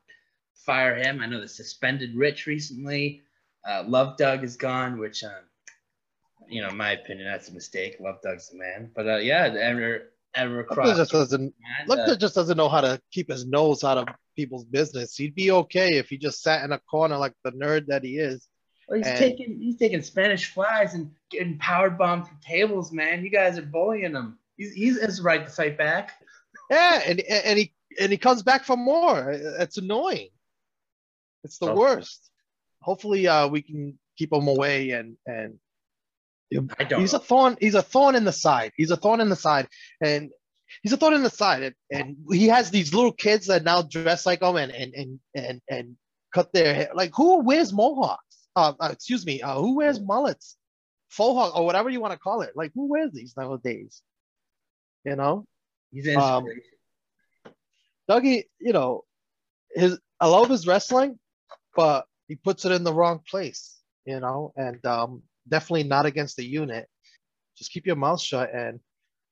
fire 0.53 0.95
him? 0.95 1.21
I 1.21 1.25
know 1.25 1.39
they 1.39 1.47
suspended 1.47 2.15
Rich 2.15 2.47
recently. 2.47 3.23
Uh, 3.67 3.83
Love 3.87 4.17
Doug 4.17 4.43
is 4.43 4.57
gone, 4.57 4.97
which, 4.97 5.23
um, 5.23 5.31
you 6.47 6.61
know, 6.61 6.69
in 6.69 6.77
my 6.77 6.91
opinion, 6.91 7.27
that's 7.27 7.49
a 7.49 7.53
mistake. 7.53 7.97
Love 7.99 8.21
Doug's 8.23 8.49
the 8.49 8.57
man. 8.57 8.91
But 8.95 9.07
uh, 9.07 9.17
yeah, 9.17 9.53
ever 9.59 10.11
ever 10.33 10.63
cross. 10.63 10.97
Just 10.97 11.11
doesn't, 11.11 11.53
uh, 11.89 12.15
just 12.15 12.35
doesn't 12.35 12.57
know 12.57 12.69
how 12.69 12.81
to 12.81 12.99
keep 13.11 13.29
his 13.29 13.45
nose 13.45 13.83
out 13.83 13.97
of 13.97 14.07
people's 14.35 14.65
business. 14.65 15.15
He'd 15.15 15.35
be 15.35 15.51
okay 15.51 15.97
if 15.97 16.09
he 16.09 16.17
just 16.17 16.41
sat 16.41 16.63
in 16.63 16.71
a 16.71 16.79
corner 16.79 17.17
like 17.17 17.33
the 17.43 17.51
nerd 17.51 17.87
that 17.87 18.03
he 18.03 18.17
is. 18.17 18.47
Well, 18.87 18.97
he's 18.97 19.07
and, 19.07 19.17
taking 19.17 19.59
he's 19.59 19.77
taking 19.77 20.01
Spanish 20.01 20.51
flies 20.53 20.93
and 20.93 21.11
getting 21.29 21.57
powered 21.57 21.97
bombed 21.97 22.27
through 22.27 22.37
tables, 22.41 22.91
man. 22.91 23.23
You 23.23 23.29
guys 23.29 23.57
are 23.57 23.63
bullying 23.63 24.15
him. 24.15 24.37
He's 24.57 24.73
he's 24.73 25.01
his 25.01 25.21
right 25.21 25.45
to 25.45 25.51
fight 25.51 25.77
back. 25.77 26.11
Yeah, 26.69 27.01
and 27.05 27.19
and 27.21 27.59
he 27.59 27.73
and 27.99 28.11
he 28.11 28.17
comes 28.17 28.43
back 28.43 28.65
for 28.65 28.75
more. 28.77 29.31
It's 29.31 29.77
annoying. 29.77 30.29
It's 31.43 31.57
the 31.57 31.71
oh. 31.71 31.75
worst. 31.75 32.30
Hopefully, 32.81 33.27
uh, 33.27 33.47
we 33.47 33.61
can 33.61 33.97
keep 34.17 34.33
him 34.33 34.47
away 34.47 34.91
and 34.91 35.17
and 35.25 35.59
I 36.77 36.83
don't 36.83 36.99
he's 36.99 37.13
know. 37.13 37.19
a 37.19 37.21
thorn. 37.21 37.57
He's 37.59 37.75
a 37.75 37.81
thorn 37.81 38.15
in 38.15 38.25
the 38.25 38.33
side. 38.33 38.71
He's 38.75 38.91
a 38.91 38.97
thorn 38.97 39.21
in 39.21 39.29
the 39.29 39.35
side, 39.35 39.67
and 40.01 40.29
he's 40.83 40.91
a 40.91 40.97
thorn 40.97 41.13
in 41.13 41.23
the 41.23 41.29
side. 41.29 41.63
And, 41.63 41.75
and 41.91 42.17
he 42.31 42.47
has 42.47 42.71
these 42.71 42.93
little 42.93 43.13
kids 43.13 43.47
that 43.47 43.63
now 43.63 43.81
dress 43.83 44.25
like 44.25 44.41
him 44.41 44.57
and 44.57 44.71
and 44.71 44.93
and 44.93 45.19
and, 45.33 45.61
and 45.69 45.97
cut 46.33 46.51
their 46.51 46.73
hair. 46.73 46.89
Like 46.93 47.11
who 47.15 47.41
wears 47.41 47.71
mohawks? 47.71 48.37
Uh, 48.55 48.73
uh 48.79 48.89
excuse 48.91 49.25
me. 49.25 49.41
Uh, 49.41 49.55
who 49.55 49.77
wears 49.77 50.01
mullets, 50.01 50.57
faux 51.09 51.37
hawk, 51.37 51.55
or 51.55 51.65
whatever 51.65 51.89
you 51.89 52.01
want 52.01 52.13
to 52.13 52.19
call 52.19 52.41
it? 52.41 52.51
Like 52.55 52.71
who 52.75 52.89
wears 52.89 53.11
these 53.13 53.33
nowadays? 53.37 54.01
You 55.05 55.15
know. 55.15 55.45
He's 55.91 56.15
um, 56.15 56.45
Dougie, 58.09 58.45
you 58.59 58.73
know, 58.73 59.03
his 59.73 59.99
I 60.19 60.27
love 60.27 60.49
his 60.49 60.67
wrestling, 60.67 61.19
but 61.75 62.05
he 62.31 62.35
puts 62.35 62.63
it 62.63 62.71
in 62.71 62.85
the 62.85 62.93
wrong 62.93 63.19
place. 63.29 63.81
You 64.05 64.21
know, 64.21 64.53
and 64.55 64.83
um, 64.85 65.21
definitely 65.49 65.83
not 65.83 66.05
against 66.05 66.37
the 66.37 66.45
unit. 66.45 66.87
Just 67.57 67.71
keep 67.71 67.85
your 67.85 67.97
mouth 67.97 68.21
shut 68.21 68.49
and 68.53 68.79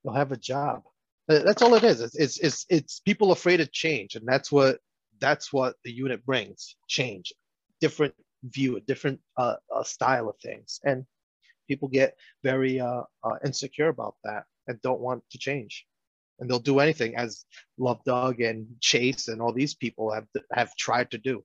you'll 0.04 0.14
have 0.14 0.34
a 0.34 0.38
job. 0.38 0.84
That's 1.30 1.62
all 1.62 1.76
it 1.76 1.84
is. 1.86 2.02
It's, 2.02 2.16
it's, 2.16 2.40
it's, 2.40 2.66
it's 2.70 3.00
people 3.00 3.32
afraid 3.32 3.62
of 3.62 3.72
change. 3.72 4.16
And 4.16 4.28
that's 4.28 4.52
what, 4.52 4.80
that's 5.20 5.54
what 5.54 5.76
the 5.86 5.92
unit 5.92 6.26
brings 6.26 6.76
change, 6.90 7.32
different 7.80 8.14
view, 8.44 8.76
a 8.76 8.82
different 8.82 9.22
uh, 9.38 9.56
uh, 9.74 9.84
style 9.84 10.28
of 10.28 10.36
things. 10.44 10.82
And 10.84 11.06
people 11.70 11.88
get 11.88 12.16
very 12.44 12.82
uh, 12.82 13.04
uh, 13.24 13.36
insecure 13.46 13.88
about 13.88 14.16
that 14.26 14.44
and 14.68 14.82
don't 14.82 15.00
want 15.00 15.24
to 15.32 15.38
change. 15.38 15.86
And 16.40 16.50
they'll 16.50 16.60
do 16.60 16.80
anything 16.80 17.16
as 17.16 17.46
Love 17.78 18.02
Doug 18.06 18.42
and 18.42 18.68
Chase 18.82 19.30
and 19.30 19.42
all 19.42 19.54
these 19.54 19.74
people 19.74 20.12
have 20.12 20.28
have 20.54 20.76
tried 20.76 21.12
to 21.12 21.18
do. 21.18 21.44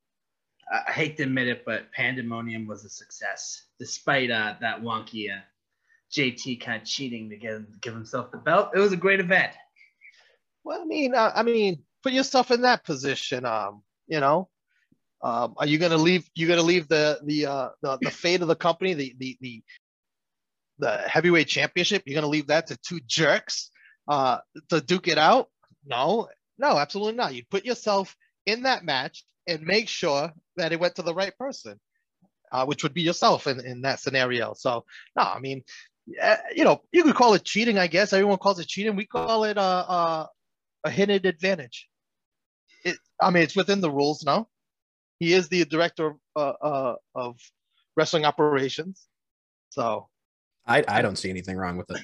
I 0.71 0.93
hate 0.93 1.17
to 1.19 1.25
admit 1.25 1.49
it, 1.49 1.65
but 1.65 1.93
Pandemonium 1.93 2.67
was 2.67 2.85
a 2.85 2.89
success, 2.89 3.65
despite 3.79 4.31
uh, 4.31 4.55
that 4.61 4.83
wonky 4.83 5.31
uh, 5.31 5.41
JT 6.13 6.61
kind 6.61 6.81
of 6.81 6.89
cheating 6.89 7.31
to 7.31 7.37
get 7.37 7.81
give 7.81 7.95
himself 7.95 8.31
the 8.31 8.39
belt. 8.39 8.71
It 8.75 8.79
was 8.79 8.93
a 8.93 8.97
great 8.97 9.21
event. 9.21 9.53
Well, 10.63 10.81
I 10.81 10.85
mean, 10.85 11.15
uh, 11.15 11.33
I 11.35 11.43
mean, 11.43 11.83
put 12.03 12.13
yourself 12.13 12.51
in 12.51 12.63
that 12.63 12.85
position. 12.85 13.45
Um, 13.45 13.83
you 14.07 14.21
know, 14.21 14.49
um, 15.23 15.55
are 15.57 15.67
you 15.67 15.79
gonna 15.79 15.99
leave? 15.99 16.29
You 16.35 16.49
gonna 16.49 16.63
leave 16.63 16.89
the 16.89 17.21
the 17.25 17.47
uh, 17.47 17.69
the, 17.83 17.99
the 18.03 18.11
fate 18.11 18.43
of 18.43 18.49
the 18.49 18.57
company, 18.57 18.95
the 18.95 19.15
the 19.19 19.37
the 19.41 19.63
the 20.79 20.97
heavyweight 21.07 21.49
championship? 21.49 22.03
You're 22.07 22.15
gonna 22.15 22.31
leave 22.31 22.47
that 22.49 22.69
to 22.69 22.77
two 22.77 23.01
jerks 23.07 23.71
uh, 24.09 24.39
to 24.71 24.81
duke 24.81 25.09
it 25.09 25.19
out? 25.19 25.49
No, 25.85 26.29
no, 26.59 26.79
absolutely 26.79 27.15
not. 27.15 27.35
You 27.35 27.43
put 27.51 27.65
yourself 27.65 28.17
in 28.47 28.63
that 28.63 28.85
match 28.85 29.25
and 29.47 29.63
make 29.63 29.89
sure 29.89 30.33
that 30.57 30.73
it 30.73 30.81
went 30.81 30.97
to 30.97 31.03
the 31.03 31.15
right 31.15 31.37
person, 31.39 31.79
uh, 32.53 32.65
which 32.65 32.83
would 32.83 32.95
be 32.95 33.03
yourself 33.03 33.47
in, 33.47 33.65
in 33.65 33.83
that 33.83 34.01
scenario. 34.01 34.55
So, 34.55 34.85
no, 35.17 35.23
I 35.23 35.39
mean, 35.39 35.63
uh, 36.23 36.37
you 36.55 36.65
know, 36.65 36.83
you 36.93 37.03
could 37.03 37.15
call 37.15 37.35
it 37.35 37.45
cheating, 37.45 37.79
I 37.79 37.87
guess. 37.87 38.13
Everyone 38.13 38.39
calls 38.39 38.61
it 38.61 38.69
cheating. 38.69 38.97
We 38.97 39.07
call 39.07 39.45
it 39.45 39.57
a, 39.57 39.61
a, 39.61 40.31
a 40.85 40.91
hidden 40.91 41.27
advantage. 41.27 41.89
It, 42.85 42.97
I 43.21 43.31
mean, 43.31 43.43
it's 43.43 43.57
within 43.57 43.81
the 43.81 43.91
rules 43.91 44.25
now. 44.25 44.49
He 45.19 45.33
is 45.33 45.49
the 45.49 45.65
director 45.65 46.09
of, 46.09 46.17
uh, 46.37 46.67
uh, 46.67 46.95
of 47.15 47.39
wrestling 47.97 48.25
operations. 48.25 49.07
So, 49.71 50.09
I, 50.67 50.85
I 50.89 51.03
don't 51.03 51.17
see 51.17 51.31
anything 51.31 51.57
wrong 51.57 51.77
with 51.77 51.91
it. 51.91 52.01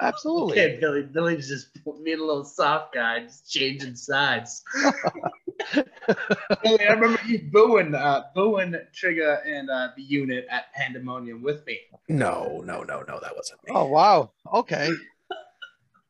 Absolutely. 0.00 0.58
Okay, 0.60 0.78
Billy. 0.80 1.02
Billy's 1.02 1.48
just 1.48 1.68
being 2.04 2.18
a 2.18 2.24
little 2.24 2.44
soft 2.44 2.94
guy, 2.94 3.20
just 3.20 3.50
changing 3.50 3.96
sides. 3.96 4.62
I 5.74 6.86
remember 6.90 7.20
you 7.26 7.48
booing, 7.52 7.94
uh, 7.94 8.24
booing 8.34 8.74
Trigger 8.94 9.40
and 9.46 9.70
uh, 9.70 9.88
the 9.96 10.02
unit 10.02 10.46
at 10.50 10.72
Pandemonium 10.74 11.42
with 11.42 11.64
me. 11.66 11.78
No, 12.08 12.62
no, 12.64 12.82
no, 12.82 13.02
no, 13.06 13.20
that 13.20 13.34
wasn't 13.36 13.62
me. 13.64 13.72
Oh 13.74 13.86
wow. 13.86 14.32
Okay. 14.52 14.90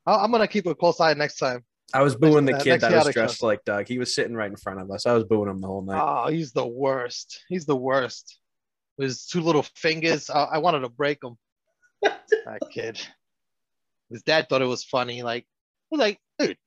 I'm 0.06 0.30
gonna 0.32 0.48
keep 0.48 0.66
a 0.66 0.74
close 0.74 1.00
eye 1.00 1.14
next 1.14 1.36
time. 1.36 1.64
I 1.92 2.02
was 2.02 2.14
booing 2.14 2.44
next, 2.44 2.64
the 2.64 2.70
kid 2.70 2.80
that 2.80 2.92
was 2.92 3.14
dressed 3.14 3.40
show. 3.40 3.46
like 3.46 3.64
Doug. 3.64 3.88
He 3.88 3.98
was 3.98 4.14
sitting 4.14 4.34
right 4.34 4.50
in 4.50 4.56
front 4.56 4.80
of 4.80 4.90
us. 4.90 5.06
I 5.06 5.12
was 5.12 5.24
booing 5.24 5.50
him 5.50 5.60
the 5.60 5.66
whole 5.66 5.82
night. 5.82 6.00
Oh, 6.00 6.30
he's 6.30 6.52
the 6.52 6.66
worst. 6.66 7.44
He's 7.48 7.66
the 7.66 7.76
worst. 7.76 8.38
With 8.96 9.09
his 9.09 9.26
two 9.26 9.40
little 9.40 9.64
fingers, 9.74 10.30
I, 10.30 10.44
I 10.44 10.59
wanted 10.59 10.80
to 10.80 10.88
break 10.88 11.22
him. 11.22 11.36
that 12.03 12.61
kid. 12.70 13.01
His 14.11 14.22
dad 14.22 14.48
thought 14.48 14.62
it 14.62 14.66
was 14.66 14.84
funny. 14.84 15.22
Like, 15.22 15.46
was 15.90 16.01
like, 16.01 16.20
dude, 16.38 16.59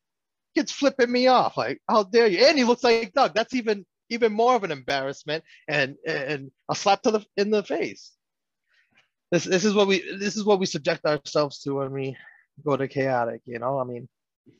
kid's 0.55 0.71
flipping 0.71 1.11
me 1.11 1.27
off. 1.27 1.57
Like, 1.57 1.81
how 1.87 2.03
dare 2.03 2.27
you? 2.27 2.45
And 2.45 2.57
he 2.57 2.63
looks 2.63 2.83
like 2.83 3.13
Doug. 3.13 3.33
That's 3.33 3.53
even 3.53 3.85
even 4.09 4.33
more 4.33 4.55
of 4.55 4.63
an 4.63 4.71
embarrassment 4.71 5.43
and 5.67 5.95
and 6.05 6.51
a 6.69 6.75
slap 6.75 7.01
to 7.03 7.11
the 7.11 7.25
in 7.37 7.51
the 7.51 7.63
face. 7.63 8.11
This 9.31 9.45
this 9.45 9.65
is 9.65 9.73
what 9.73 9.87
we 9.87 9.99
this 10.17 10.35
is 10.35 10.43
what 10.43 10.59
we 10.59 10.65
subject 10.65 11.05
ourselves 11.05 11.59
to 11.61 11.75
when 11.75 11.91
we 11.91 12.17
go 12.65 12.77
to 12.77 12.87
chaotic. 12.87 13.41
You 13.45 13.59
know, 13.59 13.79
I 13.79 13.83
mean, 13.83 14.07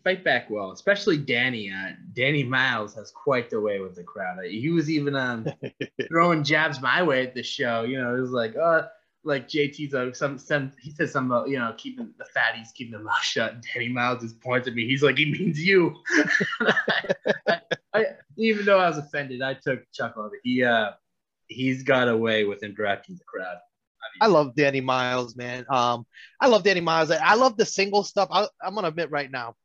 fight 0.04 0.24
back 0.24 0.50
well, 0.50 0.72
especially 0.72 1.18
Danny. 1.18 1.72
Uh, 1.72 1.92
Danny 2.14 2.44
Miles 2.44 2.96
has 2.96 3.12
quite 3.12 3.50
the 3.50 3.62
way 3.62 3.80
with 3.80 3.96
the 3.96 4.04
crowd. 4.04 4.44
He 4.46 4.70
was 4.70 4.90
even 4.90 5.16
um, 5.16 5.46
throwing 6.08 6.44
jabs 6.44 6.82
my 6.82 7.04
way 7.04 7.24
at 7.26 7.36
the 7.36 7.44
show. 7.44 7.84
You 7.84 8.02
know, 8.02 8.16
it 8.16 8.20
was 8.20 8.32
like, 8.32 8.56
oh, 8.56 8.88
like 9.24 9.48
JT's 9.48 9.94
uh, 9.94 10.14
some 10.14 10.38
some 10.38 10.72
he 10.80 10.92
says 10.92 11.12
something 11.12 11.32
about 11.32 11.50
you 11.50 11.58
know 11.58 11.74
keeping 11.78 12.14
the 12.18 12.26
fatties 12.36 12.74
keeping 12.74 12.92
their 12.92 13.02
mouth 13.02 13.18
shut. 13.22 13.54
And 13.54 13.64
Danny 13.74 13.90
Miles 13.90 14.22
just 14.22 14.42
points 14.42 14.68
at 14.68 14.74
me. 14.74 14.88
He's 14.88 15.04
like 15.04 15.18
he 15.18 15.32
means 15.32 15.60
you. 15.60 15.96
I, 17.48 17.62
I, 17.94 18.06
even 18.38 18.66
though 18.66 18.80
I 18.80 18.90
was 18.90 18.98
offended, 18.98 19.42
I 19.42 19.54
took 19.54 19.80
chuck 19.94 20.16
it. 20.18 20.40
He 20.44 20.64
uh 20.64 20.92
he's 21.48 21.84
got 21.84 22.08
away 22.08 22.44
with 22.46 22.64
interacting 22.64 23.16
the 23.16 23.24
crowd. 23.26 23.58
I 24.22 24.28
love 24.28 24.56
Danny 24.56 24.82
Miles, 24.82 25.36
man. 25.36 25.66
Um, 25.70 26.06
I 26.40 26.48
love 26.48 26.64
Danny 26.64 26.82
Miles. 26.82 27.10
I 27.10 27.36
love 27.36 27.58
the 27.58 27.66
single 27.66 28.04
stuff. 28.04 28.28
I, 28.32 28.48
am 28.64 28.76
gonna 28.76 28.90
admit 28.90 29.12
right 29.12 29.32
now, 29.32 29.56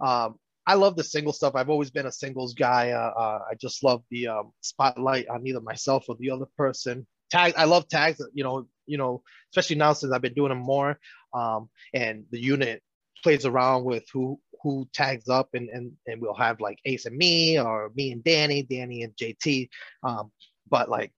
um, 0.00 0.38
I 0.66 0.74
love 0.74 0.96
the 0.96 1.04
single 1.04 1.32
stuff. 1.32 1.54
I've 1.54 1.70
always 1.70 1.90
been 1.90 2.06
a 2.06 2.12
singles 2.12 2.54
guy. 2.54 2.90
Uh, 2.90 3.12
uh, 3.18 3.38
I 3.50 3.54
just 3.54 3.82
love 3.82 4.02
the 4.10 4.28
um, 4.28 4.52
spotlight 4.60 5.26
on 5.28 5.46
either 5.46 5.60
myself 5.60 6.04
or 6.08 6.16
the 6.20 6.30
other 6.30 6.46
person 6.56 7.06
tag. 7.30 7.54
I 7.56 7.64
love 7.64 7.88
tags. 7.88 8.22
You 8.34 8.44
know, 8.44 8.66
you 8.88 8.98
know, 8.98 9.22
especially 9.52 9.76
now 9.76 9.92
since 9.92 10.12
I've 10.12 10.22
been 10.22 10.34
doing 10.34 10.50
them 10.50 10.58
more. 10.58 10.98
Um, 11.34 11.68
and 11.94 12.24
the 12.30 12.40
unit 12.40 12.82
plays 13.22 13.44
around 13.44 13.84
with 13.84 14.04
who 14.12 14.40
who 14.62 14.88
tags 14.92 15.28
up, 15.28 15.50
and 15.54 15.68
and 15.68 15.92
and 16.06 16.20
we'll 16.20 16.34
have 16.34 16.60
like 16.60 16.78
Ace 16.84 17.06
and 17.06 17.16
me, 17.16 17.58
or 17.58 17.90
me 17.94 18.12
and 18.12 18.24
Danny, 18.24 18.62
Danny 18.62 19.02
and 19.02 19.14
JT. 19.16 19.68
Um, 20.02 20.30
but 20.68 20.88
like 20.88 21.12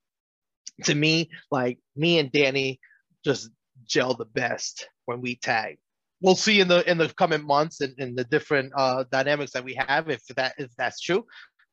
to 0.85 0.95
me, 0.95 1.31
like 1.51 1.79
me 1.97 2.19
and 2.19 2.31
Danny 2.33 2.81
just 3.25 3.51
gel 3.85 4.15
the 4.15 4.25
best 4.25 4.89
when 5.07 5.21
we 5.21 5.37
tag. 5.37 5.79
We'll 6.23 6.37
see 6.37 6.61
in 6.61 6.69
the 6.69 6.89
in 6.89 6.99
the 6.99 7.09
coming 7.09 7.47
months 7.47 7.81
and, 7.81 7.95
and 7.99 8.17
the 8.17 8.25
different 8.25 8.73
uh, 8.77 9.05
dynamics 9.11 9.53
that 9.53 9.65
we 9.65 9.75
have 9.75 10.11
if 10.11 10.25
that 10.37 10.55
if 10.59 10.71
that's 10.77 11.01
true. 11.01 11.25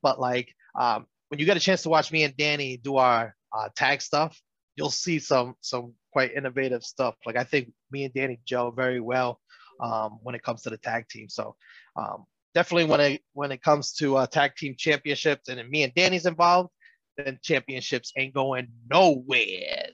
But 0.02 0.20
like 0.20 0.54
um, 0.80 1.06
when 1.30 1.40
you 1.40 1.46
get 1.46 1.58
a 1.58 1.62
chance 1.62 1.84
to 1.84 1.90
watch 1.90 2.12
me 2.12 2.24
and 2.24 2.36
Danny 2.38 2.78
do 2.78 2.98
our 2.98 3.36
uh, 3.56 3.70
tag 3.76 4.02
stuff, 4.02 4.40
you'll 4.78 4.92
see 4.92 5.20
some 5.20 5.56
some 5.62 5.94
quite 6.14 6.34
innovative 6.34 6.84
stuff. 6.84 7.16
Like 7.26 7.36
I 7.36 7.44
think 7.44 7.74
me 7.92 8.06
and 8.06 8.14
Danny 8.14 8.40
gel 8.46 8.72
very 8.72 9.02
well 9.02 9.42
um, 9.82 10.20
when 10.24 10.36
it 10.36 10.44
comes 10.44 10.62
to 10.62 10.70
the 10.70 10.78
tag 10.78 11.10
team. 11.10 11.28
So 11.28 11.56
um, 11.98 12.26
definitely 12.54 12.86
when 12.86 13.02
it 13.02 13.22
when 13.34 13.52
it 13.52 13.62
comes 13.62 13.94
to 13.94 14.18
uh, 14.18 14.28
tag 14.28 14.56
team 14.56 14.76
championships 14.78 15.50
and 15.50 15.68
me 15.70 15.84
and 15.84 15.94
Danny's 15.94 16.26
involved, 16.26 16.70
then 17.18 17.40
championships 17.42 18.14
ain't 18.16 18.34
going 18.34 18.68
nowhere. 18.90 19.90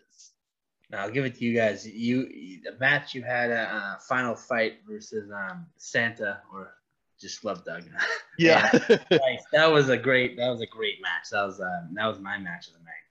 I'll 0.96 1.10
give 1.10 1.26
it 1.26 1.36
to 1.40 1.46
you 1.46 1.56
guys. 1.56 1.88
You 1.88 2.28
the 2.64 2.78
match 2.80 3.16
you 3.16 3.24
had 3.24 3.50
a 3.50 3.62
uh, 3.62 4.00
final 4.00 4.36
fight 4.36 4.80
versus 4.88 5.32
um, 5.32 5.66
Santa 5.78 6.42
or 6.54 6.76
just 7.20 7.44
Love 7.44 7.64
Doug. 7.66 7.84
Yeah, 8.40 8.72
nice. 9.12 9.44
that 9.52 9.72
was 9.72 9.90
a 9.90 9.98
great. 9.98 10.38
That 10.38 10.50
was 10.50 10.62
a 10.62 10.66
great 10.66 11.00
match. 11.04 11.30
That 11.32 11.44
was 11.44 11.60
uh, 11.60 11.84
that 11.94 12.08
was 12.08 12.20
my 12.20 12.40
match 12.40 12.68
of 12.68 12.74
the 12.74 12.80
night. 12.80 13.06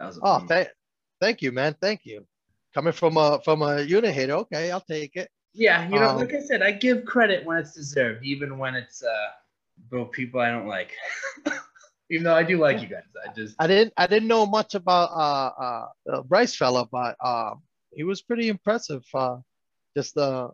That 0.00 0.06
was. 0.06 0.18
Oh, 0.20 0.44
thank, 0.48 0.68
thank 1.20 1.42
you, 1.42 1.52
man. 1.52 1.76
Thank 1.80 2.00
you. 2.04 2.26
Coming 2.74 2.92
from 2.92 3.16
a 3.16 3.40
from 3.44 3.62
a 3.62 3.82
unit 3.82 4.14
hater, 4.14 4.34
okay, 4.34 4.70
I'll 4.70 4.80
take 4.80 5.16
it. 5.16 5.28
Yeah, 5.52 5.88
you 5.88 6.00
know, 6.00 6.08
um, 6.08 6.16
like 6.16 6.34
I 6.34 6.40
said, 6.40 6.62
I 6.62 6.72
give 6.72 7.04
credit 7.04 7.44
when 7.46 7.58
it's 7.58 7.72
deserved, 7.72 8.24
even 8.24 8.58
when 8.58 8.74
it's 8.74 9.02
uh, 9.04 9.28
both 9.90 10.10
people 10.10 10.40
I 10.40 10.50
don't 10.50 10.66
like. 10.66 10.92
even 12.10 12.24
though 12.24 12.34
I 12.34 12.42
do 12.42 12.58
like 12.58 12.82
you 12.82 12.88
guys. 12.88 13.02
I 13.26 13.32
just 13.32 13.54
I 13.58 13.66
didn't 13.66 13.92
I 13.96 14.06
didn't 14.06 14.28
know 14.28 14.46
much 14.46 14.74
about 14.74 15.10
uh, 15.10 15.86
uh, 16.12 16.22
Bryce 16.22 16.56
fella, 16.56 16.86
but 16.90 17.16
uh, 17.20 17.54
he 17.92 18.04
was 18.04 18.22
pretty 18.22 18.48
impressive. 18.48 19.04
Uh, 19.14 19.38
just 19.96 20.14
the, 20.14 20.50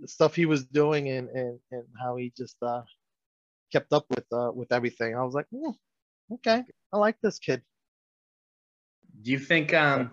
the 0.00 0.08
stuff 0.08 0.34
he 0.34 0.46
was 0.46 0.64
doing 0.64 1.08
and 1.08 1.28
and, 1.30 1.58
and 1.70 1.84
how 2.00 2.16
he 2.16 2.32
just 2.36 2.56
uh, 2.62 2.82
kept 3.72 3.92
up 3.92 4.06
with 4.10 4.24
uh, 4.32 4.50
with 4.54 4.72
everything. 4.72 5.16
I 5.16 5.22
was 5.22 5.34
like, 5.34 5.46
mm, 5.52 5.74
okay, 6.34 6.64
I 6.92 6.96
like 6.98 7.16
this 7.22 7.38
kid. 7.38 7.62
Do 9.28 9.32
you 9.32 9.38
think 9.38 9.74
um 9.74 10.10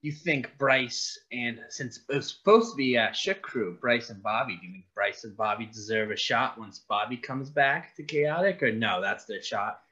you 0.00 0.10
think 0.10 0.56
Bryce 0.56 1.20
and 1.30 1.60
since 1.68 2.00
it 2.08 2.16
was 2.16 2.30
supposed 2.30 2.70
to 2.70 2.76
be 2.76 2.96
a 2.96 3.12
Shook 3.12 3.42
crew, 3.42 3.76
Bryce 3.78 4.08
and 4.08 4.22
Bobby, 4.22 4.56
do 4.58 4.66
you 4.68 4.72
think 4.72 4.86
Bryce 4.94 5.24
and 5.24 5.36
Bobby 5.36 5.66
deserve 5.66 6.10
a 6.10 6.16
shot 6.16 6.58
once 6.58 6.78
Bobby 6.78 7.18
comes 7.18 7.50
back 7.50 7.94
to 7.96 8.02
Chaotic, 8.02 8.62
or 8.62 8.72
no, 8.72 9.02
that's 9.02 9.26
their 9.26 9.42
shot? 9.42 9.82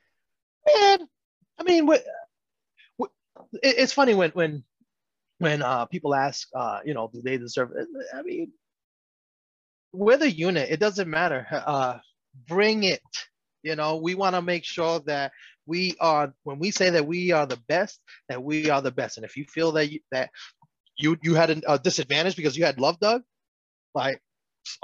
Man, 0.66 1.06
I 1.58 1.62
mean, 1.64 1.84
what, 1.84 2.02
what, 2.96 3.10
it's 3.62 3.92
funny 3.92 4.14
when 4.14 4.30
when 4.30 4.64
when 5.36 5.60
uh, 5.60 5.84
people 5.84 6.14
ask, 6.14 6.48
uh, 6.54 6.80
you 6.82 6.94
know, 6.94 7.10
do 7.12 7.20
they 7.20 7.36
deserve? 7.36 7.72
I 8.14 8.22
mean, 8.22 8.52
with 9.92 10.22
a 10.22 10.30
unit. 10.30 10.70
It 10.70 10.80
doesn't 10.80 11.10
matter. 11.10 11.46
Uh, 11.50 11.98
bring 12.48 12.84
it. 12.84 13.02
You 13.62 13.76
know, 13.76 13.96
we 13.96 14.14
want 14.14 14.34
to 14.34 14.42
make 14.42 14.64
sure 14.64 15.00
that 15.06 15.32
we 15.66 15.94
are 16.00 16.32
when 16.44 16.58
we 16.58 16.70
say 16.70 16.90
that 16.90 17.06
we 17.06 17.32
are 17.32 17.46
the 17.46 17.60
best, 17.68 18.00
that 18.28 18.42
we 18.42 18.70
are 18.70 18.82
the 18.82 18.90
best. 18.90 19.16
And 19.16 19.24
if 19.24 19.36
you 19.36 19.44
feel 19.44 19.72
that 19.72 19.90
you, 19.90 20.00
that 20.12 20.30
you 20.98 21.16
you 21.22 21.34
had 21.34 21.62
a, 21.66 21.78
disadvantage 21.78 22.36
because 22.36 22.56
you 22.56 22.64
had 22.64 22.80
Love 22.80 22.98
Doug, 23.00 23.22
like 23.94 24.20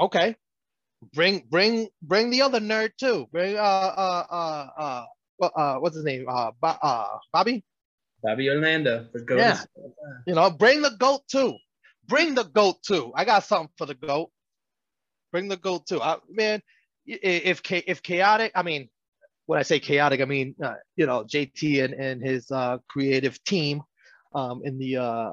okay, 0.01 0.37
bring 1.15 1.47
bring 1.51 1.89
bring 2.03 2.31
the 2.31 2.43
other 2.43 2.61
nerd 2.61 2.91
too. 2.99 3.27
Bring 3.33 3.57
uh 3.57 3.61
uh 3.61 4.27
uh 4.31 5.05
uh, 5.41 5.47
uh 5.47 5.77
what's 5.77 5.97
his 5.97 6.05
name? 6.05 6.27
Uh, 6.29 6.53
Bo- 6.61 6.79
uh 6.83 7.19
Bobby. 7.33 7.65
Bobby 8.23 8.51
Orlando. 8.51 9.07
The 9.13 9.21
goat 9.21 9.39
yeah. 9.39 9.65
You 10.27 10.35
know, 10.35 10.51
bring 10.51 10.83
the 10.83 10.91
goat 10.99 11.23
too. 11.31 11.55
Bring 12.07 12.35
the 12.35 12.45
goat 12.45 12.77
too. 12.87 13.13
I 13.15 13.25
got 13.25 13.45
something 13.45 13.73
for 13.77 13.87
the 13.87 13.95
goat. 13.95 14.31
Bring 15.33 15.49
the 15.49 15.57
goat 15.57 15.87
too. 15.87 16.01
I, 16.01 16.19
man, 16.31 16.63
if 17.07 17.61
if 17.73 18.03
chaotic, 18.03 18.53
I 18.55 18.63
mean, 18.63 18.89
when 19.47 19.59
I 19.59 19.63
say 19.63 19.81
chaotic, 19.81 20.21
I 20.21 20.25
mean 20.25 20.55
uh, 20.63 20.75
you 20.97 21.07
know 21.07 21.25
JT 21.25 21.85
and 21.85 21.95
and 21.95 22.23
his 22.23 22.51
uh, 22.51 22.79
creative 22.89 23.43
team 23.45 23.83
um, 24.35 24.63
in 24.65 24.79
the 24.79 24.97
uh, 24.97 25.33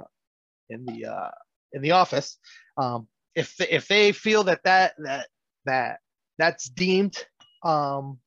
in 0.70 0.86
the 0.86 1.06
uh, 1.06 1.32
in 1.74 1.82
the 1.82 1.92
office. 1.92 2.38
Um, 2.78 3.08
if 3.36 3.60
if 3.60 3.88
they 3.88 4.12
feel 4.12 4.44
that 4.46 4.64
that 4.64 4.94
that 5.00 5.28
that 5.66 6.00
that's 6.38 6.70
deemed 6.70 7.18
um, 7.64 8.20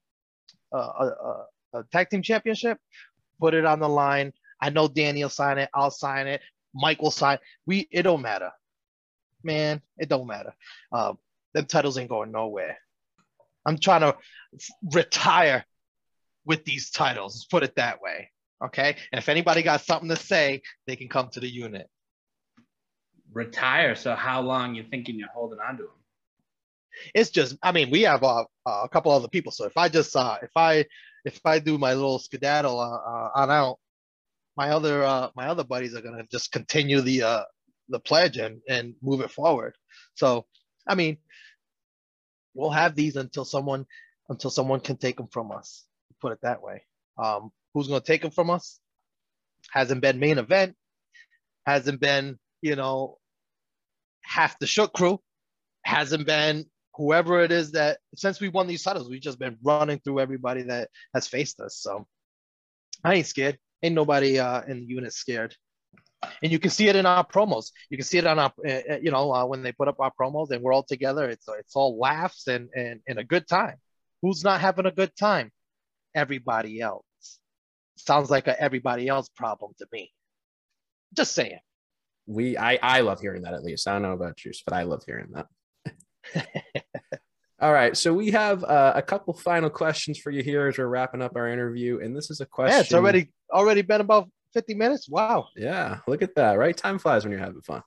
a, 0.72 0.78
a, 0.78 1.46
a 1.74 1.84
tag 1.92 2.10
team 2.10 2.22
championship, 2.22 2.78
put 3.40 3.54
it 3.54 3.64
on 3.64 3.80
the 3.80 3.88
line. 3.88 4.32
I 4.60 4.70
know 4.70 4.88
Daniel 4.88 5.28
sign 5.28 5.58
it. 5.58 5.68
I'll 5.74 5.90
sign 5.90 6.26
it. 6.26 6.40
Mike 6.74 7.00
will 7.00 7.10
sign. 7.10 7.38
We 7.66 7.88
it 7.90 8.02
don't 8.02 8.22
matter, 8.22 8.50
man. 9.42 9.80
It 9.98 10.08
don't 10.08 10.26
matter. 10.26 10.54
Um, 10.92 11.18
them 11.54 11.66
titles 11.66 11.96
ain't 11.98 12.10
going 12.10 12.32
nowhere. 12.32 12.76
I'm 13.66 13.78
trying 13.78 14.02
to 14.02 14.16
retire 14.92 15.64
with 16.44 16.64
these 16.64 16.90
titles. 16.90 17.34
Let's 17.34 17.44
put 17.44 17.62
it 17.64 17.74
that 17.76 18.00
way. 18.00 18.30
Okay. 18.64 18.96
And 19.12 19.18
if 19.18 19.28
anybody 19.28 19.62
got 19.62 19.82
something 19.82 20.08
to 20.08 20.16
say, 20.16 20.62
they 20.86 20.96
can 20.96 21.08
come 21.08 21.28
to 21.30 21.40
the 21.40 21.48
unit. 21.48 21.88
Retire. 23.32 23.94
So 23.94 24.14
how 24.14 24.40
long 24.40 24.74
you 24.74 24.84
thinking 24.88 25.18
you're 25.18 25.28
holding 25.34 25.58
on 25.58 25.76
to 25.76 25.82
them? 25.82 25.92
It's 27.14 27.30
just, 27.30 27.56
I 27.62 27.72
mean, 27.72 27.90
we 27.90 28.02
have 28.02 28.22
uh, 28.22 28.44
uh, 28.64 28.82
a 28.84 28.88
couple 28.88 29.12
other 29.12 29.28
people. 29.28 29.52
So 29.52 29.66
if 29.66 29.76
I 29.76 29.90
just, 29.90 30.16
uh, 30.16 30.38
if 30.42 30.52
I, 30.56 30.86
if 31.26 31.40
I 31.44 31.58
do 31.58 31.76
my 31.76 31.92
little 31.92 32.18
skedaddle 32.18 32.78
uh, 32.80 32.96
uh 32.96 33.30
on 33.34 33.50
out, 33.50 33.78
my 34.56 34.70
other, 34.70 35.04
uh, 35.04 35.28
my 35.36 35.48
other 35.48 35.64
buddies 35.64 35.94
are 35.94 36.00
gonna 36.00 36.24
just 36.30 36.52
continue 36.52 37.02
the, 37.02 37.22
uh, 37.22 37.44
the 37.88 38.00
pledge 38.00 38.36
and 38.36 38.60
and 38.68 38.94
move 39.02 39.20
it 39.20 39.30
forward. 39.30 39.74
So, 40.14 40.46
I 40.86 40.94
mean, 40.94 41.18
we'll 42.56 42.70
have 42.70 42.94
these 42.94 43.16
until 43.16 43.44
someone 43.44 43.86
until 44.28 44.50
someone 44.50 44.80
can 44.80 44.96
take 44.96 45.16
them 45.16 45.28
from 45.28 45.52
us. 45.52 45.84
Put 46.20 46.32
it 46.32 46.38
that 46.42 46.62
way. 46.62 46.82
Um, 47.18 47.50
who's 47.74 47.88
going 47.88 48.00
to 48.00 48.06
take 48.06 48.22
them 48.22 48.30
from 48.30 48.50
us? 48.50 48.80
Hasn't 49.70 50.00
been 50.00 50.18
main 50.18 50.38
event. 50.38 50.74
Hasn't 51.66 52.00
been 52.00 52.38
you 52.62 52.76
know 52.76 53.18
half 54.22 54.58
the 54.58 54.66
shook 54.66 54.92
crew. 54.92 55.20
Hasn't 55.84 56.26
been 56.26 56.66
whoever 56.94 57.42
it 57.42 57.52
is 57.52 57.72
that 57.72 57.98
since 58.14 58.40
we 58.40 58.48
won 58.48 58.66
these 58.66 58.82
titles, 58.82 59.08
we've 59.08 59.20
just 59.20 59.38
been 59.38 59.58
running 59.62 60.00
through 60.00 60.20
everybody 60.20 60.62
that 60.62 60.88
has 61.14 61.28
faced 61.28 61.60
us. 61.60 61.76
So 61.76 62.06
I 63.04 63.14
ain't 63.14 63.26
scared. 63.26 63.58
Ain't 63.82 63.94
nobody 63.94 64.38
uh, 64.38 64.62
in 64.62 64.80
the 64.80 64.86
unit 64.86 65.12
scared 65.12 65.54
and 66.42 66.52
you 66.52 66.58
can 66.58 66.70
see 66.70 66.88
it 66.88 66.96
in 66.96 67.06
our 67.06 67.24
promos. 67.24 67.70
You 67.90 67.96
can 67.96 68.06
see 68.06 68.18
it 68.18 68.26
on 68.26 68.38
our, 68.38 68.52
uh, 68.66 68.96
you 69.00 69.10
know, 69.10 69.32
uh, 69.32 69.46
when 69.46 69.62
they 69.62 69.72
put 69.72 69.88
up 69.88 69.96
our 70.00 70.12
promos 70.18 70.50
and 70.50 70.62
we're 70.62 70.72
all 70.72 70.82
together. 70.82 71.28
It's 71.28 71.46
it's 71.58 71.76
all 71.76 71.98
laughs 71.98 72.46
and 72.48 72.68
and 72.74 73.00
and 73.06 73.18
a 73.18 73.24
good 73.24 73.46
time. 73.46 73.76
Who's 74.22 74.44
not 74.44 74.60
having 74.60 74.86
a 74.86 74.90
good 74.90 75.14
time? 75.16 75.50
Everybody 76.14 76.80
else. 76.80 77.04
Sounds 77.96 78.30
like 78.30 78.46
a 78.46 78.60
everybody 78.60 79.08
else 79.08 79.28
problem 79.36 79.72
to 79.78 79.86
me. 79.92 80.12
Just 81.14 81.34
saying. 81.34 81.60
We 82.26 82.56
I 82.56 82.78
I 82.82 83.00
love 83.00 83.20
hearing 83.20 83.42
that 83.42 83.54
at 83.54 83.62
least. 83.62 83.86
I 83.86 83.92
don't 83.92 84.02
know 84.02 84.12
about 84.12 84.44
you, 84.44 84.52
but 84.64 84.74
I 84.74 84.82
love 84.82 85.02
hearing 85.06 85.32
that. 85.32 85.46
All 87.58 87.72
right, 87.72 87.96
so 87.96 88.12
we 88.12 88.32
have 88.32 88.64
uh, 88.64 88.92
a 88.96 89.00
couple 89.00 89.32
final 89.32 89.70
questions 89.70 90.18
for 90.18 90.30
you 90.30 90.42
here 90.42 90.66
as 90.66 90.76
we're 90.76 90.88
wrapping 90.88 91.22
up 91.22 91.36
our 91.36 91.48
interview, 91.48 92.00
and 92.00 92.14
this 92.14 92.30
is 92.30 92.42
a 92.42 92.46
question. 92.46 92.76
Yeah, 92.76 92.82
it's 92.82 92.92
already 92.92 93.30
already 93.50 93.80
been 93.80 94.02
about 94.02 94.28
50 94.56 94.74
minutes. 94.74 95.06
Wow. 95.06 95.48
Yeah, 95.54 95.98
look 96.06 96.22
at 96.22 96.34
that. 96.36 96.54
Right? 96.54 96.74
Time 96.74 96.98
flies 96.98 97.24
when 97.24 97.30
you're 97.30 97.40
having 97.40 97.60
fun. 97.60 97.82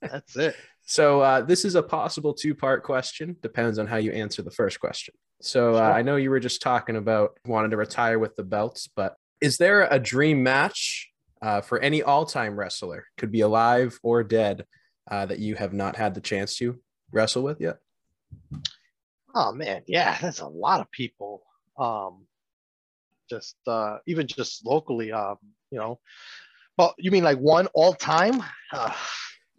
That's 0.00 0.34
it. 0.34 0.56
so, 0.86 1.20
uh, 1.20 1.42
this 1.42 1.66
is 1.66 1.74
a 1.74 1.82
possible 1.82 2.32
two 2.32 2.54
part 2.54 2.84
question. 2.84 3.36
Depends 3.42 3.78
on 3.78 3.86
how 3.86 3.96
you 3.96 4.12
answer 4.12 4.40
the 4.40 4.50
first 4.50 4.80
question. 4.80 5.14
So, 5.42 5.74
uh, 5.74 5.92
I 5.94 6.00
know 6.00 6.16
you 6.16 6.30
were 6.30 6.40
just 6.40 6.62
talking 6.62 6.96
about 6.96 7.38
wanting 7.44 7.72
to 7.72 7.76
retire 7.76 8.18
with 8.18 8.34
the 8.34 8.44
belts, 8.44 8.88
but 8.96 9.14
is 9.42 9.58
there 9.58 9.86
a 9.90 9.98
dream 9.98 10.42
match 10.42 11.10
uh, 11.42 11.60
for 11.60 11.78
any 11.80 12.02
all 12.02 12.24
time 12.24 12.58
wrestler, 12.58 13.04
could 13.18 13.30
be 13.30 13.42
alive 13.42 13.98
or 14.02 14.24
dead, 14.24 14.64
uh, 15.10 15.26
that 15.26 15.38
you 15.38 15.54
have 15.54 15.74
not 15.74 15.96
had 15.96 16.14
the 16.14 16.22
chance 16.22 16.56
to 16.56 16.80
wrestle 17.12 17.42
with 17.42 17.60
yet? 17.60 17.76
Oh, 19.34 19.52
man. 19.52 19.82
Yeah, 19.86 20.16
that's 20.22 20.40
a 20.40 20.48
lot 20.48 20.80
of 20.80 20.90
people. 20.90 21.42
Um, 21.78 22.26
just 23.28 23.56
uh, 23.66 23.98
even 24.06 24.26
just 24.26 24.64
locally. 24.66 25.12
Um, 25.12 25.36
you 25.70 25.78
know. 25.78 25.98
Well, 26.78 26.94
you 26.98 27.10
mean 27.10 27.24
like 27.24 27.38
one 27.38 27.68
all 27.68 27.94
time? 27.94 28.42
Uh, 28.72 28.92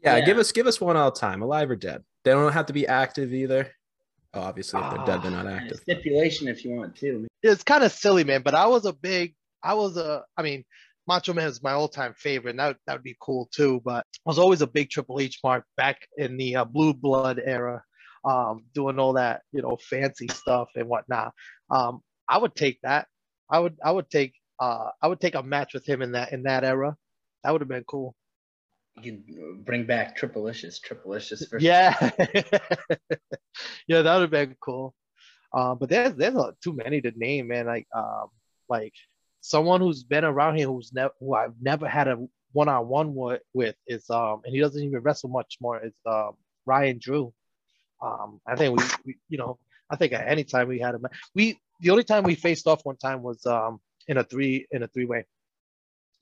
yeah, 0.04 0.18
yeah, 0.18 0.26
give 0.26 0.38
us 0.38 0.52
give 0.52 0.68
us 0.68 0.80
one 0.80 0.96
all 0.96 1.12
time, 1.12 1.42
alive 1.42 1.70
or 1.70 1.76
dead. 1.76 2.04
They 2.24 2.32
don't 2.32 2.54
have 2.54 2.68
to 2.68 2.74
be 2.74 2.88
active 2.88 3.34
either. 3.34 3.72
Oh, 4.34 4.42
obviously, 4.42 4.82
if 4.82 4.92
they're 4.92 5.06
dead, 5.06 5.24
they're 5.24 5.32
not 5.32 5.48
ah, 5.48 5.56
active. 5.56 5.78
Stipulation 5.78 6.48
if 6.48 6.64
you 6.64 6.72
want 6.72 6.96
to. 6.98 7.26
It's 7.42 7.64
kind 7.64 7.84
of 7.84 7.92
silly, 7.92 8.24
man. 8.24 8.42
But 8.44 8.54
I 8.54 8.68
was 8.68 8.86
a 8.86 8.94
big, 8.94 9.34
I 9.64 9.74
was 9.74 9.98
a, 9.98 10.24
I 10.38 10.44
mean, 10.44 10.64
Macho 11.08 11.34
Man 11.34 11.48
is 11.48 11.64
my 11.64 11.72
all-time 11.72 12.14
favorite. 12.18 12.52
And 12.52 12.60
that 12.60 12.78
that 12.86 12.94
would 12.94 13.04
be 13.04 13.18
cool 13.20 13.50
too. 13.52 13.82
But 13.84 14.06
I 14.26 14.30
was 14.30 14.38
always 14.38 14.62
a 14.62 14.68
big 14.68 14.90
Triple 14.90 15.20
H 15.20 15.40
mark 15.44 15.64
back 15.78 16.08
in 16.18 16.38
the 16.38 16.58
uh, 16.58 16.66
Blue 16.66 16.94
Blood 16.94 17.42
era, 17.44 17.82
um, 18.26 18.66
doing 18.74 19.00
all 19.00 19.14
that 19.14 19.42
you 19.52 19.62
know 19.62 19.78
fancy 19.82 20.28
stuff 20.28 20.70
and 20.76 20.88
whatnot. 20.88 21.34
Um, 21.72 22.02
I 22.30 22.38
would 22.38 22.56
take 22.56 22.80
that. 22.84 23.08
I 23.50 23.60
would 23.60 23.78
I 23.84 23.92
would 23.92 24.10
take 24.10 24.34
uh 24.60 24.90
I 25.02 25.08
would 25.08 25.20
take 25.20 25.36
a 25.36 25.44
match 25.44 25.74
with 25.74 25.86
him 25.86 26.02
in 26.02 26.14
that 26.14 26.32
in 26.34 26.44
that 26.44 26.64
era. 26.64 26.96
That 27.44 27.52
would 27.52 27.62
have 27.62 27.70
been 27.70 27.84
cool. 27.86 28.16
You 28.96 29.04
can 29.04 29.64
bring 29.64 29.86
back 29.86 30.18
Triplicious, 30.18 30.80
Triplicious. 30.82 31.48
Versus- 31.50 31.62
yeah, 31.62 31.94
yeah, 33.88 34.02
that 34.02 34.14
would 34.16 34.22
have 34.22 34.32
been 34.32 34.56
cool. 34.60 34.96
Uh, 35.54 35.76
but 35.76 35.90
there's 35.90 36.14
there's 36.16 36.36
a, 36.36 36.56
too 36.64 36.74
many 36.74 37.02
to 37.02 37.12
name, 37.16 37.48
man. 37.50 37.68
Like 37.68 37.88
um, 37.96 38.30
like 38.68 38.94
someone 39.42 39.82
who's 39.82 40.04
been 40.04 40.26
around 40.26 40.58
here 40.58 40.68
who's 40.68 40.92
never 40.94 41.14
who 41.20 41.36
I've 41.36 41.54
never 41.62 41.88
had 41.88 42.08
a 42.08 42.28
one 42.54 42.70
on 42.70 42.88
one 42.88 43.14
with 43.54 43.76
is 43.86 44.10
um, 44.10 44.42
and 44.44 44.54
he 44.54 44.60
doesn't 44.60 44.84
even 44.84 45.02
wrestle 45.02 45.30
much 45.30 45.58
more. 45.62 45.80
Is 45.84 45.94
um 46.06 46.32
Ryan 46.66 46.98
Drew. 47.00 47.34
Um, 48.02 48.42
I 48.46 48.56
think 48.56 48.78
we, 48.78 48.86
we 49.06 49.16
you 49.30 49.38
know 49.38 49.60
I 49.90 49.96
think 49.96 50.14
at 50.14 50.28
any 50.28 50.44
time 50.44 50.68
we 50.68 50.80
had 50.80 50.96
him, 50.96 51.06
we 51.34 51.60
the 51.80 51.90
only 51.92 52.04
time 52.04 52.24
we 52.24 52.36
faced 52.36 52.68
off 52.68 52.86
one 52.86 52.98
time 52.98 53.22
was 53.22 53.46
um 53.46 53.80
in 54.08 54.18
a 54.18 54.24
three 54.24 54.68
in 54.72 54.84
a 54.84 54.88
three 54.88 55.06
way. 55.06 55.26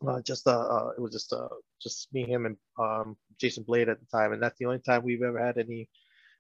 Uh, 0.06 0.22
just 0.22 0.46
uh, 0.48 0.60
uh, 0.60 0.90
it 0.98 1.02
was 1.02 1.14
just 1.14 1.32
uh, 1.34 1.48
just 1.82 2.14
me, 2.14 2.26
him, 2.26 2.46
and 2.46 2.58
um, 2.78 3.16
Jason 3.40 3.64
Blade 3.64 3.90
at 3.90 4.00
the 4.00 4.06
time, 4.06 4.34
and 4.34 4.44
that's 4.44 4.60
the 4.60 4.66
only 4.66 4.80
time 4.80 5.04
we've 5.04 5.24
ever 5.24 5.44
had 5.44 5.58
any 5.58 5.90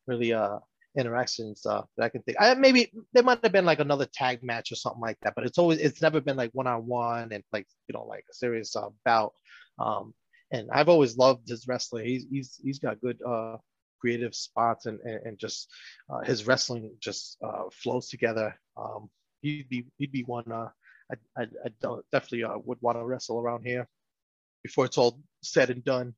really 0.08 0.34
uh 0.34 0.60
interactions 0.98 1.66
uh, 1.66 1.82
that 1.98 2.06
I 2.06 2.10
can 2.10 2.22
think. 2.24 2.38
I 2.40 2.54
maybe 2.54 2.92
there 3.14 3.24
might 3.24 3.40
have 3.44 3.52
been 3.52 3.66
like 3.66 3.80
another 3.80 4.08
tag 4.14 4.44
match 4.44 4.72
or 4.72 4.76
something 4.76 5.02
like 5.02 5.18
that, 5.22 5.34
but 5.36 5.46
it's 5.46 5.58
always 5.58 5.80
it's 5.80 6.02
never 6.02 6.22
been 6.22 6.38
like 6.38 6.52
one 6.52 6.68
on 6.68 6.86
one 6.86 7.32
and 7.32 7.44
like 7.52 7.68
you 7.88 7.94
know 7.94 8.04
like 8.04 8.26
a 8.30 8.34
serious 8.34 8.76
uh, 8.76 8.90
bout. 9.04 9.34
Um, 9.80 10.14
and 10.52 10.70
I've 10.72 10.90
always 10.90 11.18
loved 11.18 11.50
his 11.50 11.68
wrestling. 11.68 12.06
He's 12.06 12.26
he's 12.30 12.60
he's 12.64 12.80
got 12.80 13.02
good 13.02 13.20
uh 13.26 13.58
creative 14.00 14.36
spots 14.36 14.86
and 14.86 15.00
and, 15.02 15.26
and 15.26 15.40
just 15.40 15.70
uh, 16.10 16.22
his 16.22 16.46
wrestling 16.48 16.92
just 17.00 17.38
uh, 17.44 17.64
flows 17.72 18.10
together. 18.10 18.56
Um, 18.78 19.10
he'd 19.42 19.70
be 19.70 19.86
he'd 19.98 20.12
be 20.12 20.24
one 20.24 20.52
uh 20.52 20.70
I 21.12 21.42
I, 21.42 21.44
I 21.66 21.98
definitely 22.12 22.44
uh, 22.44 22.58
would 22.66 22.82
want 22.82 22.98
to 22.98 23.06
wrestle 23.06 23.40
around 23.40 23.64
here 23.66 23.88
before 24.64 24.86
it's 24.86 24.98
all 24.98 25.20
said 25.44 25.70
and 25.70 25.84
done. 25.84 26.16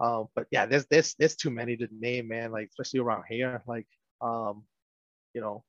Um, 0.00 0.28
but 0.34 0.46
yeah, 0.50 0.66
there's 0.66 0.86
there's 0.86 1.14
there's 1.18 1.36
too 1.36 1.50
many 1.50 1.76
to 1.76 1.88
name, 1.92 2.28
man. 2.28 2.52
Like 2.52 2.68
especially 2.68 3.00
around 3.00 3.24
here, 3.28 3.62
like 3.66 3.86
um, 4.20 4.64
you 5.34 5.40
know, 5.40 5.64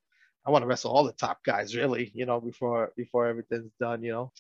I 0.46 0.52
want 0.52 0.64
to 0.64 0.68
wrestle 0.68 0.92
all 0.92 1.04
the 1.04 1.14
top 1.14 1.40
guys, 1.44 1.76
really. 1.76 2.12
You 2.14 2.26
know, 2.26 2.40
before 2.40 2.92
before 2.96 3.28
everything's 3.28 3.72
done. 3.80 4.04
You 4.04 4.12
know, 4.12 4.32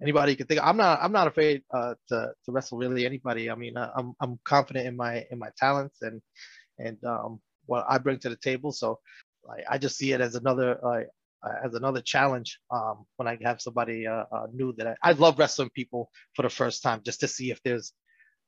anybody 0.00 0.36
can 0.36 0.46
think. 0.46 0.60
I'm 0.62 0.76
not 0.76 1.00
I'm 1.02 1.12
not 1.12 1.28
afraid 1.28 1.62
uh, 1.72 1.94
to 2.08 2.32
to 2.44 2.52
wrestle 2.52 2.78
really 2.78 3.06
anybody. 3.06 3.50
I 3.50 3.54
mean, 3.54 3.76
uh, 3.76 3.90
I'm 3.96 4.14
I'm 4.20 4.38
confident 4.44 4.86
in 4.86 4.96
my 4.96 5.24
in 5.30 5.38
my 5.38 5.50
talents 5.56 6.02
and 6.02 6.20
and 6.78 7.02
um, 7.04 7.40
what 7.66 7.84
I 7.88 7.98
bring 7.98 8.18
to 8.20 8.28
the 8.28 8.36
table. 8.36 8.72
So 8.72 8.98
like, 9.48 9.64
I 9.68 9.78
just 9.78 9.96
see 9.96 10.12
it 10.12 10.20
as 10.20 10.34
another 10.34 10.78
uh, 11.46 11.54
as 11.64 11.74
another 11.74 12.00
challenge 12.00 12.58
um, 12.70 13.04
when 13.16 13.28
I 13.28 13.38
have 13.42 13.60
somebody 13.60 14.06
uh, 14.06 14.24
uh, 14.32 14.46
new 14.52 14.72
that 14.78 14.86
I, 14.86 15.10
I 15.10 15.12
love 15.12 15.38
wrestling 15.38 15.70
people 15.74 16.10
for 16.34 16.42
the 16.42 16.50
first 16.50 16.82
time 16.82 17.02
just 17.04 17.20
to 17.20 17.28
see 17.28 17.50
if 17.50 17.62
there's 17.62 17.92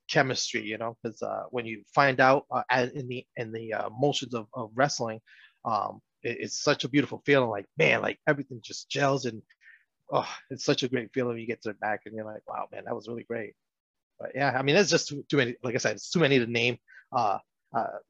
chemistry, 0.08 0.62
you 0.62 0.78
know, 0.78 0.96
because 1.02 1.22
uh, 1.22 1.44
when 1.50 1.66
you 1.66 1.82
find 1.94 2.20
out 2.20 2.46
uh, 2.50 2.62
in 2.94 3.08
the 3.08 3.26
in 3.36 3.52
the 3.52 3.74
uh, 3.74 3.90
motions 3.90 4.34
of, 4.34 4.46
of 4.54 4.70
wrestling, 4.74 5.20
um, 5.64 6.00
it, 6.22 6.38
it's 6.40 6.62
such 6.62 6.84
a 6.84 6.88
beautiful 6.88 7.22
feeling. 7.24 7.50
Like 7.50 7.66
man, 7.76 8.02
like 8.02 8.18
everything 8.26 8.60
just 8.62 8.88
gels, 8.88 9.26
and 9.26 9.42
oh, 10.10 10.28
it's 10.50 10.64
such 10.64 10.82
a 10.82 10.88
great 10.88 11.12
feeling 11.12 11.34
when 11.34 11.40
you 11.40 11.46
get 11.46 11.62
to 11.62 11.70
the 11.70 11.74
back 11.74 12.02
and 12.06 12.14
you're 12.14 12.24
like, 12.24 12.42
wow, 12.48 12.66
man, 12.72 12.84
that 12.86 12.94
was 12.94 13.08
really 13.08 13.24
great. 13.24 13.54
But 14.18 14.32
yeah, 14.34 14.50
I 14.58 14.62
mean, 14.62 14.74
there's 14.74 14.90
just 14.90 15.08
too, 15.08 15.24
too 15.28 15.36
many. 15.36 15.54
Like 15.62 15.74
I 15.74 15.78
said, 15.78 15.96
it's 15.96 16.10
too 16.10 16.20
many 16.20 16.38
to 16.38 16.46
name. 16.46 16.78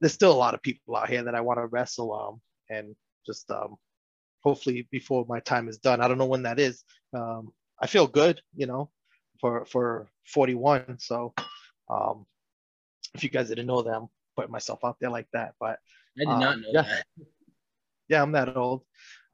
There's 0.00 0.14
still 0.14 0.32
a 0.32 0.34
lot 0.34 0.54
of 0.54 0.62
people 0.62 0.96
out 0.96 1.10
here 1.10 1.24
that 1.24 1.34
I 1.34 1.42
want 1.42 1.58
to 1.58 1.66
wrestle, 1.66 2.14
um, 2.14 2.40
and 2.70 2.94
just 3.26 3.50
um, 3.50 3.76
hopefully 4.42 4.86
before 4.90 5.24
my 5.28 5.40
time 5.40 5.68
is 5.68 5.78
done. 5.78 6.00
I 6.00 6.08
don't 6.08 6.18
know 6.18 6.26
when 6.26 6.42
that 6.42 6.58
is. 6.58 6.84
Um, 7.14 7.52
I 7.80 7.86
feel 7.86 8.06
good, 8.06 8.40
you 8.56 8.66
know, 8.66 8.90
for 9.40 9.64
for 9.66 10.08
41. 10.26 10.98
So 10.98 11.34
um, 11.90 12.26
if 13.14 13.22
you 13.24 13.30
guys 13.30 13.48
didn't 13.48 13.66
know 13.66 13.82
that, 13.82 13.94
I'm 13.94 14.08
putting 14.36 14.52
myself 14.52 14.80
out 14.84 14.96
there 15.00 15.10
like 15.10 15.28
that. 15.32 15.54
But 15.60 15.78
I 16.18 16.24
did 16.24 16.28
um, 16.28 16.40
not 16.40 16.60
know 16.60 16.68
yeah. 16.72 16.82
that. 16.82 17.04
Yeah, 18.10 18.22
I'm 18.22 18.32
that 18.32 18.56
old. 18.56 18.84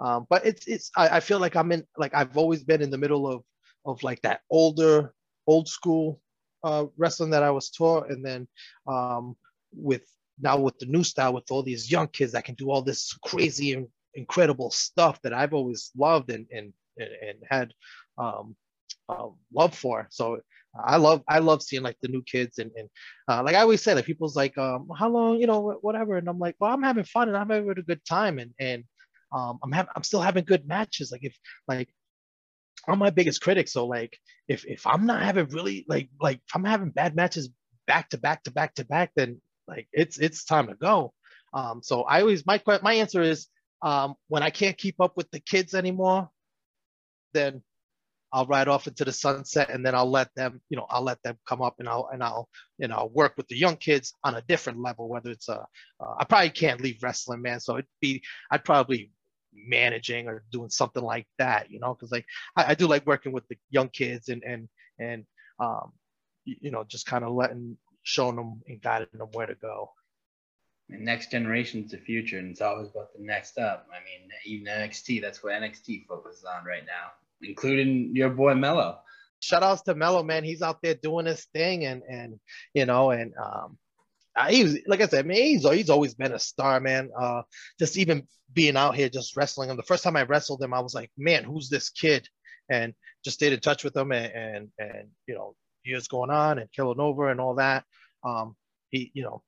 Um, 0.01 0.27
but 0.29 0.45
it's 0.45 0.67
it's 0.67 0.91
I, 0.97 1.09
I 1.09 1.21
feel 1.21 1.39
like 1.39 1.55
I'm 1.55 1.71
in 1.71 1.87
like 1.97 2.13
I've 2.13 2.37
always 2.37 2.65
been 2.65 2.83
in 2.83 2.91
the 2.91 2.99
middle 2.99 3.29
of 3.29 3.45
of 3.87 4.03
like 4.03 4.21
that 4.23 4.41
older 4.51 5.15
old 5.47 5.69
school 5.69 6.21
uh, 6.65 6.87
wrestling 6.97 7.31
that 7.31 7.45
I 7.45 7.53
was 7.53 7.71
taught, 7.71 8.11
and 8.11 8.25
then 8.25 8.49
um, 8.89 9.37
with 9.73 10.03
now 10.41 10.59
with 10.59 10.79
the 10.79 10.87
new 10.87 11.05
style 11.05 11.33
with 11.33 11.51
all 11.51 11.63
these 11.63 11.91
young 11.91 12.09
kids 12.09 12.33
that 12.33 12.45
can 12.45 12.55
do 12.55 12.71
all 12.71 12.83
this 12.83 13.13
crazy 13.25 13.73
and 13.75 13.89
incredible 14.15 14.71
stuff 14.71 15.21
that 15.23 15.33
I've 15.33 15.55
always 15.55 15.91
loved 15.97 16.31
and 16.31 16.47
and 16.53 16.73
and 16.99 17.39
had 17.49 17.73
um, 18.19 18.57
uh, 19.09 19.29
love 19.53 19.75
for. 19.75 20.07
So 20.11 20.41
I 20.83 20.97
love 20.97 21.23
I 21.29 21.39
love 21.39 21.63
seeing 21.63 21.83
like 21.83 21.97
the 22.03 22.09
new 22.09 22.23
kids 22.23 22.59
and 22.59 22.71
and 22.77 22.89
uh, 23.29 23.43
like 23.43 23.55
I 23.55 23.61
always 23.61 23.83
say 23.83 23.95
like 23.95 24.07
people's 24.07 24.37
like 24.37 24.57
um 24.59 24.89
how 24.97 25.09
long 25.09 25.41
you 25.41 25.47
know 25.47 25.79
whatever. 25.81 26.17
And 26.17 26.29
I'm 26.29 26.39
like 26.39 26.57
well 26.59 26.73
I'm 26.73 26.83
having 26.83 27.05
fun 27.05 27.29
and 27.29 27.37
I'm 27.37 27.51
having 27.51 27.71
a 27.71 27.83
good 27.83 28.05
time 28.05 28.39
and 28.39 28.53
and 28.59 28.85
um 29.33 29.59
I'm 29.63 29.73
having 29.73 29.91
I'm 29.95 30.03
still 30.03 30.21
having 30.21 30.45
good 30.45 30.67
matches. 30.67 31.13
Like 31.13 31.25
if 31.25 31.37
like 31.69 31.89
I'm 32.89 32.99
my 32.99 33.11
biggest 33.11 33.41
critic. 33.41 33.69
So 33.69 33.87
like 33.87 34.19
if 34.49 34.65
if 34.67 34.87
I'm 34.87 35.07
not 35.07 35.23
having 35.23 35.47
really 35.49 35.85
like 35.89 36.11
like 36.21 36.37
if 36.37 36.55
I'm 36.55 36.65
having 36.65 36.91
bad 36.91 37.15
matches 37.15 37.51
back 37.87 38.09
to 38.11 38.19
back 38.19 38.43
to 38.45 38.51
back 38.51 38.75
to 38.75 38.85
back 38.85 39.13
then 39.15 39.41
like 39.69 39.89
it's 39.93 40.19
it's 40.19 40.45
time 40.45 40.69
to 40.69 40.75
go 40.75 41.13
um 41.53 41.81
so 41.83 42.03
I 42.03 42.21
always 42.21 42.47
my 42.47 42.61
my 42.83 42.95
answer 42.95 43.23
is 43.23 43.49
um 43.83 44.15
when 44.29 44.43
I 44.43 44.51
can't 44.51 44.77
keep 44.77 45.01
up 45.01 45.17
with 45.17 45.31
the 45.31 45.41
kids 45.41 45.75
anymore 45.75 46.29
then 47.33 47.63
I'll 48.35 48.47
ride 48.47 48.67
off 48.67 48.89
into 48.89 49.05
the 49.05 49.13
sunset 49.13 49.71
and 49.71 49.87
then 49.87 49.95
I'll 49.95 50.11
let 50.11 50.35
them, 50.35 50.61
you 50.69 50.77
know, 50.77 50.87
I'll 50.91 51.05
let 51.05 51.23
them 51.23 51.39
come 51.49 51.63
up 51.63 51.77
and 51.79 51.89
I'll 51.89 52.09
and 52.13 52.21
I'll 52.21 52.49
you 52.79 52.89
know 52.89 53.09
work 53.15 53.35
with 53.37 53.47
the 53.47 53.57
young 53.57 53.77
kids 53.77 54.13
on 54.25 54.35
a 54.35 54.43
different 54.43 54.83
level. 54.83 55.09
Whether 55.09 55.31
it's 55.31 55.49
a, 55.49 55.65
uh, 56.01 56.15
I 56.19 56.25
probably 56.25 56.51
can't 56.51 56.81
leave 56.81 57.01
wrestling, 57.01 57.43
man. 57.43 57.61
So 57.61 57.75
it'd 57.75 57.87
be 58.01 58.25
I'd 58.51 58.65
probably 58.65 59.13
managing 59.55 60.27
or 60.27 60.43
doing 60.51 60.69
something 60.69 61.03
like 61.03 61.29
that, 61.39 61.71
you 61.71 61.79
know, 61.79 61.95
because 61.95 62.11
like 62.11 62.27
I, 62.57 62.73
I, 62.73 62.75
do 62.75 62.89
like 62.89 63.07
working 63.07 63.31
with 63.31 63.47
the 63.47 63.57
young 63.71 63.89
kids 63.89 64.29
and 64.29 64.43
and 64.43 64.69
and 64.99 65.25
um, 65.61 65.93
you 66.45 66.73
know 66.73 66.83
just 66.83 67.07
kind 67.07 67.25
of 67.25 67.33
letting 67.33 67.77
showing 68.05 68.37
them 68.37 68.63
and 68.69 68.81
guiding 68.81 69.09
them 69.13 69.29
where 69.33 69.47
to 69.47 69.57
go. 69.57 69.91
And 70.89 71.05
next 71.05 71.33
generation's 71.33 71.91
the 71.91 71.99
future, 71.99 72.39
and 72.39 72.53
it's 72.53 72.61
always 72.61 72.91
about 72.91 73.13
the 73.17 73.25
next 73.25 73.59
up. 73.59 73.89
I 73.91 74.05
mean, 74.05 74.31
even 74.47 74.67
NXT, 74.67 75.21
that's 75.21 75.43
what 75.43 75.55
NXT 75.55 76.07
focuses 76.07 76.45
on 76.45 76.65
right 76.65 76.85
now 76.87 77.11
including 77.43 78.15
your 78.15 78.31
boy 78.31 78.55
Melo. 78.55 79.01
Shout 79.41 79.63
outs 79.63 79.83
to 79.83 79.95
Melo, 79.95 80.23
man. 80.23 80.45
He's 80.45 80.63
out 80.63 80.81
there 80.83 80.95
doing 80.95 81.27
his 81.27 81.45
thing, 81.53 81.85
and 81.85 82.03
and 82.09 82.41
you 82.73 82.87
know, 82.87 83.11
and 83.11 83.35
um, 83.37 83.79
he's 84.49 84.79
like 84.87 85.01
I 85.01 85.07
said, 85.07 85.27
man, 85.27 85.37
he's 85.37 85.69
he's 85.69 85.91
always 85.91 86.15
been 86.15 86.33
a 86.33 86.39
star, 86.39 86.81
man. 86.81 87.11
Uh, 87.17 87.43
just 87.79 87.99
even 87.99 88.27
being 88.53 88.77
out 88.77 88.95
here 88.95 89.09
just 89.09 89.37
wrestling 89.37 89.69
him. 89.69 89.77
The 89.77 89.83
first 89.83 90.03
time 90.03 90.17
I 90.17 90.23
wrestled 90.23 90.63
him, 90.63 90.73
I 90.73 90.81
was 90.81 90.95
like, 90.95 91.11
man, 91.17 91.45
who's 91.45 91.69
this 91.69 91.91
kid? 91.91 92.29
And 92.71 92.95
just 93.25 93.37
stayed 93.37 93.53
in 93.53 93.61
touch 93.61 93.85
with 93.85 93.97
him, 93.97 94.13
and 94.13 94.33
and, 94.33 94.69
and 94.79 95.09
you 95.27 95.35
know, 95.35 95.55
years 95.85 96.09
going 96.09 96.31
on, 96.31 96.59
and 96.59 96.73
killing 96.73 97.01
over, 97.01 97.31
and 97.31 97.41
all 97.41 97.55
that. 97.57 97.85
Um, 98.25 98.57
he, 98.91 99.11
you 99.15 99.23
know, 99.23 99.43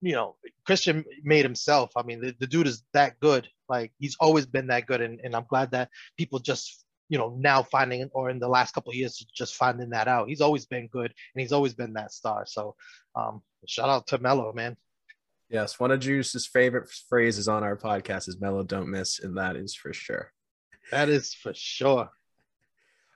you 0.00 0.12
know, 0.12 0.36
Christian 0.66 1.04
made 1.22 1.44
himself. 1.44 1.92
I 1.96 2.02
mean, 2.02 2.20
the, 2.20 2.34
the 2.38 2.46
dude 2.46 2.66
is 2.66 2.82
that 2.92 3.20
good. 3.20 3.48
Like 3.68 3.92
he's 3.98 4.16
always 4.20 4.46
been 4.46 4.66
that 4.68 4.86
good, 4.86 5.00
and, 5.00 5.20
and 5.22 5.34
I'm 5.34 5.46
glad 5.48 5.70
that 5.70 5.88
people 6.16 6.38
just 6.38 6.84
you 7.08 7.18
know 7.18 7.36
now 7.38 7.62
finding 7.62 8.08
or 8.14 8.30
in 8.30 8.38
the 8.38 8.48
last 8.48 8.72
couple 8.72 8.90
of 8.90 8.96
years 8.96 9.24
just 9.34 9.54
finding 9.54 9.90
that 9.90 10.08
out. 10.08 10.28
He's 10.28 10.40
always 10.40 10.66
been 10.66 10.88
good 10.88 11.12
and 11.34 11.40
he's 11.40 11.52
always 11.52 11.74
been 11.74 11.92
that 11.92 12.12
star. 12.12 12.44
So 12.46 12.74
um, 13.14 13.42
shout 13.66 13.88
out 13.88 14.06
to 14.08 14.18
Melo, 14.18 14.52
man. 14.52 14.76
Yes, 15.50 15.78
one 15.78 15.90
of 15.90 16.00
Juice's 16.00 16.46
favorite 16.46 16.90
phrases 17.10 17.48
on 17.48 17.62
our 17.62 17.76
podcast 17.76 18.28
is 18.28 18.40
"Melo 18.40 18.62
don't 18.62 18.90
miss," 18.90 19.20
and 19.20 19.36
that 19.36 19.56
is 19.56 19.74
for 19.74 19.92
sure. 19.92 20.32
That 20.90 21.10
is 21.10 21.34
for 21.34 21.52
sure. 21.54 22.08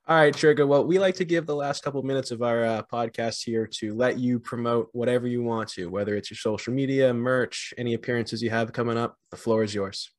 All 0.08 0.16
right, 0.16 0.32
Trigger. 0.32 0.68
Well, 0.68 0.86
we 0.86 1.00
like 1.00 1.16
to 1.16 1.24
give 1.24 1.46
the 1.46 1.56
last 1.56 1.82
couple 1.82 2.00
minutes 2.04 2.30
of 2.30 2.40
our 2.40 2.64
uh, 2.64 2.82
podcast 2.82 3.42
here 3.44 3.66
to 3.78 3.92
let 3.92 4.20
you 4.20 4.38
promote 4.38 4.88
whatever 4.92 5.26
you 5.26 5.42
want 5.42 5.68
to, 5.70 5.86
whether 5.86 6.14
it's 6.14 6.30
your 6.30 6.36
social 6.36 6.72
media, 6.72 7.12
merch, 7.12 7.74
any 7.76 7.94
appearances 7.94 8.40
you 8.40 8.50
have 8.50 8.72
coming 8.72 8.96
up. 8.96 9.16
The 9.32 9.36
floor 9.36 9.64
is 9.64 9.74
yours. 9.74 10.12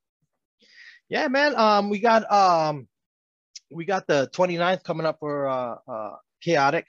Yeah, 1.08 1.28
man. 1.28 1.56
Um, 1.56 1.88
we 1.88 2.00
got 2.00 2.30
um 2.30 2.86
we 3.70 3.86
got 3.86 4.06
the 4.06 4.28
29th 4.34 4.84
coming 4.84 5.06
up 5.06 5.20
for 5.20 5.48
uh, 5.48 5.76
uh, 5.90 6.16
Chaotic. 6.42 6.84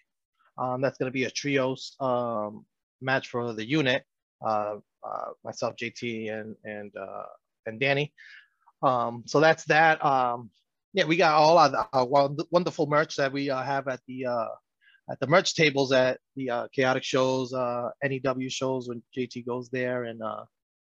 Um, 0.58 0.82
that's 0.82 0.98
going 0.98 1.08
to 1.08 1.14
be 1.14 1.24
a 1.24 1.32
trios 1.32 1.96
um, 2.02 2.66
match 3.00 3.30
for 3.30 3.54
the 3.54 3.66
unit. 3.66 4.04
Uh, 4.46 4.76
uh, 5.08 5.30
myself, 5.46 5.76
JT, 5.78 6.34
and 6.38 6.54
and 6.66 6.92
uh, 6.98 7.24
and 7.66 7.80
Danny. 7.80 8.12
Um, 8.84 9.24
so 9.26 9.40
that's 9.40 9.64
that. 9.66 10.04
Um, 10.04 10.50
yeah, 10.94 11.06
we 11.06 11.18
got 11.18 11.36
all 11.36 11.58
our, 11.58 11.88
our 11.94 12.06
wonderful 12.52 12.88
merch 12.88 13.16
that 13.18 13.32
we 13.32 13.50
uh, 13.50 13.62
have 13.62 13.88
at 13.88 14.00
the 14.08 14.26
uh, 14.26 14.48
at 15.12 15.20
the 15.20 15.28
merch 15.28 15.56
tables 15.56 15.92
at 15.92 16.20
the 16.36 16.50
uh, 16.50 16.68
chaotic 16.74 17.04
shows, 17.04 17.54
uh, 17.54 17.90
NEW 18.04 18.50
shows 18.50 18.88
when 18.88 19.02
JT 19.18 19.46
goes 19.46 19.70
there, 19.70 20.04
and 20.04 20.22
uh, 20.22 20.44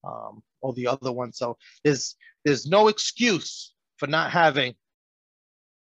um, 0.06 0.42
all 0.62 0.74
the 0.74 0.88
other 0.88 1.12
ones. 1.12 1.38
So 1.38 1.58
there's 1.84 2.16
there's 2.46 2.66
no 2.66 2.88
excuse 2.88 3.74
for 3.98 4.08
not 4.08 4.32
having 4.32 4.76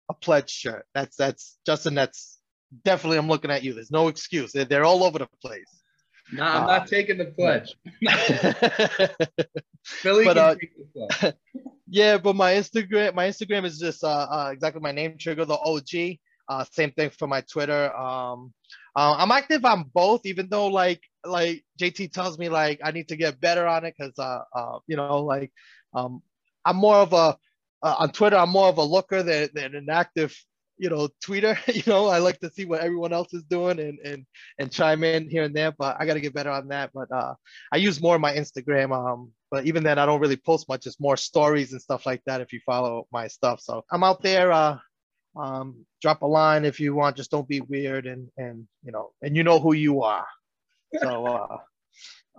a 0.09 0.15
pledge 0.15 0.51
shirt. 0.51 0.87
That's 0.95 1.17
that's 1.17 1.59
Justin. 1.67 1.95
That's 1.95 2.39
definitely 2.85 3.19
I'm 3.19 3.29
looking 3.29 3.51
at 3.51 3.65
you. 3.65 3.75
There's 3.75 3.91
no 3.91 4.09
excuse. 4.09 4.53
They're, 4.53 4.65
they're 4.65 4.85
all 4.85 5.05
over 5.05 5.19
the 5.19 5.29
place. 5.43 5.83
No, 6.33 6.43
I'm 6.43 6.65
uh, 6.65 6.79
not 6.79 6.89
taking 6.89 7.19
the 7.19 7.27
pledge. 7.27 7.77
Philly 9.85 10.25
but, 10.25 10.39
uh, 10.39 10.57
pledge. 10.95 11.35
yeah, 11.89 12.19
but 12.19 12.35
my 12.35 12.55
Instagram, 12.55 13.15
my 13.15 13.29
Instagram 13.29 13.65
is 13.65 13.79
just 13.79 14.03
uh, 14.03 14.09
uh, 14.31 14.51
exactly 14.53 14.81
my 14.81 14.93
name, 14.93 15.17
Trigger 15.19 15.45
the 15.45 15.59
OG. 15.59 16.19
Uh, 16.49 16.65
same 16.71 16.93
thing 16.93 17.11
for 17.11 17.27
my 17.27 17.41
Twitter. 17.43 17.95
Um, 17.97 18.53
uh, 18.95 19.15
I'm 19.19 19.33
active 19.33 19.65
on 19.65 19.91
both, 19.93 20.27
even 20.27 20.49
though 20.49 20.69
like 20.69 21.01
like 21.25 21.65
JT 21.81 22.13
tells 22.13 22.39
me 22.39 22.49
like 22.49 22.81
I 22.85 22.93
need 22.93 23.09
to 23.09 23.17
get 23.17 23.41
better 23.41 23.67
on 23.67 23.85
it 23.85 23.95
because 23.99 24.19
uh, 24.19 24.43
uh 24.55 24.79
you 24.87 24.97
know 24.97 25.23
like 25.23 25.53
um 25.95 26.23
I'm 26.65 26.77
more 26.77 26.97
of 26.97 27.13
a 27.13 27.37
uh, 27.83 27.97
on 27.99 28.11
Twitter 28.11 28.37
I'm 28.37 28.51
more 28.51 28.69
of 28.69 28.79
a 28.79 28.83
looker 28.83 29.23
than, 29.23 29.49
than 29.55 29.75
an 29.75 29.89
active 29.91 30.37
you 30.79 30.91
know 30.91 31.09
tweeter 31.25 31.57
you 31.75 31.83
know 31.91 32.07
i 32.07 32.19
like 32.19 32.39
to 32.41 32.51
see 32.51 32.65
what 32.65 32.81
everyone 32.81 33.13
else 33.13 33.33
is 33.33 33.43
doing 33.45 33.79
and 33.81 33.99
and 34.05 34.27
and 34.59 34.73
chime 34.73 35.05
in 35.05 35.29
here 35.29 35.45
and 35.45 35.55
there 35.55 35.73
but 35.73 35.97
i 35.99 36.07
got 36.07 36.15
to 36.15 36.21
get 36.21 36.35
better 36.35 36.51
on 36.51 36.69
that 36.69 36.91
but 36.93 37.11
uh 37.13 37.35
i 37.73 37.77
use 37.77 38.01
more 38.01 38.19
my 38.19 38.35
instagram 38.35 38.93
um 38.95 39.33
but 39.57 39.67
even 39.67 39.83
then 39.83 39.99
i 39.99 40.05
don't 40.05 40.21
really 40.21 40.37
post 40.37 40.69
much 40.69 40.87
it's 40.87 41.01
more 41.01 41.17
stories 41.17 41.73
and 41.73 41.81
stuff 41.81 42.05
like 42.05 42.23
that 42.27 42.43
if 42.43 42.53
you 42.53 42.61
follow 42.67 43.07
my 43.11 43.27
stuff 43.27 43.59
so 43.61 43.83
i'm 43.91 44.05
out 44.05 44.23
there 44.23 44.53
uh 44.53 44.77
um 45.37 45.87
drop 46.03 46.21
a 46.21 46.27
line 46.27 46.65
if 46.65 46.79
you 46.79 46.95
want 46.95 47.17
just 47.17 47.31
don't 47.31 47.49
be 47.49 47.61
weird 47.63 48.07
and 48.07 48.29
and 48.37 48.67
you 48.85 48.93
know 48.93 49.13
and 49.23 49.37
you 49.37 49.43
know 49.43 49.59
who 49.59 49.73
you 49.73 50.03
are 50.03 50.27
so 51.01 51.27
uh 51.35 51.57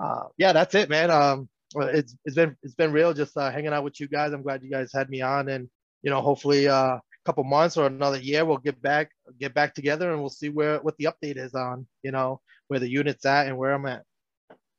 uh 0.04 0.28
yeah 0.38 0.54
that's 0.54 0.76
it 0.76 0.90
man 0.90 1.10
um 1.10 1.50
it's 1.76 2.16
it's 2.24 2.36
been 2.36 2.56
it's 2.62 2.76
been 2.76 2.92
real 2.92 3.14
just 3.14 3.36
uh, 3.36 3.52
hanging 3.52 3.74
out 3.74 3.84
with 3.84 4.00
you 4.00 4.08
guys 4.08 4.32
i'm 4.32 4.44
glad 4.44 4.64
you 4.64 4.70
guys 4.70 4.92
had 4.94 5.10
me 5.10 5.22
on 5.22 5.50
and 5.50 5.68
you 6.04 6.12
know 6.12 6.22
hopefully 6.22 6.68
uh 6.68 6.98
couple 7.28 7.44
months 7.44 7.76
or 7.76 7.88
another 7.88 8.18
year, 8.18 8.46
we'll 8.46 8.58
get 8.58 8.82
back 8.82 9.12
get 9.38 9.54
back 9.54 9.76
together 9.76 10.12
and 10.12 10.22
we'll 10.22 10.30
see 10.30 10.48
where 10.48 10.80
what 10.80 10.96
the 10.98 11.10
update 11.12 11.36
is 11.36 11.54
on, 11.54 11.86
you 12.02 12.12
know, 12.12 12.40
where 12.70 12.80
the 12.80 12.90
unit's 12.90 13.26
at 13.26 13.48
and 13.48 13.58
where 13.58 13.74
I'm 13.74 13.86
at. 13.86 14.04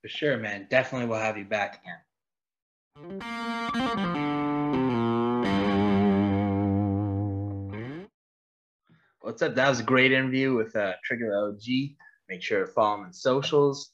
For 0.00 0.08
sure, 0.08 0.38
man. 0.38 0.66
Definitely 0.70 1.08
we'll 1.08 1.20
have 1.20 1.36
you 1.36 1.44
back 1.44 1.82
again. 1.82 1.98
What's 9.20 9.42
up? 9.42 9.54
That 9.54 9.68
was 9.68 9.78
a 9.78 9.84
great 9.84 10.10
interview 10.10 10.56
with 10.56 10.74
uh, 10.74 10.94
Trigger 11.04 11.32
OG. 11.32 11.62
Make 12.28 12.42
sure 12.42 12.66
to 12.66 12.72
follow 12.72 12.96
him 12.96 13.04
on 13.04 13.12
socials. 13.12 13.92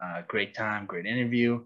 Uh, 0.00 0.22
great 0.28 0.54
time, 0.54 0.86
great 0.86 1.04
interview. 1.04 1.64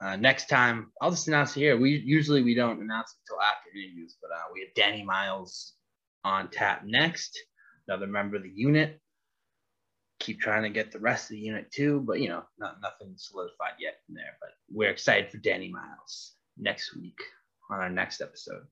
Uh, 0.00 0.14
next 0.14 0.48
time, 0.48 0.92
I'll 1.00 1.10
just 1.10 1.26
announce 1.26 1.52
here. 1.52 1.76
We 1.76 1.96
usually 1.96 2.42
we 2.42 2.54
don't 2.54 2.80
announce 2.80 3.10
it 3.10 3.18
until 3.28 3.42
after 3.42 3.70
interviews, 3.76 4.16
but 4.22 4.30
uh, 4.30 4.44
we 4.54 4.60
have 4.60 4.74
Danny 4.76 5.02
Miles 5.02 5.72
on 6.22 6.50
tap 6.50 6.84
next, 6.84 7.36
another 7.88 8.06
member 8.06 8.36
of 8.36 8.44
the 8.44 8.52
unit. 8.54 9.00
Keep 10.18 10.40
trying 10.40 10.62
to 10.62 10.70
get 10.70 10.92
the 10.92 10.98
rest 10.98 11.24
of 11.24 11.36
the 11.36 11.40
unit 11.40 11.70
too, 11.70 12.02
but 12.06 12.20
you 12.20 12.28
know, 12.28 12.42
not 12.58 12.80
nothing 12.82 13.14
solidified 13.16 13.74
yet 13.78 13.96
in 14.08 14.14
there. 14.14 14.36
But 14.40 14.50
we're 14.70 14.90
excited 14.90 15.30
for 15.30 15.38
Danny 15.38 15.70
Miles 15.70 16.32
next 16.56 16.96
week 16.96 17.18
on 17.70 17.80
our 17.80 17.90
next 17.90 18.20
episode. 18.20 18.64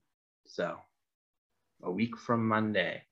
So, 0.46 0.76
a 1.82 1.90
week 1.90 2.16
from 2.16 2.48
Monday, 2.48 3.02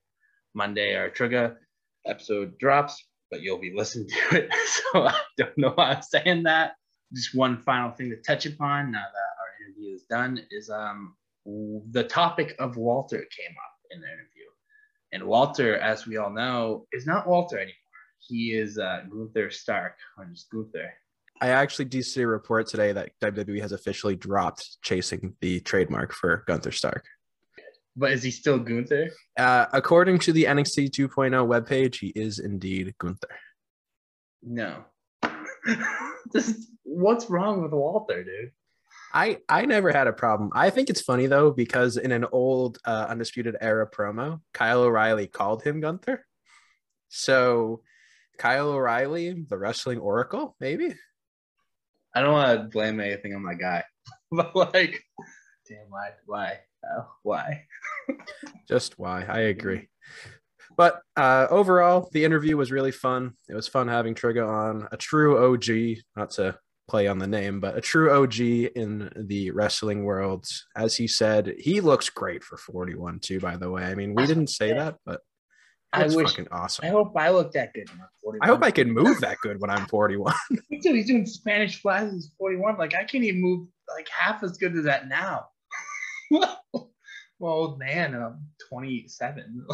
Monday 0.55 0.97
our 0.97 1.11
Trigger 1.11 1.59
episode 2.07 2.59
drops, 2.59 3.05
but 3.31 3.43
you'll 3.43 3.61
be 3.61 3.73
listening 3.75 4.09
to 4.09 4.37
it. 4.37 4.51
So 4.93 5.07
I 5.07 5.15
don't 5.39 5.57
know 5.57 5.73
why 5.75 5.93
I'm 5.93 6.03
saying 6.03 6.43
that 6.45 6.75
just 7.15 7.35
one 7.35 7.59
final 7.59 7.91
thing 7.91 8.11
to 8.11 8.17
touch 8.17 8.47
upon 8.47 8.93
now 8.93 8.99
that 9.01 9.33
our 9.41 9.67
interview 9.67 9.95
is 9.95 10.05
done 10.09 10.41
is 10.51 10.71
um, 10.71 11.15
the 11.91 12.05
topic 12.05 12.55
of 12.59 12.77
Walter 12.77 13.19
came 13.19 13.57
up 13.57 13.75
in 13.91 14.01
the 14.01 14.07
interview. 14.07 14.29
And 15.13 15.25
Walter, 15.25 15.77
as 15.77 16.07
we 16.07 16.17
all 16.17 16.31
know, 16.31 16.87
is 16.93 17.07
not 17.07 17.29
Walter 17.29 17.59
anymore. 17.59 17.75
He 18.27 18.53
is 18.53 18.79
uh, 18.79 19.03
Gunther 19.11 19.51
Stark, 19.51 19.99
or 20.17 20.27
just 20.27 20.51
Gunther. 20.51 20.93
I 21.41 21.49
actually 21.49 21.87
do 21.87 22.03
see 22.03 22.23
a 22.23 22.27
report 22.27 22.69
today 22.69 22.93
that 22.93 23.11
WWE 23.21 23.61
has 23.61 23.73
officially 23.73 24.15
dropped 24.15 24.81
chasing 24.83 25.35
the 25.41 25.61
trademark 25.61 26.13
for 26.13 26.45
Gunther 26.47 26.71
Stark. 26.71 27.05
But 27.97 28.13
is 28.13 28.23
he 28.23 28.31
still 28.31 28.59
Gunther? 28.59 29.11
Uh, 29.37 29.67
according 29.73 30.21
to 30.21 30.33
the 30.33 30.45
NXT 30.45 30.91
2.0 30.91 31.47
webpage, 31.47 31.97
he 31.99 32.13
is 32.15 32.39
indeed 32.39 32.95
Gunther. 32.99 33.27
No. 34.43 34.85
this, 36.33 36.69
what's 36.85 37.29
wrong 37.29 37.63
with 37.63 37.73
Walter, 37.73 38.23
dude? 38.23 38.53
I 39.15 39.39
I 39.49 39.67
never 39.67 39.93
had 39.93 40.07
a 40.07 40.13
problem. 40.13 40.51
I 40.55 40.71
think 40.71 40.89
it's 40.89 41.03
funny 41.03 41.27
though 41.27 41.51
because 41.51 41.97
in 41.99 42.13
an 42.13 42.25
old 42.33 42.79
uh, 42.85 43.07
Undisputed 43.11 43.57
Era 43.61 43.87
promo, 43.91 44.41
Kyle 44.55 44.83
O'Reilly 44.83 45.27
called 45.27 45.63
him 45.63 45.81
Gunther. 45.81 46.25
So 47.09 47.83
Kyle 48.39 48.71
O'Reilly, 48.71 49.45
the 49.49 49.59
wrestling 49.59 49.99
oracle, 49.99 50.57
maybe. 50.61 50.95
I 52.15 52.21
don't 52.21 52.33
want 52.33 52.59
to 52.59 52.69
blame 52.69 53.01
anything 53.01 53.35
on 53.35 53.43
my 53.43 53.55
guy, 53.55 53.85
but 54.31 54.55
like, 54.55 55.03
damn, 55.69 55.87
why, 55.89 56.11
why, 56.27 56.59
oh, 56.85 57.07
why? 57.23 57.65
Just 58.69 58.99
why? 58.99 59.25
I 59.25 59.41
agree. 59.41 59.89
But 60.77 61.01
uh, 61.17 61.47
overall, 61.51 62.09
the 62.13 62.25
interview 62.25 62.57
was 62.57 62.73
really 62.73 62.93
fun. 62.93 63.35
It 63.49 63.55
was 63.55 63.69
fun 63.69 63.89
having 63.89 64.15
Trigger 64.15 64.45
on, 64.45 64.89
a 64.91 64.97
true 64.97 65.53
OG, 65.53 65.99
not 66.17 66.31
to 66.33 66.59
play 66.89 67.07
on 67.07 67.19
the 67.19 67.27
name, 67.27 67.61
but 67.61 67.77
a 67.77 67.81
true 67.81 68.11
OG 68.11 68.41
in 68.41 69.11
the 69.17 69.51
wrestling 69.51 70.05
world. 70.05 70.47
As 70.77 70.97
he 70.97 71.07
said, 71.07 71.55
he 71.59 71.81
looks 71.81 72.11
great 72.11 72.43
for 72.43 72.57
41 72.57 73.21
too, 73.21 73.41
by 73.41 73.57
the 73.57 73.71
way. 73.71 73.85
I 73.85 73.95
mean, 73.95 74.15
we 74.15 74.27
didn't 74.27 74.49
say 74.49 74.73
that, 74.73 74.97
but 75.05 75.21
I 75.93 76.07
wish, 76.07 76.31
fucking 76.31 76.49
awesome. 76.51 76.87
I 76.87 76.89
hope 76.89 77.13
I 77.17 77.31
look 77.31 77.53
that 77.53 77.75
good 77.75 77.91
I 78.41 78.47
hope 78.47 78.63
I 78.63 78.71
can 78.71 78.91
move 78.91 79.21
that 79.21 79.39
good 79.43 79.61
when 79.61 79.71
I'm 79.71 79.87
41. 79.87 80.35
Me 80.71 80.81
too. 80.81 80.95
He's 80.95 81.07
doing 81.07 81.27
Spanish 81.27 81.81
flies. 81.81 82.13
He's 82.13 82.31
41. 82.39 82.77
Like 82.79 82.95
I 82.95 83.05
can't 83.05 83.25
even 83.25 83.41
move 83.41 83.69
like 83.95 84.09
half 84.09 84.43
as 84.43 84.57
good 84.57 84.77
as 84.77 84.85
that 84.85 85.09
now. 85.09 85.47
well, 86.31 86.53
old 87.41 87.79
man, 87.79 88.15
I'm 88.15 88.47
27. 88.69 89.67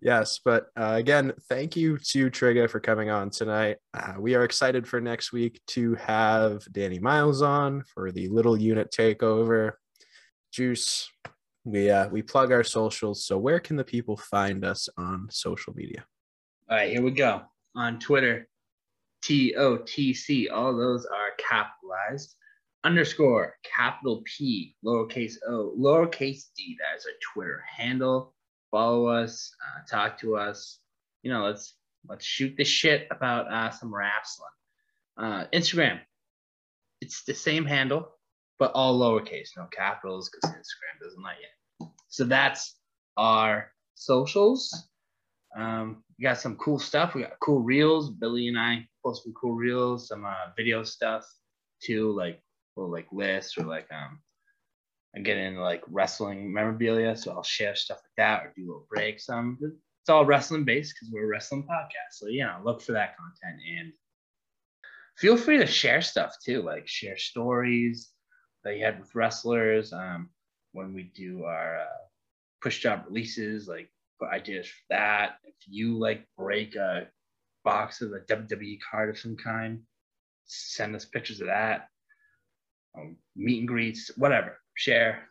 Yes, 0.00 0.38
but 0.44 0.68
uh, 0.76 0.94
again, 0.96 1.32
thank 1.48 1.76
you 1.76 1.98
to 1.98 2.30
Trigger 2.30 2.68
for 2.68 2.78
coming 2.78 3.10
on 3.10 3.30
tonight. 3.30 3.78
Uh, 3.92 4.14
we 4.18 4.34
are 4.36 4.44
excited 4.44 4.86
for 4.86 5.00
next 5.00 5.32
week 5.32 5.60
to 5.68 5.94
have 5.96 6.62
Danny 6.72 7.00
Miles 7.00 7.42
on 7.42 7.82
for 7.82 8.12
the 8.12 8.28
little 8.28 8.56
unit 8.56 8.94
takeover. 8.96 9.72
Juice, 10.52 11.10
we 11.64 11.90
uh, 11.90 12.08
we 12.08 12.22
plug 12.22 12.52
our 12.52 12.64
socials. 12.64 13.24
So 13.24 13.38
where 13.38 13.60
can 13.60 13.76
the 13.76 13.84
people 13.84 14.16
find 14.16 14.64
us 14.64 14.88
on 14.96 15.28
social 15.30 15.72
media? 15.74 16.04
All 16.70 16.76
right, 16.76 16.90
here 16.90 17.02
we 17.02 17.10
go. 17.10 17.42
On 17.74 17.98
Twitter, 17.98 18.48
T 19.22 19.54
O 19.56 19.76
T 19.78 20.14
C. 20.14 20.48
All 20.48 20.76
those 20.76 21.06
are 21.06 21.30
capitalized. 21.38 22.34
Underscore 22.84 23.56
capital 23.64 24.22
P 24.24 24.76
lowercase 24.84 25.34
o 25.46 25.74
lowercase 25.78 26.44
d. 26.56 26.76
That 26.78 26.98
is 26.98 27.06
our 27.06 27.12
Twitter 27.34 27.64
handle 27.66 28.34
follow 28.70 29.06
us, 29.06 29.54
uh, 29.64 29.86
talk 29.86 30.18
to 30.20 30.36
us. 30.36 30.80
You 31.22 31.32
know, 31.32 31.44
let's 31.44 31.74
let's 32.08 32.24
shoot 32.24 32.56
the 32.56 32.64
shit 32.64 33.08
about 33.10 33.50
uh, 33.50 33.70
some 33.70 33.94
wrestling. 33.94 34.48
Uh, 35.16 35.46
Instagram, 35.52 36.00
it's 37.00 37.24
the 37.24 37.34
same 37.34 37.64
handle, 37.64 38.08
but 38.58 38.72
all 38.72 38.98
lowercase, 38.98 39.50
no 39.56 39.66
capitals, 39.66 40.30
because 40.30 40.56
Instagram 40.56 41.00
doesn't 41.02 41.22
let 41.22 41.36
you. 41.40 41.88
So 42.08 42.24
that's 42.24 42.76
our 43.16 43.72
socials. 43.94 44.88
Um, 45.56 46.02
we 46.18 46.24
got 46.24 46.38
some 46.38 46.56
cool 46.56 46.78
stuff. 46.78 47.14
We 47.14 47.22
got 47.22 47.38
cool 47.40 47.60
reels. 47.60 48.10
Billy 48.10 48.48
and 48.48 48.58
I 48.58 48.86
post 49.04 49.24
some 49.24 49.34
cool 49.34 49.54
reels, 49.54 50.08
some 50.08 50.24
uh, 50.24 50.52
video 50.56 50.82
stuff 50.82 51.24
too, 51.82 52.12
like 52.12 52.40
little 52.76 52.90
like 52.90 53.06
lists 53.12 53.56
or 53.58 53.64
like 53.64 53.86
um 53.92 54.20
I 55.16 55.20
get 55.20 55.38
into 55.38 55.60
like 55.60 55.82
wrestling 55.88 56.52
memorabilia. 56.52 57.16
So 57.16 57.32
I'll 57.32 57.42
share 57.42 57.74
stuff 57.74 57.98
like 57.98 58.16
that 58.16 58.44
or 58.44 58.52
do 58.56 58.66
little 58.66 58.86
breaks. 58.90 59.28
Um, 59.28 59.58
it's 59.62 60.10
all 60.10 60.26
wrestling 60.26 60.64
based 60.64 60.94
because 60.94 61.12
we're 61.12 61.24
a 61.24 61.28
wrestling 61.28 61.62
podcast. 61.62 62.12
So 62.12 62.26
you 62.26 62.44
know, 62.44 62.60
look 62.64 62.82
for 62.82 62.92
that 62.92 63.16
content 63.16 63.60
and 63.78 63.92
feel 65.16 65.36
free 65.36 65.58
to 65.58 65.66
share 65.66 66.02
stuff 66.02 66.36
too, 66.44 66.62
like 66.62 66.86
share 66.86 67.16
stories 67.16 68.10
that 68.64 68.76
you 68.76 68.84
had 68.84 68.98
with 68.98 69.14
wrestlers. 69.14 69.92
Um, 69.92 70.30
when 70.72 70.92
we 70.92 71.04
do 71.14 71.44
our 71.44 71.80
uh, 71.80 71.98
push 72.62 72.80
job 72.80 73.04
releases, 73.06 73.68
like 73.68 73.90
ideas 74.26 74.66
for 74.66 74.74
that. 74.90 75.36
If 75.44 75.54
you 75.66 75.98
like 75.98 76.26
break 76.36 76.74
a 76.76 77.06
box 77.64 78.00
of 78.00 78.12
a 78.12 78.20
WWE 78.20 78.78
card 78.90 79.10
of 79.10 79.18
some 79.18 79.36
kind, 79.36 79.80
send 80.46 80.94
us 80.96 81.04
pictures 81.04 81.40
of 81.40 81.46
that. 81.48 81.88
Um, 82.96 83.16
meet 83.36 83.60
and 83.60 83.68
greets, 83.68 84.10
whatever 84.16 84.58
share. 84.74 85.28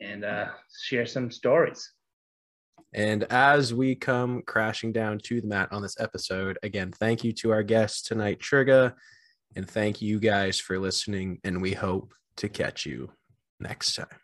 and 0.00 0.24
uh, 0.24 0.48
share 0.82 1.06
some 1.06 1.30
stories. 1.30 1.92
And 2.94 3.24
as 3.24 3.74
we 3.74 3.94
come 3.94 4.42
crashing 4.46 4.92
down 4.92 5.18
to 5.24 5.40
the 5.40 5.46
mat 5.46 5.68
on 5.72 5.82
this 5.82 5.98
episode, 6.00 6.58
again, 6.62 6.92
thank 6.92 7.24
you 7.24 7.32
to 7.34 7.50
our 7.50 7.62
guests 7.62 8.02
tonight, 8.02 8.38
Trigger, 8.40 8.94
and 9.56 9.68
thank 9.68 10.00
you 10.00 10.20
guys 10.20 10.60
for 10.60 10.78
listening. 10.78 11.40
And 11.44 11.60
we 11.60 11.72
hope 11.72 12.12
to 12.36 12.48
catch 12.48 12.86
you 12.86 13.10
next 13.60 13.94
time. 13.94 14.23